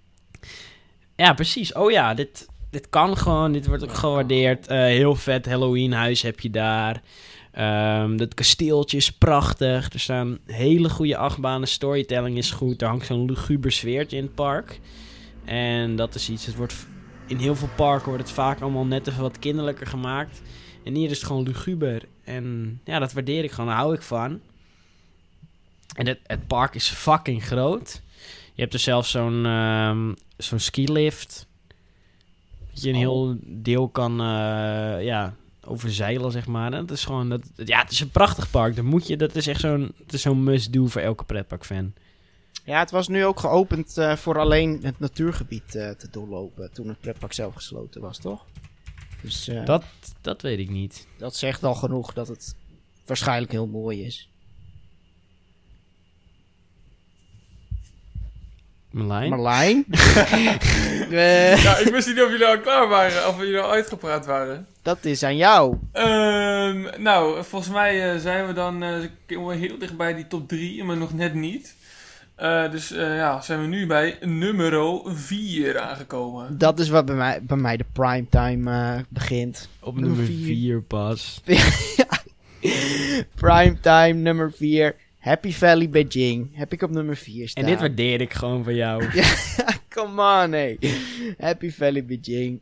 Ja, 1.17 1.35
precies. 1.35 1.73
Oh 1.73 1.91
ja, 1.91 2.15
dit, 2.15 2.49
dit 2.71 2.89
kan 2.89 3.17
gewoon. 3.17 3.53
Dit 3.53 3.67
wordt 3.67 3.83
ook 3.83 3.95
gewaardeerd. 3.95 4.67
Eh, 4.67 4.79
heel 4.79 5.15
vet 5.15 5.47
Halloween 5.47 5.93
huis 5.93 6.23
heb 6.23 6.41
je 6.41 6.51
daar. 6.51 7.03
Ehm 7.53 8.17
dat 8.17 8.35
kasteeltje 8.35 8.97
is 8.97 9.13
prachtig. 9.13 9.93
Er 9.93 10.01
staan 10.01 10.39
hele 10.47 10.89
goede 10.89 11.17
achtbanen. 11.17 11.69
Storytelling 11.69 12.37
is 12.37 12.51
goed. 12.51 12.83
Er 12.83 12.89
hangt 12.89 13.07
zo'n 13.07 13.25
luguber 13.25 13.73
sfeertje 13.73 14.17
in 14.17 14.23
het 14.23 14.35
park. 14.35 14.81
En 15.45 15.97
dat 15.97 16.15
is 16.15 16.31
iets. 16.31 16.47
Het 16.47 16.57
wordt 16.57 16.75
in 17.27 17.37
heel 17.37 17.57
veel 17.57 17.69
parken 17.77 18.09
wordt 18.09 18.23
het 18.23 18.33
vaak 18.33 18.61
allemaal 18.61 18.87
net 18.87 19.07
even 19.07 19.23
wat 19.23 19.39
kinderlijker 19.39 19.87
gemaakt. 19.87 20.43
En 20.91 20.97
hier 20.97 21.11
is 21.11 21.17
het 21.17 21.27
gewoon 21.27 21.43
luguber. 21.43 22.03
En 22.25 22.81
ja, 22.85 22.99
dat 22.99 23.13
waardeer 23.13 23.45
ik 23.45 23.51
gewoon. 23.51 23.67
Daar 23.67 23.79
hou 23.79 23.95
ik 23.95 24.03
van. 24.03 24.41
En 25.95 26.07
het, 26.07 26.19
het 26.27 26.47
park 26.47 26.75
is 26.75 26.89
fucking 26.89 27.45
groot. 27.45 28.03
Je 28.55 28.63
hebt 28.63 28.75
er 28.75 28.81
zelfs 28.81 29.11
zo'n 29.11 29.47
ehm 29.47 30.13
zo'n 30.37 30.59
skilift. 30.59 31.47
Dat 32.71 32.83
je 32.83 32.89
een 32.89 32.95
heel 32.95 33.37
deel 33.43 33.89
kan 33.89 34.21
eh, 34.21 35.05
ja, 35.05 35.35
overzeilen, 35.65 36.33
zeg 36.33 36.47
maar. 36.47 36.73
Het 36.73 36.91
is 36.91 37.05
gewoon, 37.05 37.29
dat, 37.29 37.43
ja, 37.57 37.81
het 37.81 37.91
is 37.91 38.01
een 38.01 38.11
prachtig 38.11 38.51
park. 38.51 38.77
Dan 38.77 38.85
moet 38.85 39.07
je, 39.07 39.17
dat 39.17 39.37
is 39.37 39.47
echt 39.47 39.61
zo'n, 39.61 39.95
zo'n 40.07 40.45
must-do 40.45 40.87
voor 40.87 41.01
elke 41.01 41.25
pretpark-fan. 41.25 41.93
Ja, 42.65 42.79
het 42.79 42.91
was 42.91 43.09
nu 43.09 43.25
ook 43.25 43.41
geopend 43.41 43.99
eh, 43.99 44.17
voor 44.17 44.39
alleen 44.39 44.81
het 44.83 44.99
natuurgebied 44.99 45.75
eh, 45.75 45.91
te 45.91 46.09
doorlopen. 46.11 46.73
Toen 46.73 46.89
het 46.89 47.01
pretpark 47.01 47.33
zelf 47.33 47.55
gesloten 47.55 48.01
was, 48.01 48.19
toch? 48.19 48.45
Dus 49.23 49.49
eh, 49.49 49.65
dat... 49.65 49.85
Dat, 50.21 50.43
weet 50.43 50.59
ik 50.59 50.71
niet. 50.71 51.07
dat 51.19 51.37
zegt 51.37 51.65
al 51.65 51.75
genoeg 51.75 52.13
dat 52.13 52.29
het 52.29 52.55
waarschijnlijk 53.07 53.53
heel 53.53 53.67
mooi 53.67 54.05
is. 54.05 54.31
Marlijn? 58.91 59.31
Marlijn? 59.31 59.85
Eh, 61.11 61.63
Ja, 61.63 61.77
ik 61.77 61.93
wist 61.93 62.07
niet 62.09 62.23
of 62.23 62.31
jullie 62.31 62.47
al 62.47 62.61
klaar 62.61 62.89
waren, 62.89 63.29
of 63.29 63.39
jullie 63.39 63.59
al 63.59 63.71
uitgepraat 63.71 64.27
waren. 64.27 64.67
dat 64.83 65.05
is 65.05 65.23
aan 65.23 65.37
jou. 65.37 65.77
Ehm, 65.93 67.03
nou, 67.03 67.45
volgens 67.45 67.73
mij 67.73 68.13
eh, 68.13 68.21
zijn 68.21 68.47
we 68.47 68.53
dan 68.53 68.83
eh, 68.83 68.99
we 69.27 69.55
heel 69.55 69.79
dichtbij 69.79 70.15
die 70.15 70.27
top 70.27 70.49
3, 70.49 70.85
maar 70.85 70.97
nog 70.97 71.13
net 71.15 71.35
niet. 71.35 71.75
Eh, 72.41 72.71
dus 72.71 72.93
eh, 72.93 73.17
ja, 73.17 73.41
zijn 73.41 73.61
we 73.61 73.67
nu 73.67 73.87
bij 73.87 74.19
nummer 74.21 75.01
4 75.05 75.79
aangekomen. 75.79 76.59
Dat 76.59 76.79
is 76.79 76.89
wat 76.89 77.07
bij 77.07 77.15
mij, 77.15 77.43
bij 77.43 77.57
mij 77.57 77.77
de 77.77 77.85
primetime 77.93 78.71
eh 78.71 79.01
begint. 79.09 79.69
Op 79.81 79.95
nummer 79.95 80.17
nummer 80.17 80.35
vier. 80.35 80.47
4 80.47 80.83
pas. 80.83 81.41
primetime 83.35 84.13
nummer 84.13 84.53
4. 84.53 84.97
Happy 85.19 85.53
Valley 85.53 85.89
Beijing. 85.89 86.57
Heb 86.57 86.73
ik 86.73 86.83
op 86.83 86.91
nummer 86.91 87.17
4 87.17 87.49
staan. 87.49 87.65
En 87.65 87.71
dit 87.71 87.81
waardeer 87.81 88.21
ik 88.21 88.33
gewoon 88.33 88.65
van 88.65 88.75
jou. 88.75 89.05
Come 89.95 90.45
on, 90.45 90.53
hey. 90.53 90.79
Happy 91.39 91.71
Valley 91.71 92.05
Beijing. 92.05 92.61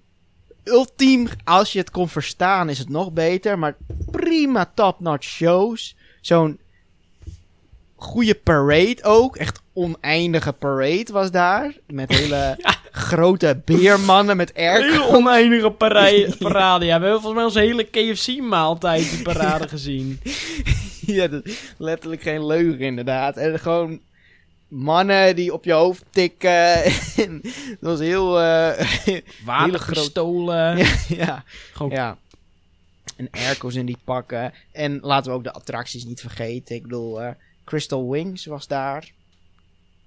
Ultiem, 0.65 1.29
als 1.45 1.73
je 1.73 1.79
het 1.79 1.91
kon 1.91 2.09
verstaan, 2.09 2.69
is 2.69 2.79
het 2.79 2.89
nog 2.89 3.13
beter. 3.13 3.59
Maar 3.59 3.77
prima 4.11 4.71
top-notch 4.75 5.27
shows. 5.27 5.97
Zo'n 6.21 6.59
goede 7.99 8.35
parade 8.35 8.99
ook. 9.03 9.37
Echt 9.37 9.61
oneindige 9.73 10.53
parade 10.53 11.07
was 11.13 11.31
daar. 11.31 11.75
Met 11.87 12.13
hele 12.13 12.59
grote 12.93 13.61
beermannen 13.65 14.37
met 14.37 14.51
Hele 14.55 14.69
airco. 14.71 15.15
oneindige 15.17 15.71
parade, 15.71 16.37
parade. 16.39 16.85
Ja, 16.85 16.99
we 17.01 17.03
hebben 17.05 17.21
volgens 17.23 17.35
mij 17.35 17.45
onze 17.45 17.59
hele 17.61 17.85
KFC-maaltijd 17.85 19.11
die 19.11 19.23
parade 19.23 19.69
gezien. 19.79 20.21
ja, 21.01 21.27
dat 21.29 21.45
is 21.47 21.59
letterlijk 21.77 22.23
geen 22.23 22.47
leugen 22.47 22.81
inderdaad. 22.81 23.37
En 23.37 23.59
gewoon 23.59 24.01
mannen 24.69 25.37
die 25.37 25.53
op 25.53 25.65
je 25.65 25.73
hoofd 25.73 26.05
tikken. 26.11 26.83
En 27.17 27.41
dat 27.43 27.79
was 27.81 27.99
heel... 28.01 28.41
eh, 28.41 28.71
Hele 28.79 29.23
grote- 29.23 29.23
Waterpistolen. 29.45 30.77
ja, 30.79 30.87
ja. 31.09 31.45
Gewoon 31.73 31.91
Ja. 31.93 32.17
En 33.17 33.29
airco's 33.31 33.75
in 33.75 33.87
die 33.87 33.99
pakken. 34.05 34.53
En 34.73 34.99
laten 35.03 35.31
we 35.31 35.37
ook 35.37 35.45
de 35.45 35.53
attracties 35.53 36.05
niet 36.05 36.21
vergeten. 36.21 36.75
Ik 36.77 36.83
bedoel, 36.83 37.23
eh, 37.23 37.31
Crystal 37.69 38.11
Wings 38.11 38.45
was 38.45 38.67
daar. 38.67 39.13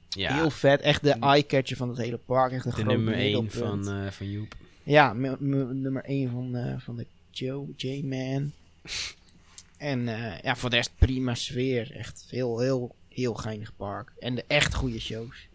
ja, 0.09 0.33
Heel 0.33 0.49
vet. 0.49 0.81
Echt 0.81 1.03
de 1.03 1.11
eye-catcher 1.11 1.77
van 1.77 1.89
het 1.89 1.97
hele 1.97 2.17
park. 2.17 2.51
Echt 2.51 2.65
een 2.65 2.71
de 2.75 2.83
nummer 2.83 3.13
1 3.13 3.23
middelpunt. 3.23 3.85
van, 3.85 3.95
eh, 3.95 4.11
van 4.11 4.31
Joep. 4.31 4.55
Ja, 4.83 5.13
nummer 5.13 6.03
1 6.05 6.29
van, 6.29 6.55
eh, 6.55 6.79
van 6.79 6.95
de 6.95 7.05
Joe, 7.31 7.67
J-Man. 7.75 8.51
en 9.77 10.07
eh, 10.07 10.41
ja, 10.41 10.55
voor 10.55 10.69
de 10.69 10.75
rest 10.75 10.91
prima 10.97 11.35
sfeer. 11.35 11.95
Echt 11.95 12.25
heel, 12.29 12.59
heel, 12.59 12.95
heel 13.09 13.33
geinig 13.33 13.75
park. 13.75 14.11
En 14.19 14.35
de 14.35 14.43
echt 14.47 14.73
goede 14.73 14.99
shows. 14.99 15.47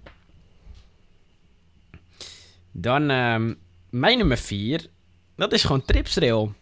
Dan 2.72 3.10
ehm, 3.10 3.54
mijn 3.90 4.18
nummer 4.18 4.38
4. 4.38 4.86
Dat 5.36 5.52
is 5.52 5.62
gewoon 5.62 5.84
Tripstrail. 5.84 6.54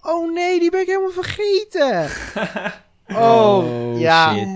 Oh 0.00 0.32
nee, 0.32 0.58
die 0.58 0.70
ben 0.70 0.80
ik 0.80 0.86
helemaal 0.86 1.10
vergeten. 1.10 2.10
oh, 3.14 3.98
ja. 3.98 4.34
shit. 4.34 4.48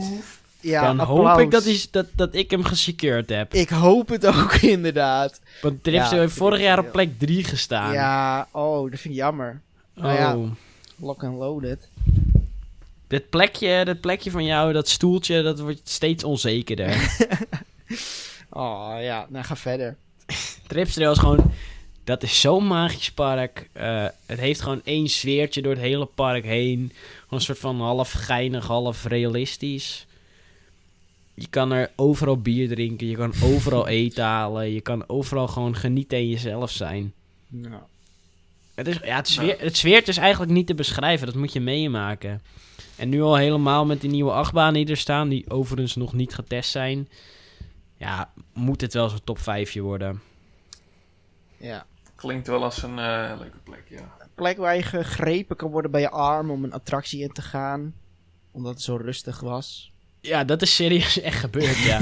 ja 0.60 0.82
Dan 0.82 1.00
applaus. 1.00 1.18
hoop 1.18 1.38
ik 1.38 1.50
dat, 1.50 1.88
dat, 1.90 2.06
dat 2.14 2.34
ik 2.34 2.50
hem 2.50 2.64
gesecured 2.64 3.28
heb. 3.28 3.54
Ik 3.54 3.68
hoop 3.68 4.08
het 4.08 4.26
ook 4.26 4.54
inderdaad. 4.76 5.40
Want 5.62 5.86
Ja, 5.86 6.10
heeft 6.10 6.36
vorig 6.36 6.60
jaar 6.60 6.78
op 6.78 6.92
plek 6.92 7.18
3 7.18 7.44
gestaan. 7.44 7.92
Ja, 7.92 8.48
oh, 8.50 8.90
dat 8.90 9.00
vind 9.00 9.14
ik 9.14 9.20
jammer. 9.20 9.60
oh. 9.96 10.02
nou 10.02 10.16
ja. 10.16 10.38
Lock 10.96 11.24
and 11.24 11.38
loaded. 11.38 11.88
Dit 13.06 13.30
plekje, 13.30 13.84
dit 13.84 14.00
plekje 14.00 14.30
van 14.30 14.44
jou, 14.44 14.72
dat 14.72 14.88
stoeltje, 14.88 15.42
dat 15.42 15.60
wordt 15.60 15.88
steeds 15.88 16.24
onzekerder. 16.24 16.96
Oh 18.56 18.96
ja, 19.00 19.26
nou 19.28 19.44
ga 19.44 19.56
verder. 19.56 19.96
Tripstrail 20.66 21.12
is 21.12 21.18
gewoon... 21.18 21.52
Dat 22.04 22.22
is 22.22 22.40
zo'n 22.40 22.66
magisch 22.66 23.12
park. 23.12 23.68
Eh, 23.72 24.06
het 24.26 24.38
heeft 24.38 24.60
gewoon 24.60 24.80
één 24.84 25.08
sfeertje 25.08 25.62
door 25.62 25.72
het 25.72 25.80
hele 25.80 26.06
park 26.06 26.44
heen. 26.44 26.92
Gewoon 26.94 27.28
een 27.28 27.40
soort 27.40 27.58
van 27.58 27.80
half 27.80 28.12
geinig, 28.12 28.66
half 28.66 29.04
realistisch. 29.04 30.06
Je 31.34 31.46
kan 31.50 31.72
er 31.72 31.90
overal 31.96 32.38
bier 32.38 32.68
drinken. 32.68 33.06
Je 33.06 33.16
kan 33.16 33.32
overal 33.42 33.86
eten 33.98 34.24
halen. 34.24 34.72
Je 34.72 34.80
kan 34.80 35.08
overal 35.08 35.48
gewoon 35.48 35.76
genieten 35.76 36.18
en 36.18 36.28
jezelf 36.28 36.70
zijn. 36.70 37.12
Nou, 37.48 37.82
Het, 38.74 38.86
is, 38.86 38.98
ja, 39.04 39.16
het, 39.58 39.76
sfeert 39.76 40.08
is 40.08 40.16
eigenlijk 40.16 40.52
niet 40.52 40.66
te 40.66 40.74
beschrijven. 40.74 41.26
Dat 41.26 41.36
moet 41.36 41.52
je 41.52 41.60
meemaken. 41.60 42.42
En 42.96 43.08
nu 43.08 43.22
al 43.22 43.36
helemaal 43.36 43.86
met 43.86 44.00
die 44.00 44.10
nieuwe 44.10 44.32
achtbanen 44.32 44.74
die 44.74 44.86
er 44.86 44.96
staan. 44.96 45.28
Die 45.28 45.50
overigens 45.50 45.96
nog 45.96 46.12
niet 46.12 46.34
getest 46.34 46.70
zijn. 46.70 47.08
Ja, 47.96 48.32
moet 48.52 48.80
het 48.80 48.94
wel 48.94 49.08
zo'n 49.08 49.24
top 49.24 49.38
5 49.38 49.74
worden. 49.74 50.20
ja. 51.56 51.86
Klinkt 52.24 52.46
wel 52.46 52.64
als 52.64 52.82
een 52.82 52.98
eh, 52.98 53.32
leuke 53.38 53.58
plek, 53.64 53.82
ja. 53.88 53.98
Een 53.98 54.28
plek 54.34 54.56
waar 54.56 54.76
je 54.76 54.82
gegrepen 54.82 55.56
kan 55.56 55.70
worden 55.70 55.90
bij 55.90 56.00
je 56.00 56.10
arm 56.10 56.50
om 56.50 56.64
een 56.64 56.72
attractie 56.72 57.22
in 57.22 57.32
te 57.32 57.42
gaan. 57.42 57.94
Omdat 58.50 58.72
het 58.72 58.82
zo 58.82 58.96
rustig 58.96 59.40
was. 59.40 59.92
Ja, 60.20 60.44
dat 60.44 60.62
is 60.62 60.74
serieus 60.74 61.20
echt 61.20 61.38
gebeurd, 61.38 61.78
ja. 61.78 62.00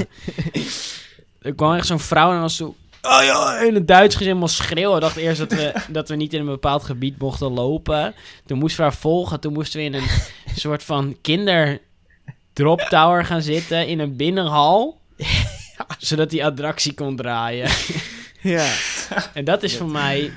er 1.41 1.55
kwam 1.55 1.73
echt 1.73 1.87
zo'n 1.87 1.99
vrouw 1.99 2.33
en 2.33 2.41
was 2.41 2.55
zo... 2.55 2.75
Oh 3.01 3.23
ja, 3.23 3.59
in 3.59 3.75
het 3.75 3.87
Duits 3.87 4.17
ze 4.17 4.23
helemaal 4.23 4.47
schreeuwen. 4.47 5.01
Dacht 5.01 5.15
eerst 5.15 5.39
dat 5.39 5.51
we, 5.51 5.73
dat 5.89 6.09
we 6.09 6.15
niet 6.15 6.33
in 6.33 6.39
een 6.39 6.45
bepaald 6.45 6.83
gebied 6.83 7.19
mochten 7.19 7.51
lopen. 7.51 8.15
Toen 8.45 8.57
moesten 8.57 8.83
we 8.83 8.89
haar 8.89 8.99
volgen. 8.99 9.39
Toen 9.39 9.53
moesten 9.53 9.79
we 9.79 9.85
in 9.85 9.93
een 9.93 10.09
soort 10.55 10.83
van 10.83 11.17
kinder 11.21 11.81
drop 12.53 12.79
tower 12.79 13.25
gaan 13.25 13.41
zitten 13.41 13.87
in 13.87 13.99
een 13.99 14.15
binnenhal. 14.15 14.99
Zodat 15.97 16.29
die 16.29 16.45
attractie 16.45 16.93
kon 16.93 17.15
draaien. 17.15 17.69
Ja. 18.41 18.73
En 19.33 19.45
dat 19.45 19.63
is 19.63 19.77
voor 19.77 19.89
mij 19.89 20.31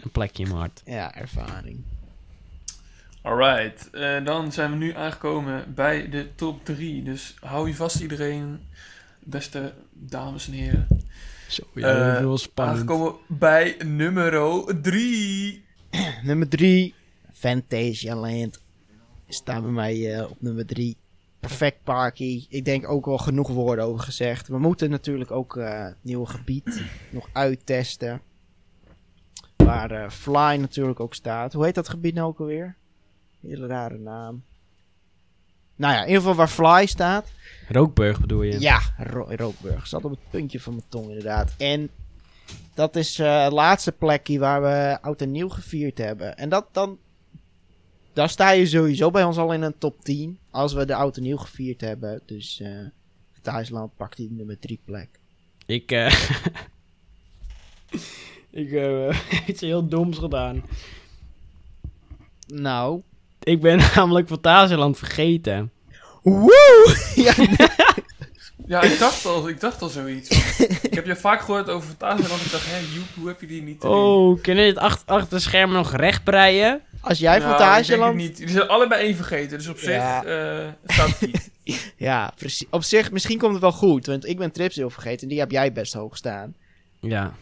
een 0.00 0.10
plekje 0.10 0.42
in 0.42 0.48
mijn 0.48 0.60
hart. 0.60 0.82
Ja, 0.84 1.14
ervaring. 1.14 1.82
Alright, 3.22 3.90
eh, 3.90 4.24
dan 4.24 4.52
zijn 4.52 4.70
we 4.70 4.76
nu 4.76 4.94
aangekomen 4.94 5.74
bij 5.74 6.08
de 6.08 6.28
top 6.34 6.64
3. 6.64 7.02
Dus 7.02 7.34
hou 7.40 7.68
je 7.68 7.74
vast 7.74 8.00
iedereen, 8.00 8.60
beste 9.18 9.72
dames 9.92 10.46
en 10.46 10.52
heren. 10.52 10.86
Zo, 11.48 11.62
ja, 11.74 12.16
heel 12.16 12.38
spannend. 12.38 12.78
Aangekomen 12.78 13.14
bij 13.26 13.76
nummer 13.84 14.64
3. 14.82 15.64
Nummer 16.22 16.48
3. 16.48 16.94
Fantasyland. 17.32 18.60
Staat 19.28 19.62
bij 19.62 19.70
mij 19.70 20.14
eh, 20.14 20.30
op 20.30 20.36
nummer 20.40 20.66
3. 20.66 20.96
Perfect 21.40 21.82
parkie. 21.84 22.46
Ik 22.48 22.64
denk 22.64 22.88
ook 22.88 23.06
wel 23.06 23.18
genoeg 23.18 23.48
woorden 23.48 23.84
over 23.84 24.04
gezegd. 24.04 24.48
We 24.48 24.58
moeten 24.58 24.90
natuurlijk 24.90 25.30
ook 25.30 25.56
eh, 25.56 25.84
het 25.84 25.96
nieuwe 26.02 26.26
gebied 26.26 26.82
nog 27.10 27.28
uittesten. 27.32 28.20
Waar 29.56 29.90
eh, 29.90 30.10
Fly 30.10 30.56
natuurlijk 30.60 31.00
ook 31.00 31.14
staat. 31.14 31.52
Hoe 31.52 31.64
heet 31.64 31.74
dat 31.74 31.88
gebied 31.88 32.14
nou 32.14 32.28
ook 32.28 32.40
alweer? 32.40 32.76
Hele 33.40 33.66
rare 33.66 33.98
naam. 33.98 34.42
Nou 35.76 35.92
ja, 35.92 36.00
in 36.00 36.06
ieder 36.06 36.22
geval 36.22 36.36
waar 36.36 36.48
Fly 36.48 36.86
staat. 36.86 37.32
Rookburg 37.68 38.20
bedoel 38.20 38.42
je? 38.42 38.60
Ja, 38.60 38.80
Ro 38.98 39.26
Rookburg. 39.28 39.86
Zat 39.86 40.04
op 40.04 40.10
het 40.10 40.30
puntje 40.30 40.60
van 40.60 40.72
mijn 40.72 40.88
tong 40.88 41.08
inderdaad. 41.08 41.54
En 41.58 41.90
dat 42.74 42.96
is 42.96 43.18
eh, 43.18 43.42
het 43.44 43.52
laatste 43.52 43.92
plekje 43.92 44.38
waar 44.38 44.62
we 44.62 44.98
oud 45.00 45.20
en 45.20 45.30
nieuw 45.30 45.48
gevierd 45.48 45.98
hebben. 45.98 46.36
En 46.36 46.48
dat 46.48 46.66
dan... 46.72 46.98
Daar 48.12 48.28
sta 48.30 48.50
je 48.50 48.66
sowieso 48.66 49.10
bij 49.10 49.24
ons 49.24 49.36
al 49.36 49.52
in 49.52 49.62
een 49.62 49.78
top 49.78 50.04
10. 50.04 50.38
Als 50.50 50.72
we 50.72 50.84
de 50.84 50.94
oud 50.94 51.16
en 51.16 51.22
nieuw 51.22 51.36
gevierd 51.36 51.80
hebben. 51.80 52.20
Dus 52.26 52.60
eh 52.62 52.68
Thuisland 53.42 53.96
pakt 53.96 54.16
die 54.16 54.30
nummer 54.32 54.58
3 54.58 54.80
plek. 54.84 55.08
Ik, 55.66 55.92
eh 55.92 56.12
ik 58.50 58.70
heb 58.70 59.14
iets 59.46 59.60
heel 59.60 59.88
doms 59.88 60.18
gedaan. 60.18 60.62
Nou. 62.46 63.00
Ik 63.42 63.60
ben 63.60 63.78
namelijk 63.94 64.28
Fantasieland 64.28 64.98
vergeten. 64.98 65.70
Woe! 66.22 66.96
ja, 67.14 67.34
Ja, 68.66 68.82
ik 68.82 68.98
dacht 68.98 69.26
al, 69.26 69.48
ik 69.48 69.60
dacht 69.60 69.82
al 69.82 69.88
zoiets. 69.88 70.58
ik 70.82 70.94
heb 70.94 71.06
je 71.06 71.16
vaak 71.16 71.40
gehoord 71.40 71.68
over 71.68 71.88
Fantasieland. 71.88 72.44
Ik 72.44 72.50
dacht, 72.50 72.66
hé, 72.70 72.78
Joep, 72.94 73.06
hoe 73.14 73.28
heb 73.28 73.40
je 73.40 73.46
die 73.46 73.62
niet 73.62 73.82
erin? 73.84 73.96
Oh, 73.96 74.42
kunnen 74.42 74.64
dit 74.64 74.76
ach- 74.76 75.02
achter 75.06 75.36
de 75.36 75.42
schermen 75.42 75.76
nog 75.76 75.92
recht 75.96 76.24
breien? 76.24 76.80
Als 77.00 77.18
jij 77.18 77.38
Nou, 77.38 77.50
Fantasieland... 77.50 78.12
ik 78.12 78.18
denk 78.18 78.28
het 78.30 78.38
niet. 78.38 78.48
Die 78.48 78.56
zijn 78.56 78.68
allebei 78.68 79.02
één 79.04 79.14
vergeten, 79.16 79.58
dus 79.58 79.68
op 79.68 79.78
zich 79.78 79.88
Ja. 79.90 80.24
eh 80.24 80.68
staat 80.86 81.08
het 81.08 81.20
niet. 81.20 81.48
Ja, 81.96 82.32
precies. 82.36 82.66
Op 82.70 82.82
zich, 82.82 83.12
misschien 83.12 83.38
komt 83.38 83.52
het 83.52 83.60
wel 83.60 83.72
goed. 83.72 84.06
Want 84.06 84.26
ik 84.26 84.38
ben 84.38 84.52
Tripsdale 84.52 84.90
vergeten. 84.90 85.20
En 85.22 85.28
die 85.28 85.38
heb 85.38 85.50
jij 85.50 85.72
best 85.72 85.92
hoog 85.92 86.16
staan. 86.16 86.54
Ja. 87.00 87.34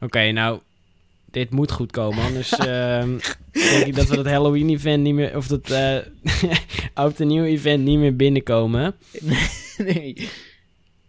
Oké, 0.00 0.30
nou, 0.30 0.60
dit 1.30 1.50
moet 1.50 1.70
goed 1.70 1.90
komen. 1.90 2.24
Anders 2.24 2.50
ehm, 2.58 3.18
denk 3.52 3.86
ik 3.86 3.94
dat 3.94 4.06
we 4.08 4.16
dat 4.16 4.26
Halloween-event 4.26 5.02
niet 5.02 5.14
meer... 5.14 5.36
Of 5.36 5.46
dat 5.46 5.70
eh 5.70 5.98
oud 6.94 7.20
en 7.20 7.26
nieuw 7.26 7.44
event 7.44 7.84
niet 7.84 7.98
meer 7.98 8.16
binnenkomen. 8.16 8.94
nee. 9.78 10.28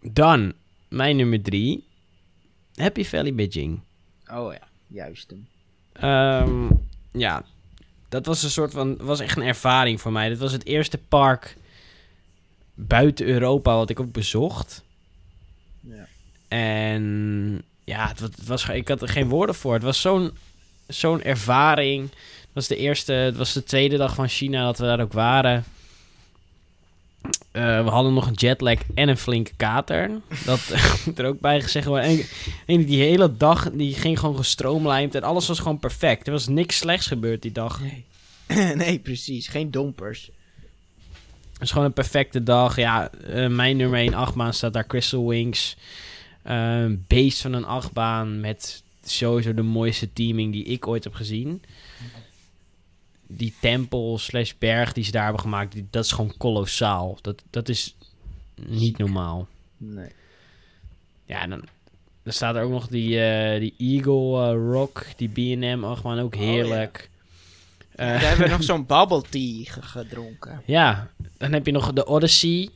Dan, 0.00 0.52
mijn 0.88 1.16
nummer 1.16 1.42
drie. 1.42 1.86
Happy 2.74 3.04
Valley 3.04 3.34
Beijing. 3.34 3.80
Oh 4.32 4.52
ja, 4.52 4.68
juist 4.86 5.30
hem. 5.30 5.46
Ehm, 5.92 6.68
ja, 7.12 7.44
dat 8.08 8.26
was 8.26 8.42
een 8.42 8.50
soort 8.50 8.72
van... 8.72 8.96
was 9.00 9.20
echt 9.20 9.36
een 9.36 9.42
ervaring 9.42 10.00
voor 10.00 10.12
mij. 10.12 10.28
Dit 10.28 10.38
was 10.38 10.52
het 10.52 10.66
eerste 10.66 10.98
park 10.98 11.56
buiten 12.74 13.26
Europa 13.26 13.76
wat 13.76 13.90
ik 13.90 14.00
ook 14.00 14.12
bezocht. 14.12 14.82
Ja. 15.80 16.06
En 16.48 17.62
ja, 17.84 18.08
het, 18.08 18.20
wa- 18.20 18.26
het 18.26 18.46
was, 18.46 18.68
ik 18.68 18.88
had 18.88 19.02
er 19.02 19.08
geen 19.08 19.28
woorden 19.28 19.54
voor. 19.54 19.74
Het 19.74 19.82
was 19.82 20.00
zo'n 20.00 20.36
zo'n 20.86 21.22
ervaring. 21.22 22.10
Het 22.10 22.50
was 22.52 22.66
de 22.68 22.76
eerste, 22.76 23.12
het 23.12 23.36
was 23.36 23.52
de 23.52 23.64
tweede 23.64 23.96
dag 23.96 24.14
van 24.14 24.28
China 24.28 24.64
dat 24.64 24.78
we 24.78 24.84
daar 24.84 25.00
ook 25.00 25.12
waren. 25.12 25.64
Eh, 27.50 27.84
we 27.84 27.90
hadden 27.90 28.14
nog 28.14 28.26
een 28.26 28.34
jetlag 28.34 28.78
en 28.94 29.08
een 29.08 29.16
flinke 29.16 29.52
kater. 29.56 30.10
Dat 30.44 30.74
moet 31.04 31.18
er 31.18 31.26
ook 31.26 31.40
bij 31.40 31.60
gezegd 31.60 31.86
worden. 31.86 32.08
En, 32.08 32.24
en 32.66 32.84
die 32.84 33.02
hele 33.02 33.36
dag 33.36 33.70
die 33.70 33.94
ging 33.94 34.18
gewoon 34.18 34.36
gestroomlijnd 34.36 35.14
en 35.14 35.22
alles 35.22 35.48
was 35.48 35.58
gewoon 35.58 35.78
perfect. 35.78 36.26
Er 36.26 36.32
was 36.32 36.48
niks 36.48 36.76
slechts 36.76 37.06
gebeurd 37.06 37.42
die 37.42 37.52
dag. 37.52 37.80
Nee. 37.80 38.04
nee, 38.74 38.98
precies. 38.98 39.48
Geen 39.48 39.70
dompers. 39.70 40.30
Het 41.52 41.62
is 41.62 41.70
gewoon 41.70 41.86
een 41.86 41.92
perfecte 41.92 42.42
dag. 42.42 42.76
Ja, 42.76 43.10
eh, 43.10 43.48
mijn 43.48 43.76
nummer 43.76 43.98
1 43.98 44.14
achtbaan 44.14 44.52
staat 44.52 44.72
daar 44.72 44.86
Crystal 44.86 45.28
Wings. 45.28 45.76
Eh, 46.42 46.84
beest 47.06 47.40
van 47.40 47.52
een 47.52 47.64
achtbaan 47.64 48.40
met 48.40 48.82
sowieso 49.04 49.54
de 49.54 49.62
mooiste 49.62 50.12
teaming 50.12 50.52
die 50.52 50.64
ik 50.64 50.86
ooit 50.86 51.04
heb 51.04 51.14
gezien. 51.14 51.62
Die 53.36 53.54
tempel 53.60 54.18
slash 54.18 54.52
berg 54.58 54.92
die 54.92 55.04
ze 55.04 55.10
daar 55.10 55.22
hebben 55.22 55.40
gemaakt, 55.40 55.72
die, 55.72 55.86
dat 55.90 56.04
is 56.04 56.12
gewoon 56.12 56.34
kolossaal. 56.36 57.18
Dat, 57.20 57.42
dat 57.50 57.68
is 57.68 57.96
niet 58.66 58.98
normaal. 58.98 59.48
Nee. 59.76 60.10
Ja, 61.26 61.46
dan, 61.46 61.64
dan 62.22 62.32
staat 62.32 62.54
er 62.56 62.62
ook 62.62 62.70
nog 62.70 62.86
die, 62.88 63.20
eh, 63.24 63.60
die 63.60 63.74
Eagle 63.78 64.46
eh, 64.50 64.72
Rock, 64.72 65.06
die 65.16 65.28
B&M 65.56 65.84
achtbaan, 65.84 66.18
ook 66.20 66.34
Oh, 66.34 66.40
heerlijk. 66.40 67.10
Ja, 67.96 68.06
daar 68.06 68.20
hebben 68.20 68.44
we 68.46 68.50
nog 68.52 68.62
zo'n 68.72 68.86
bubble 68.86 69.22
tea 69.30 69.64
ge- 69.64 69.82
gedronken. 69.82 70.62
Ja, 70.66 71.10
dan 71.38 71.52
heb 71.52 71.66
je 71.66 71.72
nog 71.72 71.92
de 71.92 72.06
Odyssey. 72.06 72.68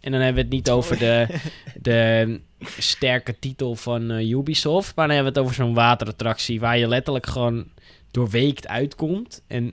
En 0.00 0.12
dan 0.12 0.20
hebben 0.20 0.34
we 0.34 0.40
het 0.48 0.50
niet 0.50 0.70
over 0.70 0.98
de, 0.98 1.26
de 1.82 2.40
sterke 2.78 3.38
titel 3.38 3.74
van 3.74 4.10
Ubisoft. 4.10 4.96
Maar 4.96 5.06
dan 5.06 5.14
hebben 5.16 5.32
we 5.32 5.38
het 5.40 5.48
over 5.48 5.64
zo'n 5.64 5.74
waterattractie 5.74 6.60
waar 6.60 6.78
je 6.78 6.88
letterlijk 6.88 7.26
gewoon 7.26 7.66
doorweekt 8.10 8.68
uitkomt. 8.68 9.42
En 9.46 9.72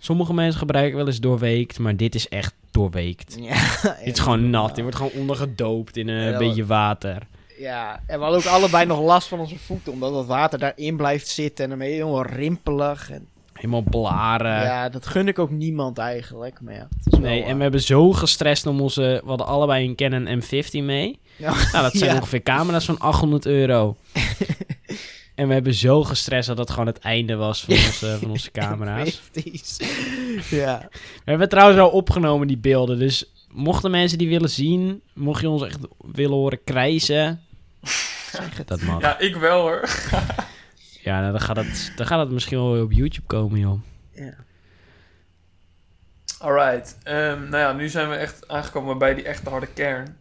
sommige 0.00 0.34
mensen 0.34 0.58
gebruiken 0.58 0.96
wel 0.96 1.06
eens 1.06 1.20
doorweekt, 1.20 1.78
maar 1.78 1.96
dit 1.96 2.14
is 2.14 2.28
echt 2.28 2.54
doorweekt. 2.70 3.36
Ja, 3.40 3.54
Dit 4.04 4.14
is 4.16 4.18
gewoon 4.18 4.50
nat. 4.50 4.76
Je 4.76 4.82
wordt 4.82 4.96
gewoon 4.96 5.12
ondergedoopt 5.16 5.96
in 5.96 6.08
een 6.08 6.30
dat- 6.30 6.38
beetje 6.38 6.66
water. 6.66 7.26
Ja, 7.58 8.00
en 8.06 8.16
we 8.18 8.22
hadden 8.24 8.40
ook 8.40 8.46
allebei 8.52 8.86
nog 8.86 9.00
last 9.00 9.28
van 9.28 9.38
onze 9.38 9.58
voeten, 9.58 9.92
omdat 9.92 10.14
het 10.14 10.26
water 10.26 10.58
daarin 10.58 10.96
blijft 10.96 11.28
zitten 11.28 11.64
en 11.64 11.70
dan 11.70 11.78
ben 11.78 11.88
je 11.88 11.94
helemaal 11.94 12.24
rimpelig. 12.26 13.10
En, 13.10 13.26
Helemaal 13.52 13.82
blaren. 13.82 14.62
ja, 14.62 14.88
dat 14.88 15.06
gun 15.06 15.28
ik 15.28 15.38
ook 15.38 15.50
niemand 15.50 15.98
eigenlijk, 15.98 16.60
maar 16.60 16.74
ja. 16.74 16.88
het 17.04 17.12
is 17.12 17.18
wel, 17.18 17.28
Nee, 17.30 17.42
en 17.42 17.56
we 17.56 17.62
hebben 17.62 17.80
zo 17.82 18.12
gestrest 18.12 18.66
om 18.66 18.80
onze... 18.80 19.20
We 19.22 19.28
hadden 19.28 19.46
allebei 19.46 19.86
een 19.88 19.94
Canon 19.94 20.40
M15 20.42 20.84
mee. 20.84 21.18
Ja. 21.36 21.50
Nou, 21.72 21.82
dat 21.82 21.92
zijn 21.92 22.10
Ja. 22.14 22.16
ongeveer 22.16 22.42
camera's 22.42 22.84
van 22.84 22.98
800 22.98 23.46
euro. 23.46 23.96
en 25.40 25.48
we 25.48 25.54
hebben 25.54 25.74
zo 25.74 26.04
gestrest 26.04 26.48
dat 26.48 26.56
dat 26.56 26.70
gewoon 26.70 26.86
het 26.86 26.98
einde 26.98 27.36
was 27.36 27.64
van 27.64 27.74
onze, 27.74 28.18
van 28.20 28.30
onze 28.30 28.50
camera's. 28.60 29.20
50's. 29.20 29.76
ja. 30.50 30.88
We 31.24 31.30
hebben 31.30 31.48
trouwens 31.48 31.80
al 31.80 31.90
opgenomen, 31.90 32.46
die 32.46 32.58
beelden. 32.58 32.98
Dus 32.98 33.32
mochten 33.50 33.90
mensen 33.90 34.18
die 34.18 34.28
willen 34.28 34.50
zien... 34.50 35.02
Mocht 35.14 35.40
je 35.40 35.48
ons 35.48 35.62
echt 35.62 35.78
willen 36.12 36.36
horen 36.36 36.64
krijzen... 36.64 37.40
Dat 38.66 38.80
mag. 38.80 39.00
Ja, 39.00 39.08
Ja, 39.08 39.18
ik 39.18 39.36
wel 39.36 39.60
hoor. 39.60 39.80
nou, 41.04 41.32
dan, 41.32 41.40
gaat 41.40 41.56
het, 41.56 41.92
dan 41.96 42.06
gaat 42.06 42.20
het 42.20 42.30
misschien 42.30 42.58
wel 42.58 42.72
weer 42.72 42.82
op 42.82 42.92
YouTube 42.92 43.26
komen, 43.26 43.58
joh. 43.58 43.80
Ja. 44.14 44.34
Alright. 46.38 46.98
ehm, 47.02 47.48
nou 47.48 47.56
ja, 47.56 47.72
nu 47.72 47.88
zijn 47.88 48.08
we 48.08 48.14
echt 48.14 48.48
aangekomen 48.48 48.98
bij 48.98 49.14
die 49.14 49.24
echte 49.24 49.50
harde 49.50 49.66
kern. 49.74 50.16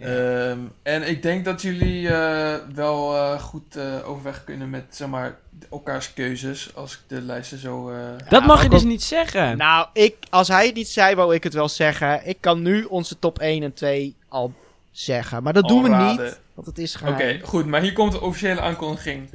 Ehm, 0.00 0.58
en 0.82 1.08
ik 1.08 1.22
denk 1.22 1.44
dat 1.44 1.62
jullie 1.62 2.08
eh, 2.08 2.54
wel 2.74 3.14
eh, 3.16 3.40
goed 3.40 3.76
eh, 3.76 4.08
overweg 4.08 4.44
kunnen 4.44 4.70
met 4.70 4.84
zeg 4.90 5.08
maar, 5.08 5.38
elkaars 5.70 6.12
keuzes. 6.14 6.70
Als 6.74 6.92
ik 6.92 6.98
de 7.06 7.20
lijsten 7.20 7.58
zo. 7.58 7.90
eh, 7.90 7.98
dat 8.28 8.46
mag 8.46 8.62
je 8.62 8.68
dus 8.68 8.80
ook- 8.82 8.86
niet 8.88 9.02
zeggen. 9.02 9.56
Nou, 9.56 9.86
ik, 9.92 10.16
als 10.30 10.48
hij 10.48 10.66
het 10.66 10.74
niet 10.74 10.88
zei, 10.88 11.14
wou 11.14 11.34
ik 11.34 11.42
het 11.44 11.54
wel 11.54 11.68
zeggen. 11.68 12.26
Ik 12.28 12.36
kan 12.40 12.62
nu 12.62 12.84
onze 12.84 13.18
top 13.18 13.38
1 13.38 13.62
en 13.62 13.72
2 13.74 14.14
al 14.28 14.52
zeggen. 14.90 15.42
Maar 15.42 15.52
dat 15.52 15.62
al 15.62 15.68
doen 15.68 15.82
we 15.82 15.88
raden. 15.88 16.24
niet, 16.24 16.40
want 16.54 16.66
het 16.66 16.78
is 16.78 16.96
Oké, 16.96 17.06
geheim. 17.06 17.40
goed. 17.42 17.66
Maar 17.66 17.80
hier 17.80 17.92
komt 17.92 18.12
de 18.12 18.20
officiële 18.20 18.60
aankondiging. 18.60 19.30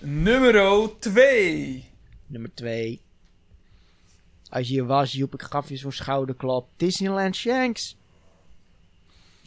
Nummer 0.00 0.90
2. 0.98 1.84
Nummer 2.26 2.50
2. 2.54 3.00
Als 4.50 4.66
je 4.68 4.72
hier 4.72 4.86
was, 4.86 5.12
Joep, 5.12 5.34
ik 5.34 5.42
gaf 5.42 5.68
je 5.68 5.76
zo'n 5.76 5.92
schouderklap. 5.92 6.68
Disneyland 6.76 7.36
Shanks. 7.36 7.96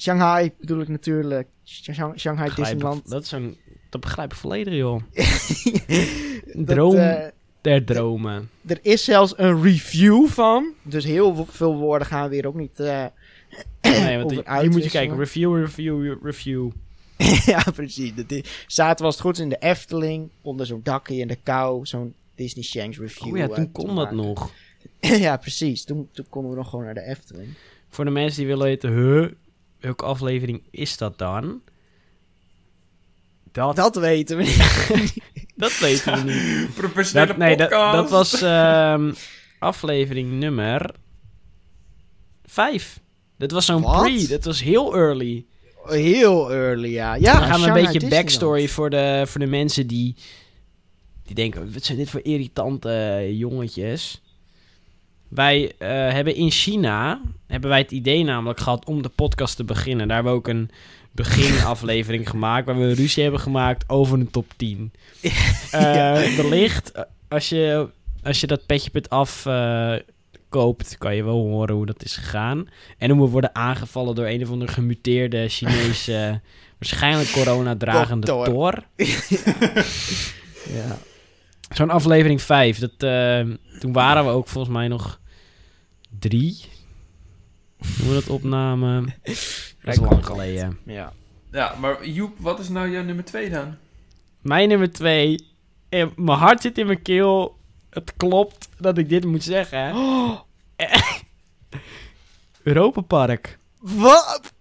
Shanghai 0.02 0.52
bedoel 0.60 0.82
ik 0.82 0.88
natuurlijk. 0.88 1.48
Shang- 1.64 2.20
Shanghai 2.20 2.48
Begrijp 2.48 2.56
Disneyland. 2.56 3.10
dat, 3.10 3.24
is 3.24 3.32
een, 3.32 3.58
dat 3.90 4.02
begrijp 4.02 4.32
ik 4.32 4.38
volledig, 4.38 4.74
joh. 4.74 5.02
Dat, 6.54 6.68
Droom 6.68 6.96
eh, 6.96 7.28
der 7.62 7.86
dromen. 7.86 8.50
er 8.68 8.80
is 8.82 9.04
zelfs 9.04 9.34
een 9.38 9.62
review 9.62 10.28
van. 10.28 10.74
Dus 10.82 11.04
heel 11.04 11.46
veel 11.50 11.76
woorden 11.76 12.08
gaan 12.08 12.24
we 12.24 12.30
weer 12.30 12.48
ook 12.48 12.56
niet... 12.56 12.80
eh, 12.80 13.06
Nee, 13.82 14.18
want 14.18 14.30
die- 14.30 14.70
moet 14.70 14.84
je 14.84 14.90
kijken. 14.90 15.18
Review, 15.18 15.58
review, 15.58 16.18
review. 16.24 16.70
ja, 17.46 17.64
precies. 17.74 18.12
Is- 18.28 18.64
Zaten 18.68 19.06
was 19.06 19.14
het 19.14 19.24
goed 19.24 19.40
in 19.40 19.50
de 19.50 19.58
Efteling. 19.60 20.30
Onder 20.42 20.66
zo'n 20.66 20.80
dakje 20.84 21.16
in 21.16 21.28
de 21.28 21.38
kou. 21.44 21.86
Zo'n 21.86 22.14
Disney 22.36 22.64
Shanks 22.64 22.98
review. 23.00 23.32
Oh 23.32 23.38
ja, 23.38 23.48
eh, 23.48 23.54
toen 23.54 23.72
kon 23.72 23.96
dat 23.96 24.12
nog. 24.12 24.52
ja, 25.00 25.38
precies. 25.38 25.84
Toen, 25.84 26.10
toen 26.12 26.26
konden 26.30 26.52
we 26.52 26.58
nog 26.58 26.70
gewoon 26.70 26.86
naar 26.86 26.94
de 26.94 27.02
Efteling. 27.06 27.50
Voor 27.90 28.06
de 28.06 28.12
mensen 28.12 28.38
die 28.40 28.48
willen 28.48 28.64
weten, 28.66 28.92
huh, 28.94 29.28
welke 29.82 30.06
aflevering 30.06 30.64
is 30.72 30.98
dat 30.98 31.18
dan? 31.18 31.62
Dat, 33.52 33.76
Dat 33.76 33.96
weten 33.96 34.38
we 34.38 34.44
niet. 34.44 35.14
dat 35.56 35.78
weten 35.80 36.26
we 36.26 36.32
niet. 36.32 36.74
Professionele 36.76 37.28
Dat, 37.28 37.38
nee, 37.38 37.56
podcast. 37.56 37.94
dat 37.96 38.10
was 38.10 38.42
ehm, 38.42 39.14
aflevering 39.60 40.32
nummer 40.32 40.96
5. 42.46 43.00
Dat 43.38 43.52
was 43.52 43.66
zo'n 43.66 43.82
pre, 43.82 44.26
dat 44.28 44.44
was 44.44 44.62
heel 44.62 44.96
early. 44.96 45.46
Heel 45.86 46.52
early, 46.52 46.90
ja. 46.90 47.14
Ja, 47.16 47.40
Dan 47.40 47.48
gaan 47.48 47.62
we 47.62 47.68
een 47.68 47.74
beetje 47.74 47.92
Disneyland. 47.92 48.24
backstory 48.24 48.68
voor 48.68 48.90
de, 48.90 49.24
voor 49.28 49.40
de 49.40 49.48
mensen 49.48 49.88
die, 49.88 50.16
die 51.24 51.36
denken, 51.36 51.74
wat 51.74 51.84
zijn 51.84 51.98
dit 51.98 52.10
voor 52.10 52.22
irritante 52.24 52.90
eh, 52.90 53.38
jongetjes. 53.40 54.22
Wij 55.32 55.72
eh, 55.78 55.90
hebben 55.90 56.36
in 56.36 56.52
China, 56.52 57.22
hebben 57.48 57.70
wij 57.70 57.80
het 57.80 57.92
idee 57.92 58.24
namelijk 58.24 58.60
gehad 58.60 58.86
om 58.86 59.02
de 59.02 59.10
podcast 59.10 59.56
te 59.56 59.64
beginnen. 59.64 60.08
Daar 60.08 60.16
hebben 60.16 60.34
we 60.34 60.40
ook 60.40 60.48
een 60.48 60.70
beginaflevering 61.12 62.30
gemaakt, 62.30 62.66
waar 62.66 62.78
we 62.78 62.94
ruzie 62.94 63.24
hebben 63.24 63.42
gemaakt 63.42 63.90
over 63.90 64.20
een 64.20 64.32
top 64.32 64.52
10. 64.56 64.92
Eh 65.72 66.36
wellicht, 66.36 66.92
eh, 66.92 67.04
als 67.28 67.50
je, 67.50 67.90
als 68.24 68.40
je 68.40 68.48
dat 68.48 68.66
petje.af 68.66 69.46
eh 69.46 69.94
koopt, 70.50 70.98
kan 70.98 71.16
je 71.16 71.24
wel 71.24 71.38
horen 71.38 71.76
hoe 71.76 71.86
dat 71.86 72.04
is 72.04 72.16
gegaan. 72.16 72.70
En 72.98 73.12
hoe 73.12 73.26
we 73.26 73.32
worden 73.32 73.56
aangevallen 73.56 74.16
door 74.16 74.26
een 74.26 74.44
of 74.44 74.50
andere 74.52 74.72
gemuteerde 74.72 75.48
Chinese, 75.50 76.42
waarschijnlijk 76.80 77.32
corona-dragende 77.32 78.26
Dokter. 78.26 78.54
Thor. 78.54 78.84
Ja. 80.74 80.98
Zo'n 81.70 81.90
aflevering 81.90 82.42
5. 82.42 82.80
Dat, 82.80 83.00
toen 83.80 83.94
waren 83.94 84.26
we 84.26 84.32
ook 84.32 84.48
volgens 84.48 84.74
mij 84.74 84.88
nog. 84.88 85.21
Toen 86.20 88.08
we 88.08 88.14
dat 88.14 88.28
opnamen. 88.30 89.06
Dat 89.84 89.94
is 89.94 90.00
lang 90.00 90.26
geleden. 90.26 90.80
ja. 90.86 91.14
Ja, 91.52 91.76
maar 91.76 92.08
Joep, 92.08 92.40
wat 92.40 92.60
is 92.60 92.70
nou 92.70 92.90
jouw 92.92 93.04
nummer 93.04 93.26
2 93.26 93.50
dan? 93.50 93.76
Mijn 94.42 94.70
nummer 94.70 94.92
2. 94.92 95.46
Mijn 95.90 96.38
hart 96.38 96.62
zit 96.62 96.78
in 96.78 96.86
mijn 96.86 97.02
keel. 97.02 97.60
Het 97.90 98.14
klopt 98.18 98.70
dat 98.78 98.98
ik 98.98 99.10
dit 99.10 99.26
moet 99.26 99.44
zeggen. 99.44 99.96
Oh, 99.96 100.40
Europa 102.64 103.02
Park. 103.02 103.58
wat? 103.80 104.54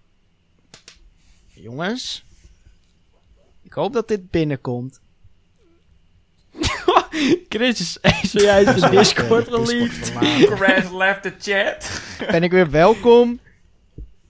Jongens. 1.53 2.23
Ik 3.61 3.73
hoop 3.73 3.93
dat 3.93 4.07
dit 4.07 4.29
binnenkomt. 4.31 5.01
Chris 7.49 7.79
is 7.79 7.99
zojuist 8.31 8.81
de 8.81 8.89
Discord 8.89 9.47
geleakt. 9.47 10.11
Crash 10.55 10.91
left 10.91 11.21
the 11.21 11.33
chat. 11.39 12.01
Ben 12.31 12.43
ik 12.43 12.51
weer 12.51 12.69
welkom? 12.69 13.39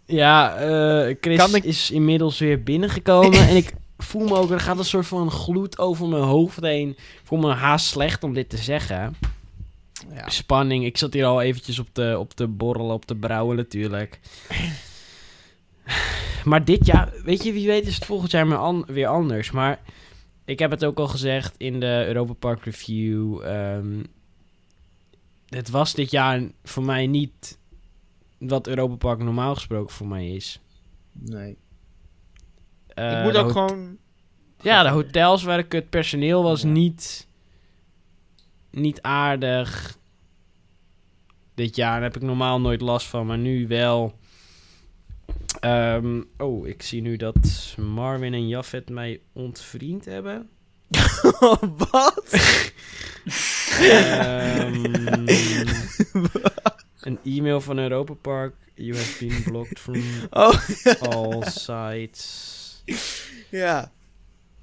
Ja, 0.05 0.55
eh, 0.55 1.15
Chris 1.21 1.37
Kan 1.37 1.55
ik- 1.55 1.63
is 1.63 1.91
inmiddels 1.91 2.39
weer 2.39 2.63
binnengekomen. 2.63 3.47
en 3.49 3.55
ik 3.55 3.73
voel 3.97 4.27
me 4.27 4.35
ook, 4.35 4.51
er 4.51 4.59
gaat 4.59 4.77
een 4.77 4.85
soort 4.85 5.07
van 5.07 5.31
gloed 5.31 5.77
over 5.79 6.07
mijn 6.07 6.23
hoofd 6.23 6.61
heen. 6.61 6.89
Ik 6.89 7.21
voel 7.23 7.39
me 7.39 7.53
haast 7.53 7.85
slecht 7.85 8.23
om 8.23 8.33
dit 8.33 8.49
te 8.49 8.57
zeggen. 8.57 9.15
Ja. 10.15 10.29
Spanning, 10.29 10.85
ik 10.85 10.97
zat 10.97 11.13
hier 11.13 11.25
al 11.25 11.41
eventjes 11.41 11.79
op 11.79 11.87
de, 11.93 12.15
op 12.19 12.37
de 12.37 12.47
borrelen, 12.47 12.93
op 12.93 13.07
de 13.07 13.15
brouwen 13.15 13.55
natuurlijk. 13.55 14.19
Maar 16.43 16.65
dit 16.65 16.85
jaar, 16.85 17.11
weet 17.23 17.43
je, 17.43 17.53
wie 17.53 17.67
weet 17.67 17.87
is 17.87 17.95
het 17.95 18.05
volgend 18.05 18.31
jaar 18.31 18.55
an- 18.55 18.83
weer 18.87 19.07
anders. 19.07 19.51
Maar 19.51 19.79
ik 20.51 20.59
heb 20.59 20.71
het 20.71 20.85
ook 20.85 20.97
al 20.99 21.07
gezegd 21.07 21.55
in 21.57 21.79
de 21.79 22.03
Europa 22.07 22.33
Park 22.33 22.63
Review. 22.63 23.41
ehm, 23.43 24.03
het 25.49 25.69
was 25.69 25.93
dit 25.93 26.11
jaar 26.11 26.41
voor 26.63 26.83
mij 26.83 27.07
niet 27.07 27.57
wat 28.37 28.67
Europa 28.67 28.95
Park 28.95 29.19
normaal 29.19 29.53
gesproken 29.55 29.93
voor 29.95 30.07
mij 30.07 30.29
is. 30.29 30.59
Nee. 31.11 31.57
Eh, 32.87 33.17
ik 33.17 33.23
moet 33.23 33.37
ook 33.37 33.51
gewoon... 33.51 33.97
Ja, 34.61 34.83
de 34.83 34.89
hotels 34.89 35.43
waren 35.43 35.67
kut. 35.67 35.89
Personeel 35.89 36.43
was 36.43 36.61
Ja. 36.61 36.67
niet, 36.67 37.27
niet 38.69 39.01
aardig. 39.01 39.97
Dit 41.53 41.75
jaar 41.75 41.93
daar 41.93 42.01
heb 42.01 42.15
ik 42.15 42.21
normaal 42.21 42.61
nooit 42.61 42.81
last 42.81 43.07
van, 43.07 43.25
maar 43.25 43.37
nu 43.37 43.67
wel. 43.67 44.19
Ehm, 45.59 46.21
oh, 46.37 46.67
ik 46.67 46.81
zie 46.81 47.01
nu 47.01 47.17
dat 47.17 47.75
Marvin 47.77 48.33
en 48.33 48.47
Jafet 48.47 48.89
mij 48.89 49.21
ontvriend 49.33 50.05
hebben. 50.05 50.49
Wat? 51.91 52.23
Ehm, 53.79 54.83
een 57.01 57.19
e-mail 57.23 57.61
van 57.61 57.77
Europa 57.77 58.13
Park. 58.13 58.53
You 58.75 58.97
have 58.97 59.25
been 59.25 59.43
blocked 59.43 59.79
from 59.79 60.03
Oh, 60.29 60.53
all 61.01 61.41
sites. 61.41 62.83
ja. 63.49 63.91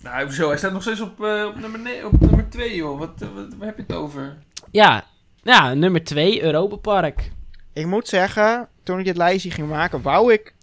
Nou, 0.00 0.24
hoezo? 0.24 0.48
Hij 0.48 0.58
staat 0.58 0.72
nog 0.72 0.82
steeds 0.82 1.00
op, 1.00 1.24
eh, 1.24 1.44
op, 1.46 1.60
nummer, 1.60 2.06
op 2.06 2.20
nummer 2.20 2.48
2, 2.48 2.74
joh. 2.74 2.98
Wat, 2.98 3.22
eh, 3.22 3.28
wat, 3.34 3.54
waar 3.56 3.66
heb 3.66 3.76
je 3.76 3.82
het 3.82 3.96
over? 3.96 4.36
Ja, 4.70 5.04
ja 5.42 5.74
nummer 5.74 6.04
2, 6.04 6.42
Europa 6.42 6.76
Park. 6.76 7.30
Ik 7.72 7.86
moet 7.86 8.08
zeggen, 8.08 8.68
toen 8.82 8.98
ik 8.98 9.04
dit 9.04 9.16
lijstje 9.16 9.50
ging 9.50 9.68
maken, 9.68 10.02
wou 10.02 10.32
ik... 10.32 10.54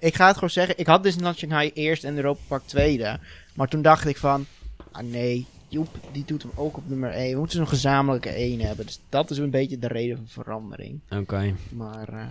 ik 0.00 0.14
ga 0.14 0.26
het 0.26 0.34
gewoon 0.34 0.50
zeggen, 0.50 0.78
ik 0.78 0.86
had 0.86 1.02
Disneyland 1.02 1.38
Shanghai 1.38 1.70
eerst 1.74 2.04
en 2.04 2.16
Europa 2.16 2.40
Park 2.48 2.62
tweede. 2.66 3.18
Maar 3.54 3.68
toen 3.68 3.82
dacht 3.82 4.06
ik 4.06 4.16
van, 4.16 4.46
ah 4.92 5.02
nee, 5.02 5.46
Joep, 5.68 5.88
die 6.12 6.24
doet 6.26 6.42
hem 6.42 6.50
ook 6.54 6.76
op 6.76 6.88
nummer 6.88 7.10
1. 7.10 7.32
We 7.32 7.38
moeten 7.38 7.56
zo'n 7.58 7.68
gezamenlijke 7.68 8.28
1 8.28 8.60
hebben. 8.60 8.86
Dus 8.86 9.00
dat 9.08 9.30
is 9.30 9.38
een 9.38 9.50
beetje 9.50 9.78
de 9.78 9.86
reden 9.88 10.16
van 10.16 10.44
verandering. 10.44 11.00
Oké, 11.10 11.54
Maar 11.68 12.08
eh, 12.08 12.22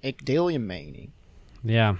ik 0.00 0.26
deel 0.26 0.48
je 0.48 0.58
mening. 0.58 1.08
ja. 1.60 1.96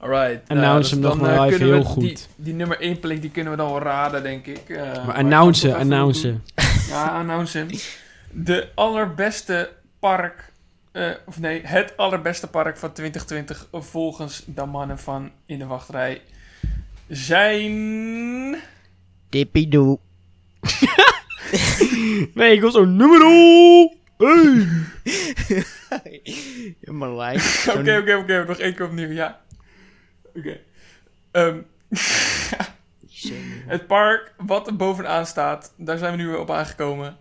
Alright. 0.00 0.48
Announce 0.48 0.90
hem 0.94 1.00
nog 1.02 1.10
dan, 1.12 1.20
maar 1.20 1.30
eh, 1.36 1.44
even 1.44 1.48
kunnen 1.58 1.68
we 1.68 1.74
heel 1.74 1.84
goed. 1.84 2.02
Die, 2.02 2.18
die 2.36 2.54
nummer 2.54 2.80
1 2.80 2.98
plek, 3.00 3.20
die 3.20 3.30
kunnen 3.30 3.52
we 3.52 3.58
dan 3.58 3.70
wel 3.70 3.80
raden, 3.82 4.22
denk 4.22 4.46
ik. 4.46 4.68
Eh, 4.68 5.06
Maar 5.06 5.14
announce, 5.14 5.66
even 5.68 5.78
announce. 5.80 6.34
Ja, 6.88 7.06
announce 7.18 7.58
hem. 7.58 7.68
De 8.32 8.68
allerbeste 8.74 9.70
park... 9.98 10.47
eh, 10.98 11.10
of 11.26 11.38
nee, 11.38 11.66
het 11.66 11.96
allerbeste 11.96 12.46
park 12.46 12.76
van 12.76 12.92
2020 12.92 13.68
volgens 13.72 14.42
de 14.46 14.64
mannen 14.64 14.98
van 14.98 15.30
In 15.46 15.58
de 15.58 15.66
Wachtrij 15.66 16.22
zijn... 17.08 18.56
Dippie 19.28 19.68
doe. 19.68 19.98
Nee, 22.34 22.52
ik 22.52 22.60
was 22.60 22.72
zo'n 22.72 22.96
nummer. 22.96 23.20
Hey. 24.18 24.66
Helemaal 26.80 27.16
lijp. 27.16 27.40
Oké, 27.78 27.98
oké, 27.98 28.14
oké. 28.14 28.44
Nog 28.46 28.58
één 28.58 28.74
keer 28.74 28.86
opnieuw, 28.86 29.10
ja. 29.10 29.40
Oké. 30.34 30.60
Ehm, 31.30 31.58
het 33.66 33.86
park 33.86 34.32
wat 34.36 34.66
er 34.66 34.76
bovenaan 34.76 35.26
staat, 35.26 35.74
daar 35.76 35.98
zijn 35.98 36.10
we 36.10 36.16
nu 36.16 36.26
weer 36.26 36.38
op 36.38 36.50
aangekomen. 36.50 37.16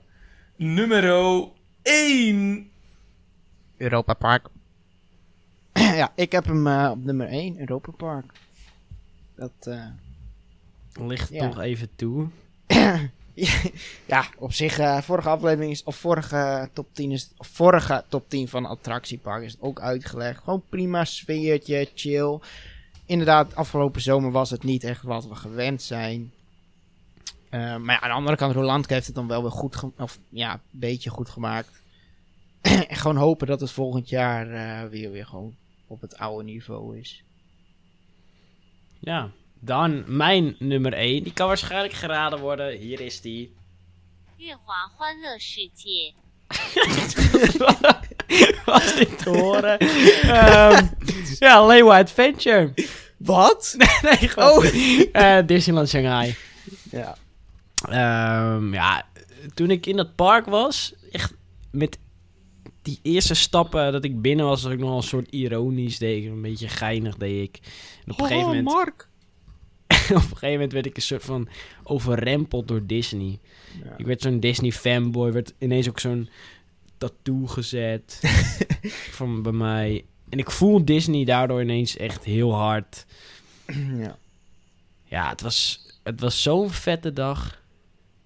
Nummer 0.56 1.04
1. 1.82 2.72
Europa 3.78 4.14
Park. 4.14 4.48
ja, 5.74 6.12
ik 6.16 6.32
heb 6.32 6.46
hem 6.46 6.68
eh, 6.68 6.90
op 6.92 7.04
nummer 7.04 7.28
1, 7.28 7.60
Europa 7.60 7.92
Park. 7.92 8.26
Dat, 9.36 9.52
eh, 9.60 9.86
Ligt 11.00 11.30
Ja. 11.30 11.50
toch 11.50 11.60
even 11.60 11.90
toe. 11.96 12.28
ja, 14.06 14.26
op 14.38 14.54
zich, 14.54 14.80
eh, 14.80 15.02
vorige 15.02 15.30
aflevering 15.30 15.72
is, 15.72 15.84
of 15.84 15.96
vorige 15.96 16.70
top 16.74 16.88
10 16.92 17.12
is, 17.12 17.30
of 17.38 17.48
vorige 17.48 18.04
top 18.08 18.30
10 18.30 18.48
van 18.48 18.66
attractiepark 18.66 19.44
is 19.44 19.52
het 19.52 19.62
ook 19.62 19.80
uitgelegd. 19.82 20.44
Gewoon 20.44 20.64
prima 20.70 21.06
sfeertje, 21.06 21.90
chill. 21.96 22.40
Inderdaad, 23.06 23.56
afgelopen 23.56 24.02
zomer 24.02 24.32
was 24.32 24.50
het 24.50 24.64
niet 24.64 24.84
echt 24.84 25.04
wat 25.04 25.28
we 25.28 25.36
gewend 25.36 25.82
zijn. 25.82 26.32
Eh, 27.50 27.60
maar 27.78 27.96
ja, 27.96 28.00
aan 28.02 28.10
de 28.10 28.16
andere 28.16 28.38
kant, 28.38 28.54
Roland 28.54 28.90
heeft 28.90 29.06
het 29.06 29.16
dan 29.16 29.28
wel 29.28 29.42
weer 29.42 29.52
goed, 29.52 29.84
of 29.98 30.20
ja, 30.30 30.54
een 30.54 30.60
beetje 30.80 31.10
goed 31.10 31.30
gemaakt. 31.30 31.82
gewoon 33.02 33.16
hopen 33.16 33.48
dat 33.48 33.62
het 33.62 33.72
volgend 33.72 34.10
jaar 34.10 34.52
eh, 34.52 34.90
weer, 34.90 35.12
weer 35.12 35.26
gewoon 35.26 35.56
op 35.88 36.02
het 36.02 36.18
oude 36.18 36.44
niveau 36.44 37.00
is. 37.00 37.24
Ja, 39.00 39.32
dan 39.60 40.18
mijn 40.18 40.56
nummer 40.60 40.94
1. 40.94 41.24
Die 41.24 41.34
kan 41.34 41.48
waarschijnlijk 41.48 41.94
geraden 41.94 42.40
worden. 42.40 42.78
Hier 42.78 43.00
is 43.00 43.22
die. 43.22 43.56
Was 48.66 48.96
dit 48.96 49.18
te 49.18 49.30
horen? 49.30 49.80
Ehm, 50.22 50.86
ja, 51.40 51.66
Lewa 51.66 51.98
Adventure. 51.98 52.74
Wat? 53.18 53.76
nee, 54.02 54.30
gewoon. 54.30 54.58
Oh. 54.58 54.66
Eh, 55.12 55.48
Disneyland 55.48 55.90
Shanghai. 55.90 56.36
Ja. 56.92 57.18
Ehm, 57.90 58.74
ja, 58.74 59.06
toen 59.54 59.72
ik 59.72 59.86
in 59.86 59.96
dat 59.96 60.16
park 60.16 60.46
was, 60.46 60.94
echt 61.12 61.34
met 61.72 61.98
die 62.88 63.00
eerste 63.02 63.34
stappen 63.34 63.92
dat 63.92 64.04
ik 64.04 64.22
binnen 64.22 64.46
was, 64.46 64.64
was 64.64 64.72
ik 64.72 64.80
nog 64.80 64.96
een 64.96 65.04
soort 65.04 65.32
ironisch, 65.32 65.98
deed 65.98 66.26
een 66.26 66.42
beetje 66.42 66.68
geinig, 66.68 67.18
deed 67.18 67.44
ik. 67.44 67.60
En 68.06 68.12
op 68.12 68.20
een 68.20 68.26
gegeven 68.26 68.48
moment, 68.48 68.66
Mark. 68.66 69.10
op 70.10 70.16
een 70.16 70.22
gegeven 70.22 70.52
moment 70.52 70.72
werd 70.72 70.86
ik 70.86 70.96
een 70.96 71.02
soort 71.02 71.24
van 71.24 71.48
overrempeld 71.84 72.68
door 72.68 72.86
Disney. 72.86 73.40
Ja. 73.84 73.98
Ik 73.98 74.06
werd 74.06 74.22
zo'n 74.22 74.40
Disney 74.40 74.72
fanboy, 74.72 75.32
werd 75.32 75.54
ineens 75.58 75.90
ook 75.90 76.00
zo'n 76.00 76.30
tattoo 76.98 77.46
gezet 77.46 78.20
van 79.18 79.42
bij 79.42 79.52
mij. 79.52 80.06
En 80.30 80.40
ik 80.40 80.52
voel 80.52 80.86
Disney 80.86 81.26
daardoor 81.26 81.62
ineens 81.62 81.98
echt 81.98 82.24
heel 82.24 82.54
hard. 82.54 83.06
ja. 84.04 84.18
Ja, 85.04 85.30
het 85.30 85.42
was, 85.42 85.88
het 86.04 86.20
was 86.20 86.42
zo'n 86.42 86.70
vette 86.70 87.14
dag. 87.14 87.62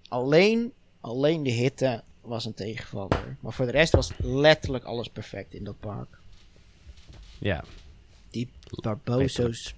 Alleen, 0.08 0.74
alleen 1.00 1.44
de 1.44 1.52
hitte 1.52 2.04
was 2.22 2.46
een 2.46 2.54
tegenvaller. 2.54 3.38
Maar 3.40 3.54
voor 3.54 3.66
de 3.66 3.72
rest 3.72 3.94
was 3.94 4.12
letterlijk 4.18 4.84
alles 4.84 5.08
perfect 5.10 5.54
in 5.54 5.64
dat 5.64 5.80
park. 5.80 6.18
Ja, 7.40 7.64
Barboso's 8.82 9.74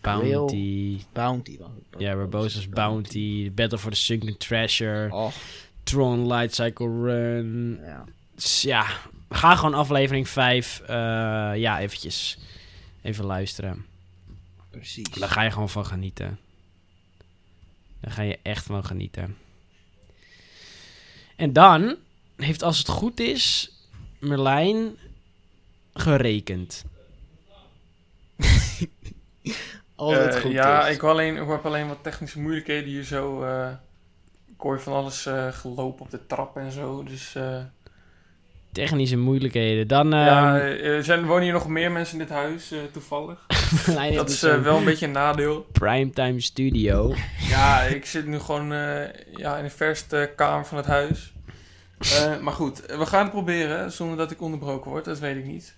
Bounty. 0.00 1.00
Bounty. 1.12 1.58
Ja, 1.98 2.14
Barbosa's 2.14 2.68
Bounty, 2.68 3.52
Battle 3.52 3.78
for 3.78 3.90
the 3.90 3.96
Sunken 3.96 4.36
Treasure, 4.38 5.12
Oh, 5.12 5.32
Tron 5.82 6.26
Light 6.26 6.54
Cycle 6.54 6.86
Run. 6.86 7.78
ja. 7.84 8.04
Dus 8.34 8.62
ja, 8.62 8.86
ga 9.30 9.56
gewoon 9.56 9.74
aflevering 9.74 10.28
5, 10.28 10.82
ja, 11.56 11.80
eventjes 11.80 12.38
even 13.02 13.24
luisteren. 13.24 13.86
Precies. 14.70 15.08
Daar 15.08 15.28
ga 15.28 15.42
je 15.42 15.50
gewoon 15.50 15.70
van 15.70 15.86
genieten. 15.86 16.38
Daar 18.00 18.12
ga 18.12 18.22
je 18.22 18.38
echt 18.42 18.64
van 18.66 18.84
genieten. 18.84 19.36
En 21.42 21.52
dan 21.52 21.96
heeft, 22.36 22.62
als 22.62 22.78
het 22.78 22.88
goed 22.88 23.20
is, 23.20 23.72
Merlijn 24.18 24.96
gerekend. 25.94 26.84
Altijd 29.94 30.34
Eh, 30.34 30.40
goed 30.40 30.52
ja, 30.52 30.86
is. 30.86 30.94
ik, 30.94 31.00
wil 31.00 31.10
alleen, 31.10 31.36
ik 31.36 31.48
heb 31.48 31.66
alleen 31.66 31.88
wat 31.88 32.02
technische 32.02 32.40
moeilijkheden 32.40 32.88
hier 32.88 33.04
zo. 33.04 33.42
eh 33.44 33.70
ik 34.46 34.60
hoor 34.68 34.80
van 34.80 34.92
alles 34.92 35.26
eh, 35.26 35.48
gelopen 35.52 36.04
op 36.04 36.10
de 36.10 36.26
trap 36.26 36.56
en 36.56 36.72
zo. 36.72 37.02
Dus 37.02 37.34
eh, 37.34 37.64
Technische 38.72 39.16
moeilijkheden. 39.16 39.88
Dan, 39.88 40.10
ja, 40.10 40.58
ehm 40.58 40.66
eh, 40.66 40.86
er 40.96 41.04
zijn, 41.04 41.26
wonen 41.26 41.42
hier 41.42 41.52
nog 41.52 41.68
meer 41.68 41.92
mensen 41.92 42.18
in 42.20 42.26
dit 42.26 42.34
huis, 42.36 42.70
eh, 42.70 42.78
toevallig. 42.92 43.46
Dat 44.14 44.30
is 44.30 44.42
eh, 44.42 44.52
een 44.52 44.62
wel 44.62 44.76
een 44.78 44.84
beetje 44.84 45.06
een 45.06 45.12
nadeel. 45.12 45.66
primetime 45.72 46.40
studio. 46.40 47.14
Ja, 47.48 47.80
ik 47.82 48.06
zit 48.06 48.26
nu 48.26 48.38
gewoon 48.38 48.72
eh, 48.72 49.02
ja, 49.36 49.56
in 49.56 49.64
de 49.64 49.70
verste 49.70 50.32
kamer 50.36 50.66
van 50.66 50.76
het 50.76 50.86
huis. 50.86 51.32
Eh, 51.98 52.38
maar 52.40 52.52
goed, 52.52 52.82
we 52.86 53.06
gaan 53.06 53.22
het 53.22 53.30
proberen 53.30 53.92
zonder 53.92 54.16
dat 54.16 54.30
ik 54.30 54.40
onderbroken 54.40 54.90
word. 54.90 55.04
Dat 55.04 55.18
weet 55.18 55.36
ik 55.36 55.44
niet. 55.44 55.74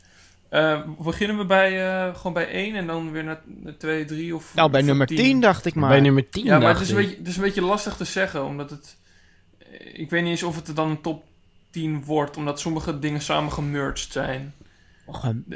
Eh, 0.48 0.80
beginnen 0.98 1.38
we 1.38 1.44
bij, 1.44 1.86
eh, 2.06 2.14
gewoon 2.16 2.32
bij 2.32 2.48
1 2.54 2.74
en 2.74 2.86
dan 2.86 3.10
weer 3.12 3.24
naar 3.24 3.40
2, 3.78 4.04
3 4.04 4.34
of 4.34 4.54
Nou, 4.54 4.70
bij 4.70 4.82
nummer 4.82 5.06
10 5.06 5.40
dacht 5.40 5.64
ik 5.64 5.74
maar. 5.74 5.88
Bij 5.88 6.00
nummer 6.00 6.28
10 6.30 6.44
Ja, 6.44 6.50
maar 6.50 6.60
dacht 6.60 6.72
het 6.78 6.82
is, 6.88 6.90
een 6.94 7.00
beetje, 7.00 7.16
het 7.16 7.26
is 7.28 7.36
een 7.36 7.42
beetje 7.42 7.62
lastig 7.62 7.96
te 7.96 8.04
zeggen, 8.04 8.44
omdat 8.44 8.70
het... 8.70 8.96
eh, 9.58 9.98
Ik 10.00 10.10
weet 10.10 10.22
niet 10.22 10.30
eens 10.30 10.42
of 10.42 10.56
het 10.56 10.68
er 10.68 10.74
dan 10.74 10.90
een 10.90 11.00
top 11.00 11.24
10 11.70 12.04
wordt, 12.04 12.36
omdat 12.36 12.60
sommige 12.60 12.98
dingen 12.98 13.20
samen 13.20 13.52
gemerged 13.52 14.12
zijn. 14.12 14.54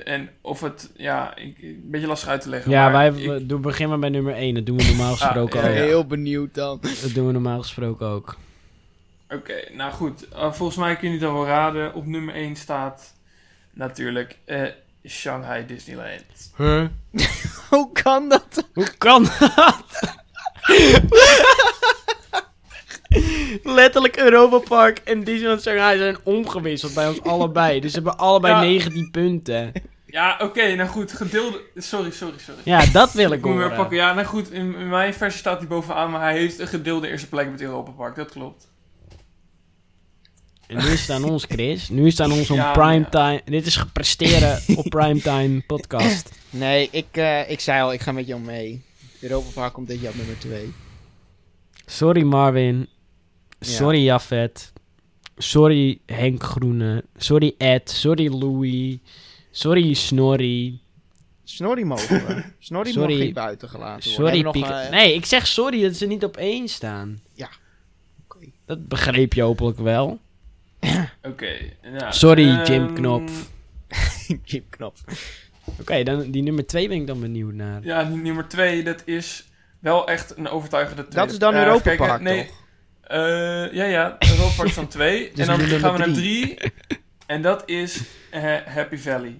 En 0.04 0.30
of 0.40 0.60
het, 0.60 0.90
ja, 0.96 1.36
ik, 1.36 1.58
een 1.62 1.82
beetje 1.84 2.06
lastig 2.06 2.28
uit 2.28 2.40
te 2.40 2.48
leggen. 2.48 2.70
Ja, 2.70 2.82
maar 2.88 2.92
wij 3.12 3.22
ik- 3.22 3.28
we 3.28 3.46
doen, 3.46 3.60
beginnen 3.60 4.00
bij 4.00 4.08
nummer 4.08 4.34
1. 4.34 4.54
Dat 4.54 4.66
doen 4.66 4.76
we 4.76 4.84
normaal 4.84 5.12
gesproken 5.16 5.60
ja, 5.60 5.68
ook. 5.68 5.74
ja. 5.74 5.80
heel 5.82 6.06
benieuwd 6.06 6.54
dan. 6.54 6.78
Dat 7.02 7.14
doen 7.14 7.26
we 7.26 7.32
normaal 7.32 7.60
gesproken 7.60 8.06
ook. 8.06 8.36
Oké, 9.28 9.54
nou 9.72 9.92
goed. 9.92 10.26
Uh, 10.32 10.52
volgens 10.52 10.78
mij 10.78 10.96
kun 10.96 11.08
je 11.08 11.14
het 11.18 11.24
al 11.28 11.32
wel 11.34 11.46
raden. 11.46 11.94
Op 11.94 12.06
nummer 12.06 12.34
1 12.34 12.56
staat 12.56 13.14
natuurlijk 13.72 14.38
eh, 14.44 14.62
Shanghai 15.06 15.66
Disneyland. 15.66 16.52
Huh? 16.56 16.84
Hoe 17.70 17.92
kan 17.92 18.28
dat? 18.28 18.68
Hoe 18.74 18.96
kan 18.98 19.22
dat? 19.24 20.16
Letterlijk 23.62 24.16
Europa 24.16 24.58
Park 24.58 24.98
en 24.98 25.24
Disneyland 25.24 25.62
Shanghai 25.62 25.98
zijn 25.98 26.16
omgewisseld 26.22 26.94
bij 26.94 27.08
ons 27.08 27.22
allebei. 27.22 27.80
Dus 27.80 27.90
ze 27.92 27.96
hebben 27.96 28.18
allebei 28.18 28.54
Ja. 28.54 28.60
19 28.60 29.10
punten. 29.10 29.72
Ja, 30.06 30.38
oké, 30.42 30.74
nou 30.74 30.88
goed. 30.88 31.12
Gedeelde... 31.12 31.60
Sorry, 31.76 32.10
sorry, 32.10 32.38
sorry. 32.38 32.60
Ja, 32.64 32.86
dat 32.86 33.12
wil 33.12 33.32
ik 33.32 33.42
weer 33.42 33.52
horen. 33.52 33.74
pakken. 33.76 33.96
Ja, 33.96 34.14
nou 34.14 34.26
goed. 34.26 34.50
In, 34.50 34.74
in 34.76 34.88
mijn 34.88 35.14
versie 35.14 35.38
staat 35.40 35.58
hij 35.58 35.66
bovenaan, 35.68 36.10
maar 36.10 36.20
hij 36.20 36.38
heeft 36.38 36.58
een 36.58 36.66
gedeelde 36.68 37.08
eerste 37.08 37.28
plek 37.28 37.50
met 37.50 37.60
Europa 37.60 37.90
Park. 37.90 38.16
Dat 38.16 38.30
klopt. 38.30 38.68
En 40.66 40.76
nu 40.76 40.82
is 40.86 41.00
het 41.00 41.10
aan 41.10 41.24
ons, 41.24 41.44
Chris. 41.48 41.88
Nu 41.88 42.06
is 42.06 42.18
het 42.18 42.26
aan 42.26 42.32
ons 42.32 42.50
om 42.50 42.56
Ja, 42.56 42.72
primetime... 42.72 43.40
Dit 43.44 43.66
is 43.66 43.76
gepresteren 43.76 44.62
op 44.76 44.84
primetime 44.88 45.62
podcast. 45.66 46.30
Nee, 46.50 46.88
ik, 46.92 47.06
eh, 47.10 47.50
ik 47.50 47.60
zei 47.60 47.82
al, 47.82 47.92
ik 47.92 48.00
ga 48.00 48.12
met 48.12 48.26
jou 48.26 48.40
mee. 48.40 48.82
Europa 49.20 49.46
Park 49.54 49.72
komt 49.72 49.88
dit 49.88 50.00
jaar 50.00 50.10
op 50.10 50.16
nummer 50.16 50.38
2. 50.38 50.72
Sorry 51.86 52.22
Marvin. 52.22 52.88
Ja. 53.58 53.66
Sorry 53.68 54.02
Jafet. 54.04 54.72
Sorry 55.36 56.00
Henk 56.06 56.42
Groene. 56.42 57.04
Sorry 57.16 57.54
Ed. 57.58 57.90
Sorry 57.90 58.28
Louis. 58.28 58.98
Sorry 59.50 59.94
Snorri. 59.94 60.80
Snorri 61.44 61.84
mogen 61.84 62.26
we. 62.26 62.42
Snorri 62.58 62.92
Sorry. 62.92 63.14
mag 63.16 63.24
niet 63.24 63.34
buiten 63.34 63.68
gelaten 63.68 64.10
worden. 64.16 64.40
Sorry 64.42 64.60
nog, 64.60 64.70
eh, 64.70 64.90
Nee, 64.90 65.14
ik 65.14 65.24
zeg 65.24 65.46
sorry 65.46 65.82
dat 65.82 65.94
ze 65.96 66.06
niet 66.06 66.24
op 66.24 66.36
één 66.36 66.68
staan. 66.68 67.20
oké. 68.28 68.46
Dat 68.66 68.88
begreep 68.88 69.32
je 69.32 69.42
hopelijk 69.42 69.78
wel. 69.78 70.18
Oké. 71.22 71.56
ja, 71.98 72.10
Sorry, 72.12 72.48
ehm, 72.48 72.64
Jim 72.72 72.94
Knop. 72.94 73.28
Jim 74.44 74.64
Knop. 74.68 74.96
Oké, 75.80 76.02
dan 76.02 76.30
die 76.30 76.42
nummer 76.42 76.66
2 76.66 76.88
ben 76.88 76.96
ik 76.96 77.06
dan 77.06 77.20
benieuwd 77.20 77.52
naar. 77.54 77.84
Ja, 77.84 78.04
die 78.04 78.16
nummer 78.16 78.48
2, 78.48 78.82
dat 78.84 79.02
is 79.04 79.48
wel 79.78 80.08
echt 80.08 80.36
een 80.36 80.48
overtuigende 80.48 81.02
tweede. 81.02 81.16
Dat 81.20 81.30
is 81.30 81.38
dan 81.38 81.54
Eh, 81.54 81.64
Europa 81.64 81.96
Park, 81.96 82.20
nee, 82.20 82.46
toch? 82.46 82.54
Eh, 83.08 83.72
ja, 83.72 83.84
ja, 83.84 84.16
is 84.64 84.74
dan 84.74 84.88
2. 84.88 85.30
Dus 85.34 85.46
en 85.46 85.58
dan 85.58 85.66
gaan 85.68 85.92
we 85.92 85.98
naar 85.98 86.12
drie. 86.12 86.54
3. 86.56 86.72
En 87.26 87.42
dat 87.42 87.62
is 87.66 88.00
eh, 88.30 88.42
Happy 88.66 88.96
Valley. 88.96 89.36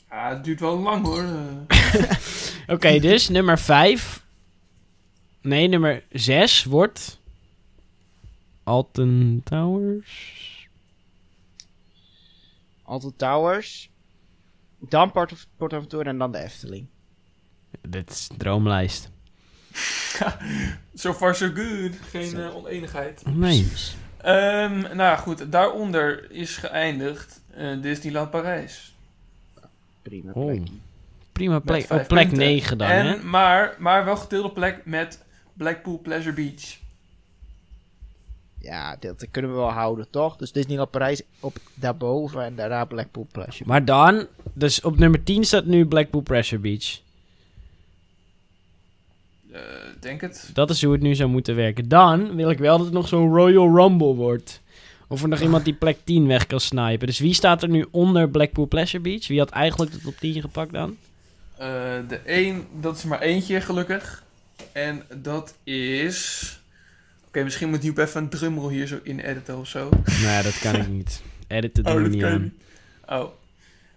Ja, 0.10 0.30
het 0.30 0.44
duurt 0.44 0.60
wel 0.60 0.80
lang, 0.80 1.06
hoor. 1.06 1.24
Eh, 1.24 2.12
Oké, 2.76 3.00
dus 3.00 3.30
nummer 3.30 3.60
5. 3.60 4.26
Nee, 5.42 5.68
nummer 5.68 6.04
6 6.12 6.64
wordt... 6.64 7.20
Alton 8.64 9.42
Towers? 9.44 10.68
Alton 12.84 13.14
Towers. 13.16 13.90
Dan 14.80 15.12
Port, 15.12 15.48
Port 15.58 15.74
Aventura 15.74 16.10
en 16.10 16.18
dan 16.18 16.32
de 16.32 16.38
Efteling. 16.38 16.88
Dit 17.82 18.10
is 18.10 18.28
een 18.32 18.38
droomlijst. 18.38 19.10
so 20.94 21.14
far 21.14 21.36
so 21.36 21.48
good. 21.54 21.92
Geen 22.10 22.40
eh, 22.40 22.56
oneenigheid. 22.56 23.24
Nee. 23.34 23.68
Ehm, 24.22 24.80
nou 24.80 24.98
ja, 24.98 25.16
goed. 25.16 25.52
Daaronder 25.52 26.32
is 26.32 26.58
geëindigd 26.58 27.42
eh, 27.54 27.82
Disneyland 27.82 28.30
Parijs. 28.30 28.96
Prima 30.02 30.32
Oh. 30.34 30.46
plekje. 30.46 30.74
Prima 31.32 31.60
plek. 31.60 31.82
Op 31.92 32.08
plek 32.08 32.28
punten. 32.28 32.38
9 32.38 32.78
dan, 32.78 32.88
en, 32.90 33.06
hè? 33.06 33.18
Maar, 33.24 33.76
maar 33.78 34.06
wel 34.06 34.18
gedeelde 34.18 34.52
plek 34.52 34.82
met 34.86 35.24
Blackpool 35.54 36.00
Pleasure 36.00 36.34
Beach. 36.34 36.78
Ja, 38.62 38.96
dat 39.00 39.26
kunnen 39.32 39.52
we 39.52 39.58
wel 39.58 39.72
houden, 39.72 40.08
toch? 40.10 40.36
Dus 40.36 40.52
Disneyland 40.52 40.92
Parijs 40.92 41.22
op 41.40 41.58
daarboven 41.74 42.44
en 42.44 42.56
daarna 42.56 42.86
Blackpool 42.86 43.28
Pleasure. 43.32 43.64
Maar 43.70 43.86
dan... 43.86 44.28
Dus 44.54 44.82
op 44.82 44.98
nummer 44.98 45.24
10 45.24 45.44
staat 45.44 45.66
nu 45.66 45.86
Blackpool 45.86 46.22
Pressure 46.22 46.62
Beach. 46.62 47.00
Eh, 49.60 49.66
denk 50.00 50.22
het. 50.22 50.50
Dat 50.54 50.70
is 50.70 50.84
hoe 50.84 50.94
het 50.94 51.02
nu 51.02 51.16
zou 51.16 51.30
moeten 51.30 51.56
werken. 51.56 51.88
Dan 51.90 52.36
wil 52.36 52.50
ik 52.50 52.58
wel 52.58 52.76
dat 52.78 52.86
het 52.86 52.96
nog 52.96 53.08
zo'n 53.08 53.34
Royal 53.36 53.76
Rumble 53.76 54.14
wordt. 54.16 54.62
Of 55.08 55.22
er 55.22 55.28
nog 55.28 55.40
iemand 55.42 55.66
die 55.66 55.74
plek 55.74 55.98
10 56.04 56.28
weg 56.28 56.48
kan 56.48 56.60
snipen. 56.60 57.08
Dus 57.08 57.20
wie 57.20 57.34
staat 57.34 57.64
er 57.64 57.70
nu 57.70 57.86
onder 57.92 58.30
Blackpool 58.30 58.68
Pleasure 58.68 59.04
Beach? 59.04 59.28
Wie 59.28 59.40
had 59.40 59.50
eigenlijk 59.50 59.92
de 59.92 60.02
top 60.02 60.18
10 60.20 60.42
gepakt 60.42 60.74
dan? 60.74 60.98
Eh, 61.58 61.68
de 62.08 62.16
één, 62.26 62.66
dat 62.82 62.98
is 62.98 63.04
maar 63.04 63.22
eentje 63.22 63.62
gelukkig. 63.62 64.24
En 64.72 65.04
dat 65.16 65.56
is... 65.64 66.44
Oké, 67.28 67.44
misschien 67.44 67.70
moet 67.70 67.84
Joep 67.84 67.98
even 67.98 68.22
een 68.22 68.30
drumroll 68.30 68.72
hier 68.74 68.88
zo 68.88 69.00
in 69.04 69.20
editen 69.20 69.58
of 69.58 69.68
zo. 69.68 69.90
Nee, 70.24 70.44
dat 70.44 70.60
kan 70.60 70.76
ik 70.76 70.88
niet. 70.98 71.22
Editen 71.48 71.84
doen 71.84 71.92
Oh, 71.94 71.98
we 71.98 72.04
dat 72.04 72.14
niet 72.14 72.22
kan 72.22 72.52
aan. 73.08 73.20
Oh. 73.20 73.28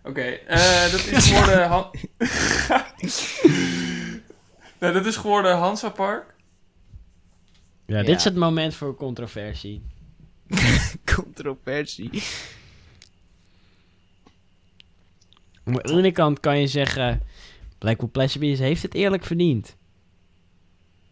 Oké, 0.04 0.20
eh, 0.20 0.90
dat 0.90 1.06
is 1.06 1.26
geworden... 1.30 1.68
Han- 1.72 1.90
nee, 4.82 4.92
dat 4.92 5.06
is 5.06 5.16
geworden 5.16 5.56
Hansa 5.56 5.88
Park. 5.88 6.34
Ja, 7.86 7.96
Ja. 7.98 8.02
dit 8.04 8.16
is 8.16 8.24
het 8.24 8.36
moment 8.36 8.74
voor 8.74 8.94
controversie. 8.96 9.82
Controversie. 11.14 12.22
Aan 15.64 15.72
de 15.72 15.82
ene 15.92 16.12
kant 16.12 16.40
kan 16.40 16.58
je 16.60 16.66
zeggen... 16.66 17.22
Blackpool 17.78 18.08
Pleasure 18.10 18.38
Beach 18.46 18.58
heeft 18.58 18.82
het 18.82 18.94
eerlijk 18.94 19.24
verdiend. 19.24 19.76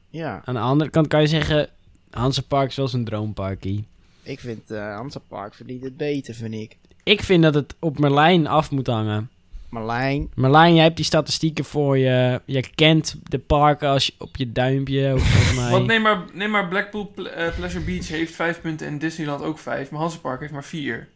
Ja, 0.09 0.43
Aan 0.45 0.55
de 0.55 0.61
andere 0.61 0.91
kant 0.91 1.07
kan 1.07 1.21
je 1.21 1.27
zeggen... 1.27 1.69
Hansa 2.11 2.43
Park 2.49 2.69
is 2.69 2.77
wel 2.77 2.89
zijn 2.89 3.05
droomparkie. 3.05 3.89
ik 4.23 4.41
vind 4.41 4.71
eh 4.71 4.95
Hansa 4.97 5.19
Park 5.29 5.55
verdient 5.55 5.83
het 5.83 5.97
beter, 5.97 6.35
vind 6.35 6.55
ik. 6.55 6.77
Ik 7.03 7.23
vind 7.23 7.43
dat 7.43 7.55
het 7.55 7.77
op 7.79 7.99
Merlijn 7.99 8.47
af 8.47 8.71
moet 8.71 8.87
hangen. 8.87 9.31
Marlijn. 9.71 10.31
Merlijn, 10.35 10.75
jij 10.75 10.85
hebt 10.85 10.97
die 10.97 11.05
statistieken 11.05 11.65
voor 11.65 11.99
je. 11.99 12.41
Je 12.45 12.65
kent 12.75 13.17
de 13.23 13.39
parken 13.39 13.89
als 13.89 14.07
je, 14.07 14.13
op 14.19 14.37
je 14.37 14.53
duimpje, 14.53 15.15
mij. 15.57 15.71
Want 15.71 15.87
neem 15.87 16.03
maar, 16.03 16.25
neem 16.33 16.51
maar 16.51 16.69
Blackpool 16.69 17.05
Ple- 17.05 17.29
eh, 17.29 17.55
Pleasure 17.57 17.85
Beach 17.85 18.09
heeft 18.09 18.35
vijf 18.35 18.61
punten 18.61 18.87
en 18.87 18.99
Disneyland 18.99 19.43
ook 19.43 19.59
vijf. 19.59 19.91
Maar 19.91 20.01
Hansenpark 20.01 20.41
heeft 20.41 20.53
maar 20.53 20.65
vier. 20.65 21.09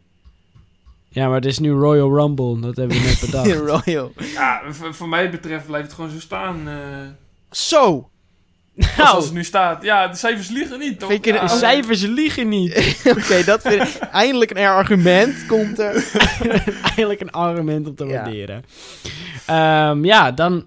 Ja, 1.09 1.25
maar 1.27 1.35
het 1.35 1.45
is 1.45 1.59
nu 1.59 1.71
Royal 1.71 2.15
Rumble. 2.17 2.59
Dat 2.59 2.75
hebben 2.75 2.97
we 2.97 3.03
net 3.03 3.19
bedacht. 3.25 3.51
Royal. 3.85 4.11
Ja, 4.33 4.61
voor 4.71 5.09
mij 5.09 5.29
betreft 5.29 5.65
blijft 5.65 5.85
het 5.85 5.95
gewoon 5.95 6.11
zo 6.11 6.19
staan. 6.19 6.67
eh 6.67 6.75
Zo! 7.51 8.09
Zoals 8.77 8.97
Nou, 9.11 9.23
het 9.23 9.33
nu 9.33 9.43
staat. 9.43 9.83
Ja, 9.83 10.07
de 10.07 10.15
cijfers 10.17 10.49
liegen 10.49 10.79
niet, 10.79 10.99
toch? 10.99 11.09
Vind 11.09 11.25
ik 11.25 11.33
Ja, 11.33 11.41
een 11.41 11.47
de 11.47 11.53
cijfers 11.53 12.01
liegen 12.01 12.49
niet. 12.49 12.73
Oké, 13.17 13.43
dat 13.43 13.61
vind 13.61 13.81
ik... 13.81 13.95
Eindelijk 14.11 14.51
een 14.51 14.57
argument 14.65 15.45
komt 15.47 15.79
er. 15.79 15.93
Eigenlijk 16.83 17.19
een 17.21 17.31
argument 17.31 17.87
om 17.87 17.95
te 17.95 18.05
Ja. 18.05 18.11
waarderen. 18.11 18.63
Ehm, 19.45 20.05
ja, 20.05 20.31
dan 20.31 20.65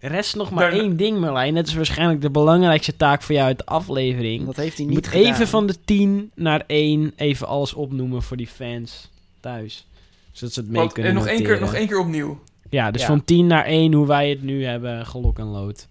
rest 0.00 0.36
nog 0.36 0.50
maar 0.50 0.64
Daarna- 0.64 0.82
één 0.82 0.96
ding, 0.96 1.18
Merlijn. 1.18 1.54
Dat 1.54 1.66
is 1.66 1.74
waarschijnlijk 1.74 2.20
de 2.20 2.30
belangrijkste 2.30 2.96
taak 2.96 3.22
voor 3.22 3.34
jou 3.34 3.46
uit 3.46 3.58
de 3.58 3.66
aflevering. 3.66 4.46
Dat 4.46 4.56
heeft 4.56 4.76
hij 4.76 4.86
Je 4.86 4.92
niet 4.92 5.00
moet 5.04 5.12
gedaan. 5.12 5.32
even 5.32 5.48
van 5.48 5.66
de 5.66 5.74
10 5.84 6.30
naar 6.34 6.62
1 6.66 7.12
even 7.16 7.46
alles 7.46 7.72
opnoemen 7.74 8.22
voor 8.22 8.36
die 8.36 8.48
fans 8.54 9.10
thuis. 9.40 9.86
Zodat 10.32 10.54
ze 10.54 10.60
het 10.60 10.68
mee 10.68 10.78
Want, 10.80 10.92
kunnen 10.92 11.10
en 11.12 11.18
nog 11.18 11.26
één, 11.26 11.42
keer, 11.42 11.60
nog 11.60 11.74
één 11.74 11.86
keer 11.86 11.98
opnieuw. 11.98 12.40
Ja, 12.70 12.90
dus 12.90 13.00
Ja. 13.00 13.06
van 13.06 13.24
10 13.24 13.46
naar 13.46 13.64
1 13.64 13.92
hoe 13.92 14.06
wij 14.06 14.28
het 14.30 14.42
nu 14.42 14.64
hebben 14.64 15.06
gelok 15.06 15.38
en 15.38 15.44
lood. 15.44 15.86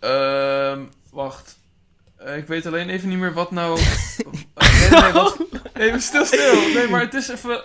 Ehm, 0.00 0.80
wacht. 1.12 1.58
Eh, 2.16 2.36
ik 2.36 2.46
weet 2.46 2.66
alleen 2.66 2.88
even 2.88 3.08
niet 3.08 3.18
meer 3.18 3.32
wat 3.32 3.50
nou... 3.50 3.78
Eh, 4.54 4.90
nee, 4.90 5.00
nee, 5.02 5.12
wat... 5.12 5.38
nee, 5.74 5.90
maar 5.90 6.00
stil, 6.00 6.24
stil. 6.24 6.54
Nee, 6.74 6.88
maar 6.88 7.00
het 7.00 7.14
is 7.14 7.28
even... 7.34 7.62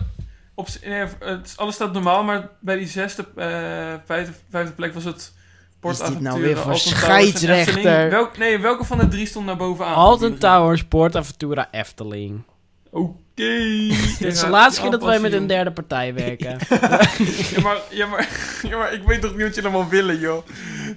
Op, 0.55 0.67
nee, 0.85 1.05
het, 1.19 1.45
is- 1.47 1.57
alles 1.57 1.75
staat 1.75 1.93
normaal, 1.93 2.23
maar 2.23 2.49
bij 2.59 2.77
die 2.77 2.87
zesde, 2.87 3.25
eh 3.35 3.93
vijfde, 4.05 4.33
vijfde 4.49 4.73
plek 4.73 4.93
was 4.93 5.03
het... 5.03 5.33
Is 5.81 5.97
dit 5.97 6.19
nou 6.19 6.41
weer 6.41 6.57
voor 6.57 6.71
Alton 6.71 6.91
scheidsrechter? 6.91 8.09
Welk, 8.09 8.37
nee, 8.37 8.59
welke 8.59 8.83
van 8.85 8.97
de 8.97 9.07
drie 9.07 9.25
stond 9.25 9.45
naar 9.45 9.57
bovenaan? 9.57 9.93
Alton 9.93 10.37
Towers, 10.37 10.83
Portaventura, 10.83 11.67
Efteling. 11.71 12.43
Oké. 12.89 13.21
Dit 13.33 14.21
is 14.33 14.39
de 14.39 14.47
laatste 14.49 14.81
keer 14.81 14.91
dat 14.91 15.03
wij 15.03 15.19
met 15.19 15.33
een 15.33 15.47
derde 15.47 15.71
partij 15.71 16.13
werken. 16.13 16.57
Ja 17.55 17.61
maar, 17.61 17.77
ja, 17.89 18.05
maar, 18.05 18.29
ja, 18.63 18.77
maar 18.77 18.93
ik 18.93 19.01
weet 19.03 19.21
toch 19.21 19.31
niet 19.35 19.41
wat 19.41 19.55
jullie 19.55 19.69
allemaal 19.69 19.89
willen, 19.89 20.19
joh. 20.19 20.45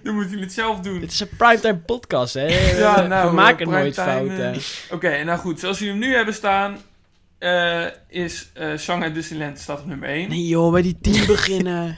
Dan 0.03 0.12
moeten 0.14 0.30
jullie 0.30 0.45
het 0.45 0.55
zelf 0.55 0.80
doen. 0.80 1.01
Dit 1.01 1.12
is 1.12 1.20
een 1.20 1.28
primetime 1.37 1.76
podcast, 1.78 2.34
hè? 2.34 2.47
Ja, 2.78 3.03
We- 3.03 3.09
nou, 3.09 3.28
we 3.28 3.34
maken 3.34 3.66
eh, 3.66 3.72
nooit 3.72 3.95
primetime, 3.95 4.26
fouten. 4.37 4.53
eh, 4.53 4.61
Oké, 4.91 5.24
nou 5.24 5.39
goed. 5.39 5.61
Zoals 5.61 5.78
jullie 5.78 5.93
hem 5.93 6.03
nu 6.03 6.14
hebben 6.14 6.34
staan, 6.34 6.76
eh, 7.39 7.84
is 8.09 8.51
eh 8.55 8.76
Shanghai 8.78 9.12
Disneyland 9.12 9.59
staat 9.59 9.80
op 9.80 9.87
nummer 9.87 10.09
1. 10.09 10.28
Nee 10.28 10.47
joh, 10.47 10.72
bij 10.72 10.82
die 10.82 10.99
10 11.01 11.26
beginnen. 11.26 11.95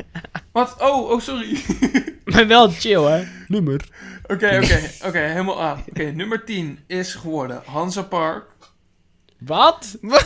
Wat? 0.52 0.74
Oh, 0.80 1.10
oh, 1.10 1.20
sorry. 1.20 1.58
maar 2.24 2.46
wel 2.46 2.70
chill, 2.70 3.02
hè? 3.02 3.24
Nummer. 3.48 3.84
Oké, 4.26 4.60
oké, 4.62 4.80
oké, 5.06 5.18
helemaal 5.18 5.62
aan. 5.62 5.84
Oké, 5.88 6.02
nummer 6.02 6.44
10 6.44 6.78
is 6.86 7.14
geworden 7.14 7.62
Hansa 7.64 8.02
Park. 8.02 8.44
Wat? 9.38 9.96
Oh. 10.02 10.18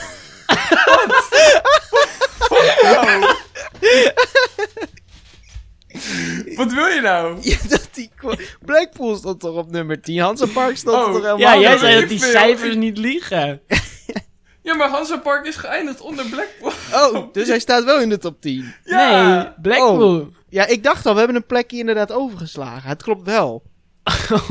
Wat 6.56 6.72
wil 6.72 6.86
je 6.86 7.00
nou? 7.02 7.38
Ja, 7.40 7.56
dat 7.68 7.88
die... 7.92 8.10
Blackpool 8.64 9.16
stond 9.16 9.40
toch 9.40 9.56
op 9.56 9.70
nummer 9.70 10.02
10? 10.02 10.18
Hansa 10.18 10.46
Park 10.46 10.76
stond 10.76 10.96
Oh, 10.96 11.02
er 11.06 11.12
toch 11.12 11.22
helemaal 11.22 11.38
Ja, 11.38 11.58
jij 11.58 11.78
zei 11.78 12.00
dat 12.00 12.08
die 12.08 12.20
veel. 12.20 12.30
cijfers 12.30 12.74
niet 12.74 12.98
liegen. 12.98 13.60
Ja, 14.64 14.74
maar 14.74 14.88
Hansa 14.88 15.16
Park 15.16 15.46
is 15.46 15.56
geëindigd 15.56 16.00
onder 16.00 16.24
Blackpool. 16.26 16.72
Oh, 16.92 17.32
dus 17.32 17.48
hij 17.48 17.58
staat 17.58 17.84
wel 17.84 18.00
in 18.00 18.08
de 18.08 18.18
top 18.18 18.40
10. 18.40 18.74
Ja. 18.84 19.42
Nee, 19.42 19.52
Blackpool. 19.62 20.28
Ja, 20.48 20.66
ik 20.66 20.82
dacht 20.82 21.06
al, 21.06 21.12
we 21.12 21.18
hebben 21.18 21.36
een 21.36 21.46
plekje 21.46 21.78
inderdaad 21.78 22.12
overgeslagen. 22.12 22.88
Het 22.88 23.02
klopt 23.02 23.24
wel. 23.24 23.62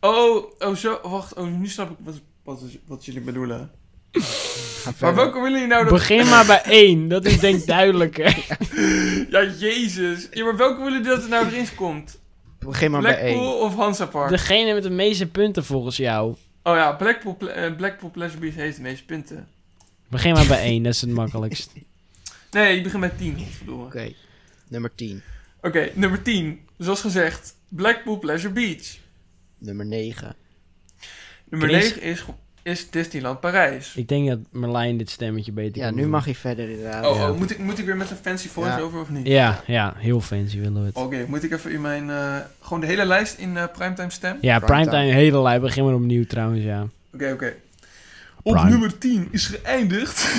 Oh, 0.00 0.50
oh, 0.58 0.74
zo. 0.74 0.98
Wacht, 1.02 1.34
oh, 1.34 1.46
nu 1.46 1.66
snap 1.66 1.90
ik 1.90 1.96
wat, 2.00 2.14
wat, 2.44 2.62
wat 2.86 3.04
jullie 3.04 3.20
bedoelen. 3.20 3.70
Ga 4.12 4.92
Maar 5.00 5.14
welke 5.14 5.40
willen 5.40 5.52
jullie 5.52 5.66
nou 5.66 5.84
dat... 5.84 5.92
Begin 5.92 6.28
maar 6.28 6.46
bij 6.46 6.62
1, 6.62 7.08
dat 7.08 7.24
is 7.24 7.38
denk 7.38 7.60
ik 7.60 7.66
duidelijker. 7.66 8.36
Ja, 9.30 9.42
jezus. 9.44 10.28
Ja, 10.30 10.44
maar 10.44 10.56
welke 10.56 10.82
willen 10.82 10.92
jullie 11.02 11.08
dat 11.08 11.22
er 11.22 11.28
nou 11.28 11.46
erin 11.46 11.74
komt? 11.74 12.18
Begin 12.58 12.90
maar 12.90 13.02
bij 13.02 13.20
Blackpool 13.20 13.54
1. 13.54 13.62
of 13.62 13.74
Hansa 13.74 14.06
Park? 14.06 14.30
Degene 14.30 14.74
met 14.74 14.82
de 14.82 14.90
meeste 14.90 15.26
punten 15.26 15.64
volgens 15.64 15.96
jou. 15.96 16.34
Oh 16.62 16.76
ja, 16.76 16.92
Blackpool, 16.92 17.36
eh, 17.50 17.76
Blackpool 17.76 18.10
Pleasure 18.10 18.40
Beach 18.40 18.54
heeft 18.54 18.76
de 18.76 18.82
meeste 18.82 19.04
punten. 19.04 19.48
Begin 20.08 20.32
maar 20.32 20.46
bij 20.46 20.62
1, 20.62 20.82
dat 20.82 20.94
is 20.94 21.00
het 21.00 21.10
makkelijkst. 21.10 21.72
Nee, 22.50 22.76
ik 22.76 22.82
begin 22.82 23.00
met 23.00 23.18
10, 23.18 23.38
godverdomme. 23.38 23.84
Oké, 23.84 24.12
nummer 24.68 24.94
10. 24.94 25.22
Oké, 25.60 25.90
nummer 25.94 26.22
10. 26.22 26.60
Zoals 26.78 27.00
gezegd, 27.00 27.54
Blackpool 27.68 28.18
Pleasure 28.18 28.52
Beach. 28.52 28.98
Nummer 29.58 29.86
9. 29.86 30.36
Nummer 31.58 31.68
Chris? 31.68 31.94
9 31.94 32.02
is, 32.02 32.24
is 32.62 32.90
Disneyland 32.90 33.40
Parijs. 33.40 33.92
Ik 33.96 34.08
denk 34.08 34.28
dat 34.28 34.38
Merlijn 34.50 34.96
dit 34.96 35.10
stemmetje 35.10 35.52
beter 35.52 35.78
Ja, 35.78 35.86
kan 35.86 35.94
nu 35.94 36.00
doen. 36.02 36.10
mag 36.10 36.24
hij 36.24 36.34
verder 36.34 36.70
inderdaad. 36.70 37.06
Oh, 37.06 37.16
ja. 37.16 37.30
oh 37.30 37.38
moet, 37.38 37.50
ik, 37.50 37.58
moet 37.58 37.78
ik 37.78 37.84
weer 37.86 37.96
met 37.96 38.10
een 38.10 38.16
fancy 38.16 38.48
voice-over 38.48 39.00
of 39.00 39.08
niet? 39.10 39.26
Ja, 39.26 39.62
ja, 39.66 39.94
heel 39.96 40.20
fancy 40.20 40.58
willen 40.58 40.80
we 40.80 40.86
het. 40.86 40.96
Oké, 40.96 41.24
moet 41.28 41.42
ik 41.44 41.52
even 41.52 41.70
in 41.70 41.80
mijn... 41.80 42.10
eh, 42.10 42.36
gewoon 42.60 42.80
de 42.80 42.86
hele 42.86 43.04
lijst 43.04 43.38
in 43.38 43.56
eh, 43.56 43.64
primetime 43.72 44.10
stem? 44.10 44.38
Ja, 44.40 44.58
Primetime. 44.58 44.84
primetime 44.90 45.12
hele 45.20 45.42
lijp. 45.42 45.60
Begin 45.60 45.84
maar 45.84 45.94
opnieuw 45.94 46.24
trouwens, 46.26 46.62
ja. 46.64 46.86
Oké, 47.14 47.30
oké. 47.32 47.54
Op 48.42 48.54
nummer 48.64 48.98
10 48.98 49.28
is 49.30 49.46
geëindigd. 49.46 50.24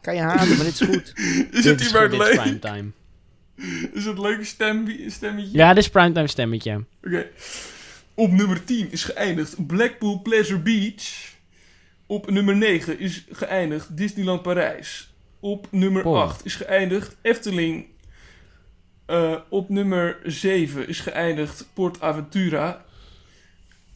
Kan 0.00 0.14
je 0.14 0.20
haten, 0.20 0.48
maar 0.56 0.64
dit 0.64 0.80
is 0.80 0.86
goed. 0.86 1.12
is 1.52 1.62
Dit 1.62 1.64
het 1.64 1.80
is 1.80 1.86
hier 1.90 2.00
maar 2.00 2.10
goed, 2.10 2.18
dit 2.18 2.28
is 2.28 2.34
leuk? 2.44 2.60
primetime. 2.60 2.90
Is 3.98 4.04
het 4.04 4.18
leuke 4.18 4.44
stem, 4.44 4.86
stemmetje? 5.08 5.56
Ja, 5.58 5.68
dit 5.74 5.82
is 5.84 5.90
primetime 5.90 6.26
stemmetje. 6.26 6.84
Oké. 7.04 7.26
Op 8.14 8.30
nummer 8.32 8.64
10 8.64 8.92
is 8.92 9.04
geëindigd 9.04 9.66
Blackpool 9.66 10.22
Pleasure 10.22 10.58
Beach. 10.60 11.32
Op 12.06 12.30
nummer 12.30 12.56
9 12.56 12.98
is 12.98 13.24
geëindigd 13.30 13.96
Disneyland 13.96 14.42
Parijs. 14.42 15.12
Op 15.40 15.66
nummer 15.70 16.04
Oh. 16.06 16.20
8 16.20 16.44
is 16.44 16.54
geëindigd 16.54 17.16
Efteling. 17.22 17.86
Eh, 19.06 19.36
op 19.48 19.68
nummer 19.68 20.18
7 20.24 20.88
is 20.88 21.00
geëindigd 21.00 21.66
Port 21.74 22.00
Aventura. 22.00 22.84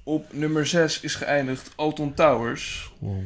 Op 0.03 0.33
nummer 0.33 0.67
6 0.67 1.01
is 1.01 1.15
geëindigd 1.15 1.71
Alton 1.77 2.15
Towers. 2.15 2.93
Wow. 2.99 3.23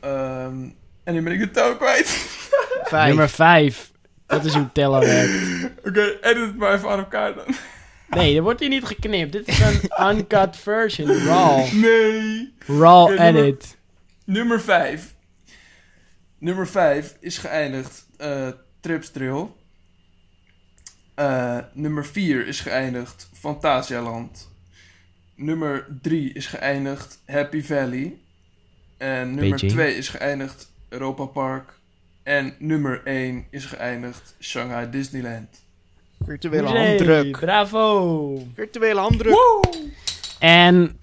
Ehm, 0.00 0.68
en 1.04 1.14
nu 1.14 1.22
ben 1.22 1.32
ik 1.32 1.38
de 1.40 1.50
touw 1.50 1.76
kwijt. 1.76 2.06
5. 2.82 3.06
Nummer 3.06 3.28
5. 3.28 3.90
Dat 4.26 4.44
is 4.44 4.54
hoe 4.54 4.72
tellen 4.72 5.00
werkt. 5.00 5.64
Oké, 5.88 6.18
edit 6.20 6.46
het 6.46 6.56
maar 6.56 6.74
even 6.74 6.88
aan 6.88 6.98
elkaar 6.98 7.34
dan. 7.34 7.46
Nee, 8.08 8.36
er 8.36 8.42
wordt 8.42 8.60
hier 8.60 8.68
niet 8.68 8.84
geknipt. 8.84 9.32
Dit 9.32 9.48
is 9.48 9.60
een 9.60 10.08
uncut 10.10 10.56
version. 10.56 11.08
Raw. 11.08 11.72
Nee. 11.72 12.54
Raw 12.66 13.20
edit. 13.20 13.76
Nummer 14.24 14.60
5. 14.60 15.14
Nummer 16.38 16.66
5 16.66 17.16
is 17.20 17.38
geëindigd 17.38 18.06
eh 18.16 18.48
Trips 18.80 19.10
Trail. 19.10 19.56
Eh, 21.14 21.58
nummer 21.72 22.06
4 22.06 22.46
is 22.46 22.60
geëindigd 22.60 23.28
Fantasialand. 23.32 24.50
Nummer 25.34 25.86
3 26.02 26.32
is 26.32 26.46
geëindigd 26.46 27.22
Happy 27.26 27.62
Valley. 27.62 28.18
En 28.96 29.26
nummer 29.34 29.48
Beijing. 29.48 29.72
2 29.72 29.94
is 29.96 30.08
geëindigd 30.08 30.72
Europa 30.88 31.24
Park. 31.24 31.78
En 32.22 32.54
nummer 32.58 33.00
1 33.04 33.46
is 33.50 33.64
geëindigd 33.64 34.34
Shanghai 34.40 34.90
Disneyland. 34.90 35.66
Virtuele 36.28 36.66
handdruk. 36.68 37.38
Bravo. 37.40 38.42
Virtuele 38.54 39.00
handdruk. 39.00 39.36
En 40.38 40.98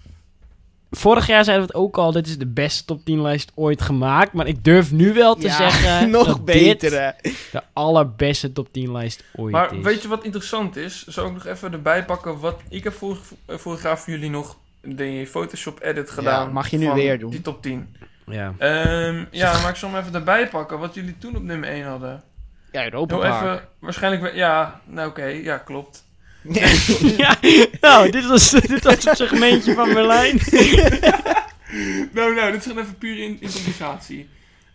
vorig 0.91 1.27
jaar 1.27 1.43
zeiden 1.43 1.65
we 1.67 1.71
het 1.73 1.81
ook 1.81 1.97
al. 1.97 2.11
Dit 2.11 2.27
is 2.27 2.37
de 2.37 2.45
beste 2.47 2.85
top 2.85 3.05
10 3.05 3.21
lijst 3.21 3.51
ooit 3.55 3.81
gemaakt. 3.81 4.33
Maar 4.33 4.47
ik 4.47 4.63
durf 4.63 4.91
nu 4.91 5.13
wel 5.13 5.35
te 5.35 5.47
Ja, 5.47 5.69
zeggen 5.69 6.09
nog 6.17 6.27
dat 6.27 6.45
beter 6.45 6.89
dit 6.89 6.99
hè. 6.99 7.09
de 7.51 7.61
allerbeste 7.73 8.51
top 8.51 8.67
10 8.73 8.91
lijst 8.91 9.23
ooit 9.35 9.51
Maar 9.51 9.73
is. 9.75 9.83
weet 9.83 10.01
je 10.01 10.07
wat 10.07 10.23
interessant 10.23 10.75
is? 10.75 11.05
Zou 11.07 11.27
ik 11.27 11.33
nog 11.33 11.45
even 11.45 11.73
erbij 11.73 12.05
pakken 12.05 12.39
wat 12.39 12.59
ik 12.69 12.83
heb 12.83 12.93
vorig, 12.93 13.19
vorig 13.47 13.83
jaar 13.83 13.99
voor 13.99 14.13
jullie 14.13 14.29
nog 14.29 14.57
de 14.81 15.25
Photoshop 15.29 15.79
edit 15.81 16.09
gedaan. 16.09 16.51
mag 16.51 16.69
je 16.69 16.77
nu 16.77 16.85
van 16.85 16.95
weer 16.95 17.19
doen. 17.19 17.29
Die 17.29 17.41
top 17.41 17.61
10. 17.61 17.95
Ja. 18.27 18.53
Ehm, 18.57 19.23
ja, 19.31 19.61
maar 19.61 19.69
ik 19.69 19.75
zal 19.75 19.89
hem 19.91 19.99
even 19.99 20.13
erbij 20.15 20.47
pakken 20.49 20.79
wat 20.79 20.93
jullie 20.93 21.17
toen 21.17 21.35
op 21.35 21.43
nummer 21.43 21.69
1 21.69 21.85
hadden. 21.85 22.23
Ja, 22.75 22.83
Europa 22.83 23.17
Park. 23.17 23.33
even, 23.33 23.67
waarschijnlijk, 23.79 24.35
ja, 24.35 24.81
nou 24.85 25.09
oké, 25.09 25.25
ja, 25.25 25.57
klopt. 25.57 26.05
ja, 27.17 27.37
nou, 27.81 28.11
dit 28.11 28.25
was, 28.27 28.49
dit 28.49 28.83
was 28.83 29.03
het 29.03 29.17
segmentje 29.17 29.73
van 29.73 29.93
Merlijn. 29.93 30.39
Nou, 32.13 32.35
nou, 32.35 32.51
dit 32.51 32.59
is 32.59 32.67
gewoon 32.67 32.83
even 32.83 32.97
puur 32.97 33.17
in, 33.23 33.37
improvisatie. 33.39 34.29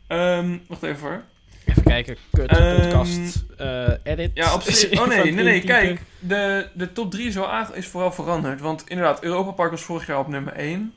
Ehm, 0.07 0.57
wacht 0.69 0.83
even 0.83 1.01
hoor. 1.09 1.23
Even 1.65 1.83
kijken, 1.83 2.17
kut, 2.31 2.51
Ehm, 2.51 2.81
podcast, 2.81 3.45
eh, 3.57 3.89
edit. 4.03 4.31
Ja, 4.35 4.55
op 4.55 4.63
zich. 4.63 5.01
Oh 5.01 5.07
nee, 5.07 5.33
nee, 5.33 5.45
nee, 5.45 5.61
kijk. 5.61 6.01
De, 6.19 6.69
de 6.75 6.93
top 6.93 7.11
3 7.11 7.27
is, 7.27 7.35
wel 7.35 7.75
is 7.75 7.87
vooral 7.87 8.13
veranderd. 8.13 8.61
Want 8.61 8.85
inderdaad, 8.87 9.23
Europa 9.23 9.51
Park 9.51 9.71
was 9.71 9.83
vorig 9.83 10.07
jaar 10.07 10.19
op 10.19 10.29
nummer 10.29 10.53
1. 10.53 10.93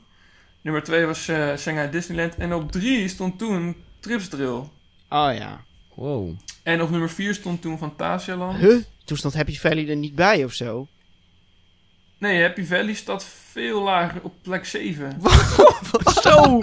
Nummer 0.60 0.82
2 0.82 1.06
was 1.06 1.28
eh 1.28 1.56
Shanghai 1.56 1.90
Disneyland. 1.90 2.36
En 2.36 2.54
op 2.54 2.72
3 2.72 3.08
stond 3.08 3.38
toen 3.38 3.76
Tripsdrill. 4.00 4.62
Oh 5.08 5.30
ja. 5.38 5.60
Wow. 5.94 6.30
En 6.62 6.82
op 6.82 6.90
nummer 6.90 7.10
4 7.10 7.34
stond 7.34 7.62
toen 7.62 7.78
Fantasialand. 7.78 8.58
Huh? 8.58 8.76
Toen 9.04 9.16
stond 9.16 9.34
Happy 9.34 9.58
Valley 9.58 9.88
er 9.88 9.96
niet 9.96 10.14
bij 10.14 10.44
of 10.44 10.52
zo. 10.52 10.86
Nee, 12.18 12.42
Happy 12.42 12.64
Valley 12.64 12.94
staat 12.94 13.26
veel 13.50 13.82
lager 13.82 14.20
op 14.22 14.34
plek 14.42 14.64
7. 14.66 15.20
Zo! 16.22 16.58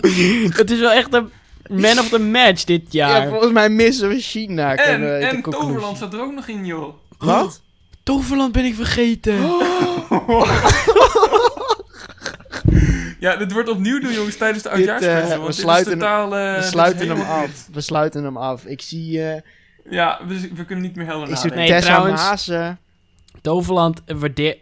Het 0.57 0.71
is 0.71 0.79
wel 0.79 0.91
echt 0.91 1.13
een 1.13 1.31
man 1.69 1.99
of 1.99 2.09
the 2.09 2.19
match 2.19 2.63
dit 2.63 2.93
Ja, 2.93 3.07
jaar. 3.09 3.29
volgens 3.29 3.51
mij 3.51 3.69
missen 3.69 4.09
we 4.09 4.19
China. 4.19 4.75
En, 4.75 5.01
we 5.01 5.07
en. 5.07 5.41
Toverland 5.41 5.97
staat 5.97 6.13
er 6.13 6.21
ook 6.21 6.33
nog 6.33 6.47
in, 6.47 6.65
joh. 6.65 6.93
Wat? 7.17 7.61
Toverland 8.03 8.51
ben 8.51 8.65
ik 8.65 8.75
vergeten. 8.75 9.39
Ja, 13.21 13.35
dit 13.35 13.51
wordt 13.51 13.69
opnieuw 13.69 13.99
doen, 13.99 14.13
jongens, 14.13 14.37
tijdens 14.37 14.63
de 14.63 14.69
Dit, 14.69 14.77
oudjaarsspecial. 14.89 15.39
eh, 15.41 15.45
we 15.45 15.51
sluiten 15.51 15.91
totaal, 15.99 16.35
eh, 16.37 16.55
We 16.55 16.61
sluiten 16.63 17.09
hem 17.09 17.21
af. 17.21 17.67
We 17.71 17.81
sluiten 17.81 18.23
hem 18.23 18.37
af. 18.37 18.65
Ik 18.65 18.81
zie... 18.81 19.23
eh 19.23 19.41
Ja, 19.89 20.19
we, 20.27 20.49
we 20.55 20.65
kunnen 20.65 20.83
niet 20.85 20.95
meer 20.95 21.05
helemaal 21.05 21.29
ik 21.29 21.35
zie 21.35 21.49
nadenken. 21.49 21.71
Nee, 21.71 21.79
Tessa 21.81 21.93
trouwens- 21.93 22.21
Maassen. 22.21 22.79
Toverland 23.41 24.01
waardeer... 24.05 24.57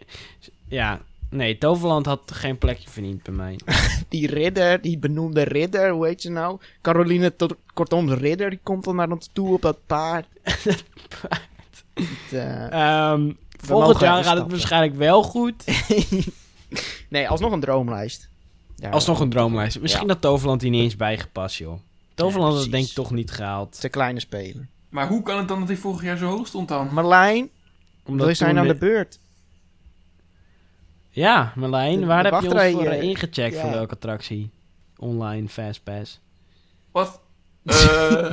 Ja, 0.68 1.00
nee, 1.30 1.58
Toverland 1.58 2.06
had 2.06 2.32
geen 2.32 2.58
plekje 2.58 2.90
verdiend 2.90 3.22
bij 3.22 3.34
mij. 3.34 3.58
Die 4.08 4.26
ridder, 4.26 4.80
die 4.80 4.98
benoemde 4.98 5.42
ridder, 5.42 5.90
hoe 5.90 6.06
heet 6.06 6.20
ze 6.22 6.30
nou? 6.30 6.58
Caroline 6.82 7.36
Tot- 7.36 7.56
Kortoms 7.74 8.12
ridder, 8.12 8.50
die 8.50 8.60
komt 8.62 8.84
dan 8.84 8.96
naar 8.96 9.10
ons 9.10 9.30
toe 9.32 9.52
op 9.54 9.62
dat 9.62 9.78
paard. 9.86 10.26
Het, 11.94 12.32
eh, 12.32 12.72
Ehm, 12.72 13.30
volgend 13.64 14.00
jaar 14.00 14.24
gaat 14.24 14.36
het 14.38 14.50
waarschijnlijk 14.50 14.94
wel 14.94 15.22
goed. 15.22 15.64
nee, 17.08 17.28
alsnog 17.28 17.52
een 17.52 17.60
droomlijst. 17.60 18.28
Ja, 18.80 18.90
Alsnog 18.90 19.20
een 19.20 19.30
droomlijst. 19.30 19.80
Misschien 19.80 20.06
Ja. 20.06 20.12
dat 20.12 20.20
Toverland 20.22 20.62
hier 20.62 20.70
niet 20.70 20.82
eens 20.82 20.96
bijgepast, 20.96 21.56
joh. 21.56 21.78
Toverland 22.14 22.52
had 22.52 22.60
het 22.62 22.70
precies. 22.70 22.86
denk 22.88 22.98
ik 22.98 23.04
toch 23.04 23.16
niet 23.16 23.30
gehaald. 23.30 23.80
Te 23.80 23.88
kleine 23.88 24.20
spelen. 24.20 24.68
Maar 24.88 25.08
hoe 25.08 25.22
kan 25.22 25.38
het 25.38 25.48
dan 25.48 25.58
dat 25.58 25.68
hij 25.68 25.76
vorig 25.76 26.02
jaar 26.02 26.16
zo 26.16 26.26
hoog 26.26 26.46
stond 26.46 26.68
dan? 26.68 26.88
Marlijn, 26.92 27.50
Omdat 28.04 28.26
we 28.26 28.34
zijn 28.34 28.58
aan 28.58 28.66
de 28.66 28.74
beurt. 28.74 29.18
Ja, 31.10 31.52
Marlijn, 31.56 32.00
De- 32.00 32.06
waar 32.06 32.22
de 32.22 32.28
heb 32.28 32.40
je 32.42 32.48
ons 32.54 32.72
voor 32.72 32.84
eh, 32.84 32.96
eh, 32.98 33.02
ingecheckt 33.02 33.54
ja. 33.54 33.60
voor 33.60 33.70
welke 33.70 33.94
attractie? 33.94 34.50
Online, 34.96 35.48
Fastpass. 35.48 36.20
Wat? 36.92 37.20
Eh, 37.70 38.30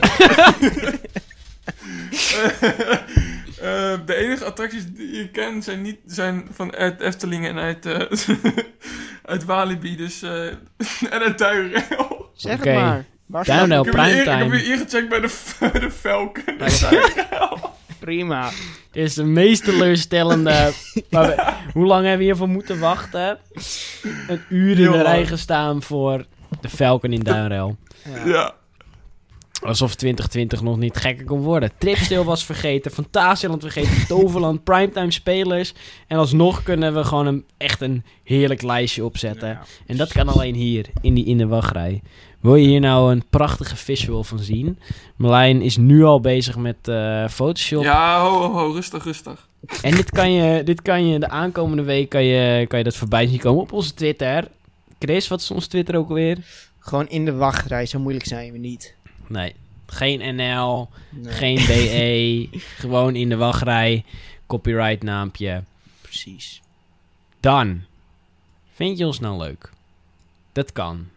eh, 3.67 3.99
de 4.05 4.15
enige 4.15 4.45
attracties 4.45 4.83
die 4.85 5.11
ik 5.23 5.31
ken 5.31 5.63
zijn, 5.63 5.81
niet, 5.81 5.97
zijn 6.05 6.47
van 6.51 6.75
uit 6.75 7.01
Efteling 7.01 7.47
en 7.47 7.57
uit, 7.57 7.85
eh, 7.85 8.01
uit 9.31 9.45
Walibi, 9.45 9.95
dus, 9.95 10.21
eh, 10.21 10.45
en 11.13 11.21
uit 11.21 11.37
Duinrail. 11.37 12.29
Zeg 12.33 12.63
het 12.63 12.73
maar. 12.75 13.05
Waar 13.25 13.43
Duinrail. 13.45 13.83
het? 13.85 13.93
Ik 13.93 13.99
heb, 14.01 14.11
primetime. 14.23 14.49
weer 14.49 14.71
ingecheckt 14.73 15.09
bij 15.09 15.19
de, 15.19 15.39
bij 15.71 15.79
de 15.79 15.91
Falcon. 15.91 16.43
Prima. 17.99 18.49
Dit 18.91 19.03
is 19.03 19.13
de 19.13 19.23
meest 19.23 19.63
teleurstellende... 19.63 20.71
maar 21.09 21.27
we- 21.27 21.53
hoe 21.73 21.85
lang 21.85 22.01
hebben 22.01 22.17
we 22.19 22.23
hiervoor 22.23 22.47
moeten 22.49 22.79
wachten? 22.79 23.37
Een 24.27 24.41
uur 24.49 24.71
in 24.71 24.77
Heel 24.77 24.91
de 24.91 25.01
rij 25.01 25.15
lang. 25.15 25.27
gestaan 25.27 25.81
voor 25.81 26.25
de 26.61 26.69
Falcon 26.69 27.11
in 27.11 27.19
Duinrail. 27.19 27.77
Ja. 28.03 28.25
Ja. 28.25 28.53
Alsof 29.61 29.95
2020 29.95 30.61
nog 30.61 30.77
niet 30.77 30.97
gekker 30.97 31.25
kon 31.25 31.39
worden. 31.39 31.71
Tripstil 31.77 32.23
was 32.23 32.45
vergeten, 32.45 32.91
Fantasieland 32.91 33.61
vergeten, 33.61 34.07
Toverland, 34.07 34.63
Primetime 34.63 35.11
Spelers. 35.11 35.73
En 36.07 36.17
alsnog 36.17 36.63
kunnen 36.63 36.93
we 36.93 37.03
gewoon 37.03 37.25
een, 37.25 37.45
echt 37.57 37.81
een 37.81 38.03
heerlijk 38.23 38.61
lijstje 38.61 39.05
opzetten. 39.05 39.47
Ja. 39.47 39.61
En 39.85 39.97
dat 39.97 40.13
kan 40.13 40.27
alleen 40.27 40.55
hier, 40.55 40.85
in, 41.01 41.13
die, 41.13 41.25
in 41.25 41.37
de 41.37 41.47
wachtrij. 41.47 42.01
Wil 42.39 42.55
je 42.55 42.67
hier 42.67 42.79
nou 42.79 43.11
een 43.11 43.23
prachtige 43.29 43.75
visual 43.75 44.23
van 44.23 44.39
zien? 44.39 44.79
Marlijn 45.15 45.61
is 45.61 45.77
nu 45.77 46.03
al 46.03 46.19
bezig 46.19 46.57
met 46.57 46.87
eh, 46.87 47.27
Photoshop. 47.27 47.83
Ja, 47.83 48.21
ho, 48.21 48.29
ho, 48.29 48.51
ho, 48.51 48.71
rustig, 48.71 49.03
rustig. 49.03 49.47
En 49.81 49.91
dit 49.91 50.11
kan, 50.11 50.31
je, 50.31 50.63
dit 50.63 50.81
kan 50.81 51.07
je 51.07 51.19
de 51.19 51.29
aankomende 51.29 51.83
week 51.83 52.09
kan 52.09 52.23
je, 52.23 52.67
kan 52.67 52.77
je 52.77 52.83
dat 52.83 52.95
voorbij 52.95 53.27
zien 53.27 53.39
komen 53.39 53.61
op 53.61 53.71
onze 53.71 53.93
Twitter. 53.93 54.47
Chris, 54.99 55.27
wat 55.27 55.41
is 55.41 55.51
ons 55.51 55.67
Twitter 55.67 55.95
ook 55.95 56.09
alweer? 56.09 56.37
Gewoon 56.79 57.07
in 57.07 57.25
de 57.25 57.33
wachtrij, 57.33 57.85
zo 57.85 57.99
moeilijk 57.99 58.25
zijn 58.25 58.51
we 58.51 58.57
niet. 58.57 58.95
Nee, 59.29 59.55
geen 59.85 60.35
NL, 60.35 60.89
Nee, 61.09 61.33
geen 61.33 61.55
BE, 61.55 62.57
gewoon 62.83 63.15
in 63.15 63.29
de 63.29 63.35
wachtrij, 63.35 64.05
copyright 64.47 65.03
naampje. 65.03 65.63
Precies. 66.01 66.61
Dan, 67.39 67.81
vind 68.73 68.97
je 68.97 69.05
ons 69.05 69.19
nou 69.19 69.37
leuk? 69.37 69.71
Dat 70.51 70.71
kan. 70.71 71.07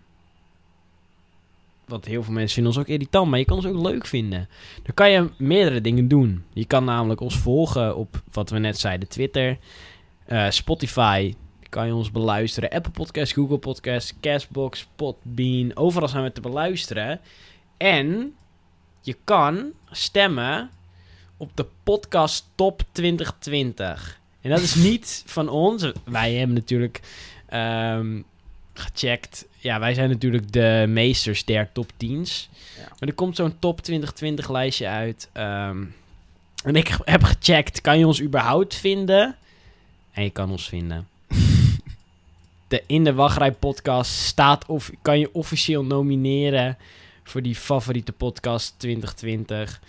Want 1.91 2.05
heel 2.05 2.23
veel 2.23 2.33
mensen 2.33 2.55
vinden 2.55 2.73
ons 2.73 2.81
ook 2.81 2.89
irritant, 2.89 3.31
maar 3.31 3.39
je 3.39 3.45
kan 3.45 3.57
ons 3.57 3.67
ook 3.67 3.83
leuk 3.83 4.07
vinden. 4.07 4.49
Dan 4.83 4.95
kan 4.95 5.11
je 5.11 5.31
meerdere 5.37 5.81
dingen 5.81 6.09
doen. 6.09 6.45
Je 6.53 6.65
kan 6.65 6.85
namelijk 6.85 7.21
ons 7.21 7.37
volgen 7.37 7.97
op, 7.97 8.23
wat 8.33 8.51
we 8.51 8.59
net 8.59 8.79
zeiden, 8.79 9.09
Twitter, 9.09 9.59
eh, 10.27 10.51
Spotify. 10.51 11.35
Kan 11.69 11.87
je 11.87 11.95
ons 11.95 12.11
beluisteren. 12.11 12.71
Apple 12.71 12.93
Podcast, 12.93 13.33
Google 13.33 13.59
Podcast, 13.59 14.15
Castbox, 14.21 14.89
Podbean. 14.97 15.77
Overal 15.77 16.09
zijn 16.09 16.23
we 16.23 16.33
te 16.33 16.41
beluisteren. 16.41 17.21
En 17.81 18.35
je 19.01 19.17
kan 19.25 19.73
stemmen 19.91 20.71
op 21.37 21.51
de 21.55 21.67
podcast 21.83 22.45
Top 22.55 22.83
2020. 22.93 24.21
En 24.41 24.51
dat 24.51 24.61
is 24.61 24.75
niet 24.91 25.23
van 25.27 25.49
ons. 25.49 25.93
Wij 26.05 26.35
hebben 26.35 26.57
natuurlijk 26.57 27.01
ehm, 27.47 28.21
gecheckt. 28.73 29.47
Ja, 29.59 29.79
wij 29.79 29.95
zijn 29.95 30.11
natuurlijk 30.11 30.53
de 30.53 30.85
meesters 30.89 31.45
der 31.45 31.73
top 31.73 31.93
10's. 31.93 32.49
Ja. 32.77 32.83
Maar 32.99 33.09
er 33.09 33.15
komt 33.15 33.37
zo'n 33.37 33.59
top 33.59 33.81
2020 33.81 34.51
lijstje 34.51 34.87
uit. 34.87 35.29
ehm, 35.33 35.85
en 36.65 36.77
ik 36.77 36.99
heb 37.05 37.23
gecheckt, 37.23 37.81
kan 37.81 37.99
je 37.99 38.07
ons 38.07 38.23
überhaupt 38.23 38.75
vinden? 38.75 39.37
En 40.13 40.23
je 40.23 40.31
kan 40.31 40.51
ons 40.51 40.69
vinden. 40.69 41.09
De 42.69 42.83
In 42.87 43.05
de 43.05 43.15
Wachtrij 43.15 43.53
podcast 43.53 44.13
staat 44.13 44.67
of 44.67 44.91
kan 45.03 45.19
je 45.19 45.35
officieel 45.35 45.85
nomineren 45.85 46.77
voor 47.31 47.43
die 47.43 47.55
favoriete 47.55 48.13
podcast 48.13 48.75
2020. 48.79 49.81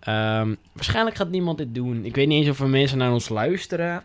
Ehm, 0.00 0.54
waarschijnlijk 0.72 1.16
gaat 1.16 1.30
niemand 1.30 1.58
dit 1.58 1.74
doen. 1.74 2.04
Ik 2.04 2.14
weet 2.14 2.28
niet 2.28 2.38
eens 2.38 2.48
of 2.48 2.60
er 2.60 2.68
mensen 2.68 2.98
naar 2.98 3.12
ons 3.12 3.28
luisteren. 3.28 4.04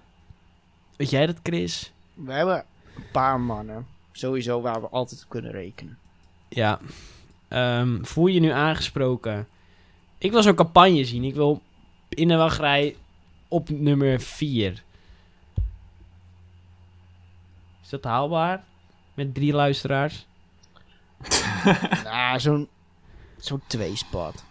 Weet 0.96 1.10
jij 1.10 1.26
dat, 1.26 1.40
Chris? 1.44 1.92
We 2.14 2.34
hebben 2.34 2.66
een 2.96 3.12
paar 3.12 3.40
mannen. 3.40 3.88
Sowieso 4.12 4.62
waar 4.62 4.82
we 4.82 4.88
altijd 4.88 5.24
op 5.24 5.30
kunnen 5.30 5.52
rekenen. 5.52 5.98
Ja. 6.50 6.80
Ehm, 7.48 8.04
voel 8.04 8.28
je 8.28 8.34
je 8.34 8.40
nu 8.40 8.50
aangesproken? 8.50 9.48
Ik 10.18 10.32
wil 10.32 10.44
zo'n 10.44 10.56
campagne 10.56 11.06
zien. 11.06 11.24
Ik 11.24 11.36
wil 11.36 11.62
in 12.10 12.28
de 12.28 12.36
wachtrij 12.36 12.96
op 13.48 13.70
nummer 13.70 14.22
4. 14.22 14.84
Is 17.84 17.90
dat 17.90 18.04
haalbaar? 18.04 18.64
Met 19.14 19.34
drie 19.34 19.54
luisteraars? 19.54 20.26
nou, 22.04 22.40
zo'n 22.40 22.68
zo'n 23.40 23.62
tweespot. 23.68 24.34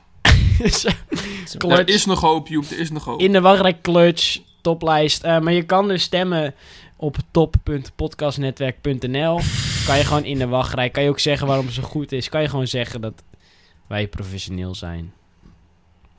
Zo, 0.81 0.89
Clutch. 1.59 1.79
Er 1.79 1.89
is 1.89 2.07
nog 2.07 2.21
hoop, 2.21 2.49
Joep, 2.49 2.65
er 2.65 2.79
is 2.79 2.91
nog 2.91 3.05
hoop. 3.05 3.21
in 3.21 3.33
de 3.33 3.41
wachtrij 3.41 3.81
clutch, 3.81 4.39
toplijst. 4.61 5.23
Eh, 5.23 5.39
maar 5.39 5.53
je 5.53 5.63
kan 5.63 5.89
dus 5.89 6.03
stemmen 6.03 6.55
op 6.97 7.17
top.podcastnetwerk.nl. 7.31 9.41
Kan 9.87 9.97
je 9.97 10.05
gewoon 10.05 10.25
in 10.25 10.39
de 10.39 10.47
wachtrij. 10.47 10.91
Kan 10.91 11.03
je 11.03 11.09
ook 11.09 11.19
zeggen 11.19 11.47
waarom 11.47 11.71
ze 11.71 11.83
goed 11.83 12.13
is. 12.13 12.29
Kan 12.29 12.43
je 12.43 12.49
gewoon 12.49 12.67
zeggen 12.67 13.01
dat 13.01 13.23
wij 13.87 14.09
professioneel 14.09 14.75
zijn. 14.75 15.13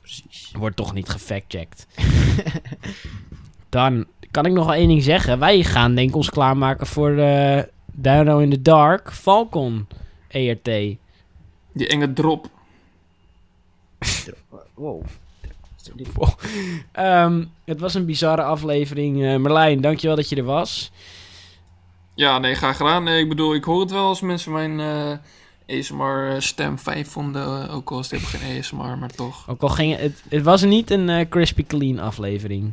Precies. 0.00 0.50
Wordt 0.52 0.76
toch 0.76 0.94
niet 0.94 1.08
gefactcheckt. 1.08 1.86
Dan 3.68 4.06
kan 4.30 4.46
ik 4.46 4.52
nog 4.52 4.64
wel 4.64 4.74
één 4.74 4.88
ding 4.88 5.02
zeggen. 5.02 5.38
Wij 5.38 5.62
gaan 5.64 5.94
denk 5.94 6.08
ik 6.08 6.16
ons 6.16 6.30
klaarmaken 6.30 6.86
voor 6.86 7.16
de 7.16 7.68
Dino 7.92 8.38
in 8.38 8.50
the 8.50 8.62
Dark 8.62 9.12
Falcon 9.12 9.86
ERT. 10.28 10.64
Die 11.72 11.88
enge 11.88 12.12
drop. 12.12 12.50
Wow. 14.74 15.02
Dit- 15.94 16.08
Ehm, 16.92 17.44
het 17.64 17.80
was 17.80 17.94
een 17.94 18.04
bizarre 18.06 18.42
aflevering. 18.42 19.24
Eh 19.24 19.36
Merlijn, 19.36 19.80
dankjewel 19.80 20.16
dat 20.16 20.28
je 20.28 20.36
er 20.36 20.44
was. 20.44 20.90
Ja, 22.14 22.38
nee, 22.38 22.54
graag 22.54 22.76
gedaan. 22.76 23.04
Nee, 23.04 23.22
ik 23.22 23.28
bedoel, 23.28 23.54
ik 23.54 23.64
hoor 23.64 23.80
het 23.80 23.90
wel 23.90 24.06
als 24.06 24.20
mensen 24.20 24.52
mijn 24.52 24.80
eh 24.80 25.78
ASMR-stem 25.78 26.78
fijn 26.78 27.06
vonden. 27.06 27.42
eh, 27.68 27.74
ook 27.74 27.90
al 27.90 27.98
is 27.98 28.10
het 28.10 28.20
helemaal 28.20 28.40
geen 28.48 28.58
ASMR, 28.58 28.98
maar 28.98 29.10
toch. 29.10 29.48
Ook 29.50 29.62
al 29.62 29.68
ging 29.68 29.96
het... 29.96 30.22
Het 30.28 30.42
was 30.42 30.62
niet 30.62 30.90
een 30.90 31.08
eh, 31.08 31.28
crispy 31.28 31.64
clean 31.66 31.98
aflevering. 31.98 32.72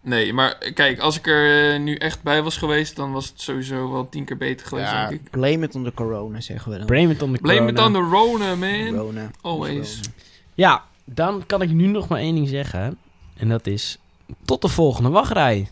Nee, 0.00 0.32
maar 0.32 0.52
eh, 0.52 0.74
kijk, 0.74 0.98
als 1.00 1.16
ik 1.18 1.26
er 1.26 1.72
eh, 1.74 1.80
nu 1.80 1.94
echt 1.94 2.22
bij 2.22 2.42
was 2.42 2.56
geweest, 2.56 2.96
dan 2.96 3.12
was 3.12 3.28
het 3.28 3.40
sowieso 3.40 3.90
wel 3.92 4.08
tien 4.08 4.24
keer 4.24 4.36
beter 4.36 4.66
geweest, 4.66 4.90
Ja, 4.90 5.08
denk 5.08 5.20
ik. 5.20 5.30
blame 5.30 5.64
it 5.66 5.74
on 5.74 5.84
the 5.84 5.92
corona, 5.94 6.40
zeggen 6.40 6.70
we 6.72 6.78
dan. 6.78 6.86
Blame 6.86 7.12
it 7.12 7.22
on 7.22 7.32
the 7.34 7.40
Blame 7.40 7.68
it 7.70 7.74
corona. 7.76 7.98
on 7.98 8.04
the 8.10 8.16
Rona, 8.16 8.54
man. 8.54 8.88
Corona. 8.96 9.30
Always. 9.40 9.94
Corona. 10.00 10.16
Ja, 10.58 10.84
dan 11.04 11.42
kan 11.46 11.62
ik 11.62 11.70
nu 11.70 11.86
nog 11.86 12.08
maar 12.08 12.18
één 12.20 12.34
ding 12.34 12.48
zeggen. 12.48 12.98
En 13.36 13.48
dat 13.48 13.66
is... 13.66 13.98
Tot 14.44 14.62
de 14.62 14.68
volgende 14.68 15.08
wachtrij. 15.08 15.68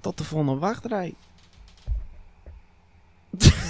Tot 0.00 0.18
de 0.18 0.24
volgende 0.24 0.58
wachtrij. 0.60 1.14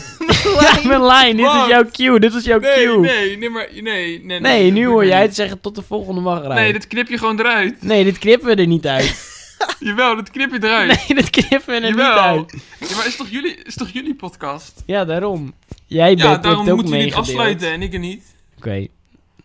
Ja, 0.61 0.79
mijn 0.89 1.03
lijn. 1.03 1.37
Dit 1.37 1.47
is 1.47 1.67
jouw 1.67 1.85
cue. 1.93 2.21
Dit 2.21 2.35
is 2.35 2.45
jouw 2.45 2.59
Nee, 2.59 2.85
cue. 2.85 2.99
nee, 3.01 3.37
nee, 3.39 3.51
maar, 3.51 3.69
nee, 3.73 3.83
nee, 3.83 4.19
nee. 4.25 4.41
Nee, 4.41 4.65
dat 4.65 4.73
nu 4.73 4.87
hoor 4.87 5.07
jij 5.07 5.17
niet. 5.19 5.27
het 5.27 5.35
zeggen 5.37 5.61
tot 5.61 5.75
de 5.75 5.83
volgende 5.83 6.21
wachtrij. 6.21 6.55
Nee, 6.55 6.73
dit 6.73 6.87
knip 6.87 7.09
je 7.09 7.19
gewoon 7.19 7.39
eruit. 7.41 7.83
Nee, 7.83 8.05
dit 8.05 8.19
knippen 8.19 8.49
we 8.57 8.63
er 8.63 8.67
niet 8.67 8.87
uit. 8.87 9.31
Jawel, 9.79 10.17
dat 10.17 10.31
knip 10.31 10.51
je 10.53 10.59
eruit. 10.67 10.87
Nee, 11.09 11.17
dit 11.17 11.31
knippen 11.31 11.67
we 11.67 11.87
er 11.87 11.91
niet 11.91 12.01
uit. 12.01 12.55
Ja, 12.81 12.97
maar 12.97 13.07
is 13.07 13.17
toch 13.17 13.29
jullie, 13.29 13.55
is 13.65 13.75
toch 13.75 13.89
jullie 13.89 14.15
podcast? 14.15 14.83
Ja, 14.87 15.05
daarom. 15.05 15.55
Jij 15.87 16.11
Ja, 16.11 16.17
bent 16.31 16.43
daarom 16.43 16.61
het 16.65 16.71
ook 16.71 16.77
moeten 16.77 16.95
jullie 16.97 17.15
het 17.15 17.17
meegedeeld. 17.17 17.27
afsluiten 17.27 17.73
en 17.73 17.83
ik 17.83 17.93
er 17.93 17.99
niet. 17.99 18.25
Oké. 18.59 18.87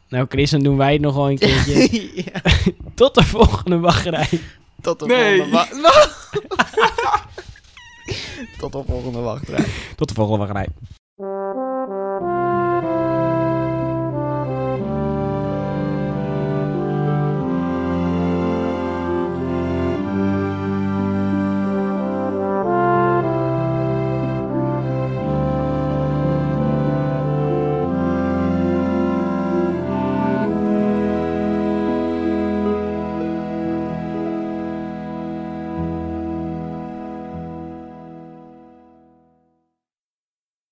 Nou 0.09 0.25
Chris, 0.29 0.51
dan 0.51 0.59
doen 0.59 0.77
wij 0.77 0.93
het 0.93 1.01
nog 1.01 1.15
wel 1.15 1.29
een 1.29 1.37
keertje. 1.37 2.23
Tot 2.95 3.15
de 3.15 3.23
volgende 3.23 3.79
wachtrij. 3.79 4.29
Tot 4.81 4.99
de 4.99 5.05
volgende 5.07 5.51
wachtrij. 5.51 6.07
Tot 8.57 8.71
de 8.71 8.83
volgende 8.87 9.19
wachtrij. 9.19 9.65
Tot 9.95 10.07
de 10.07 10.13
volgende 10.13 10.45
wachtrij. 10.45 10.67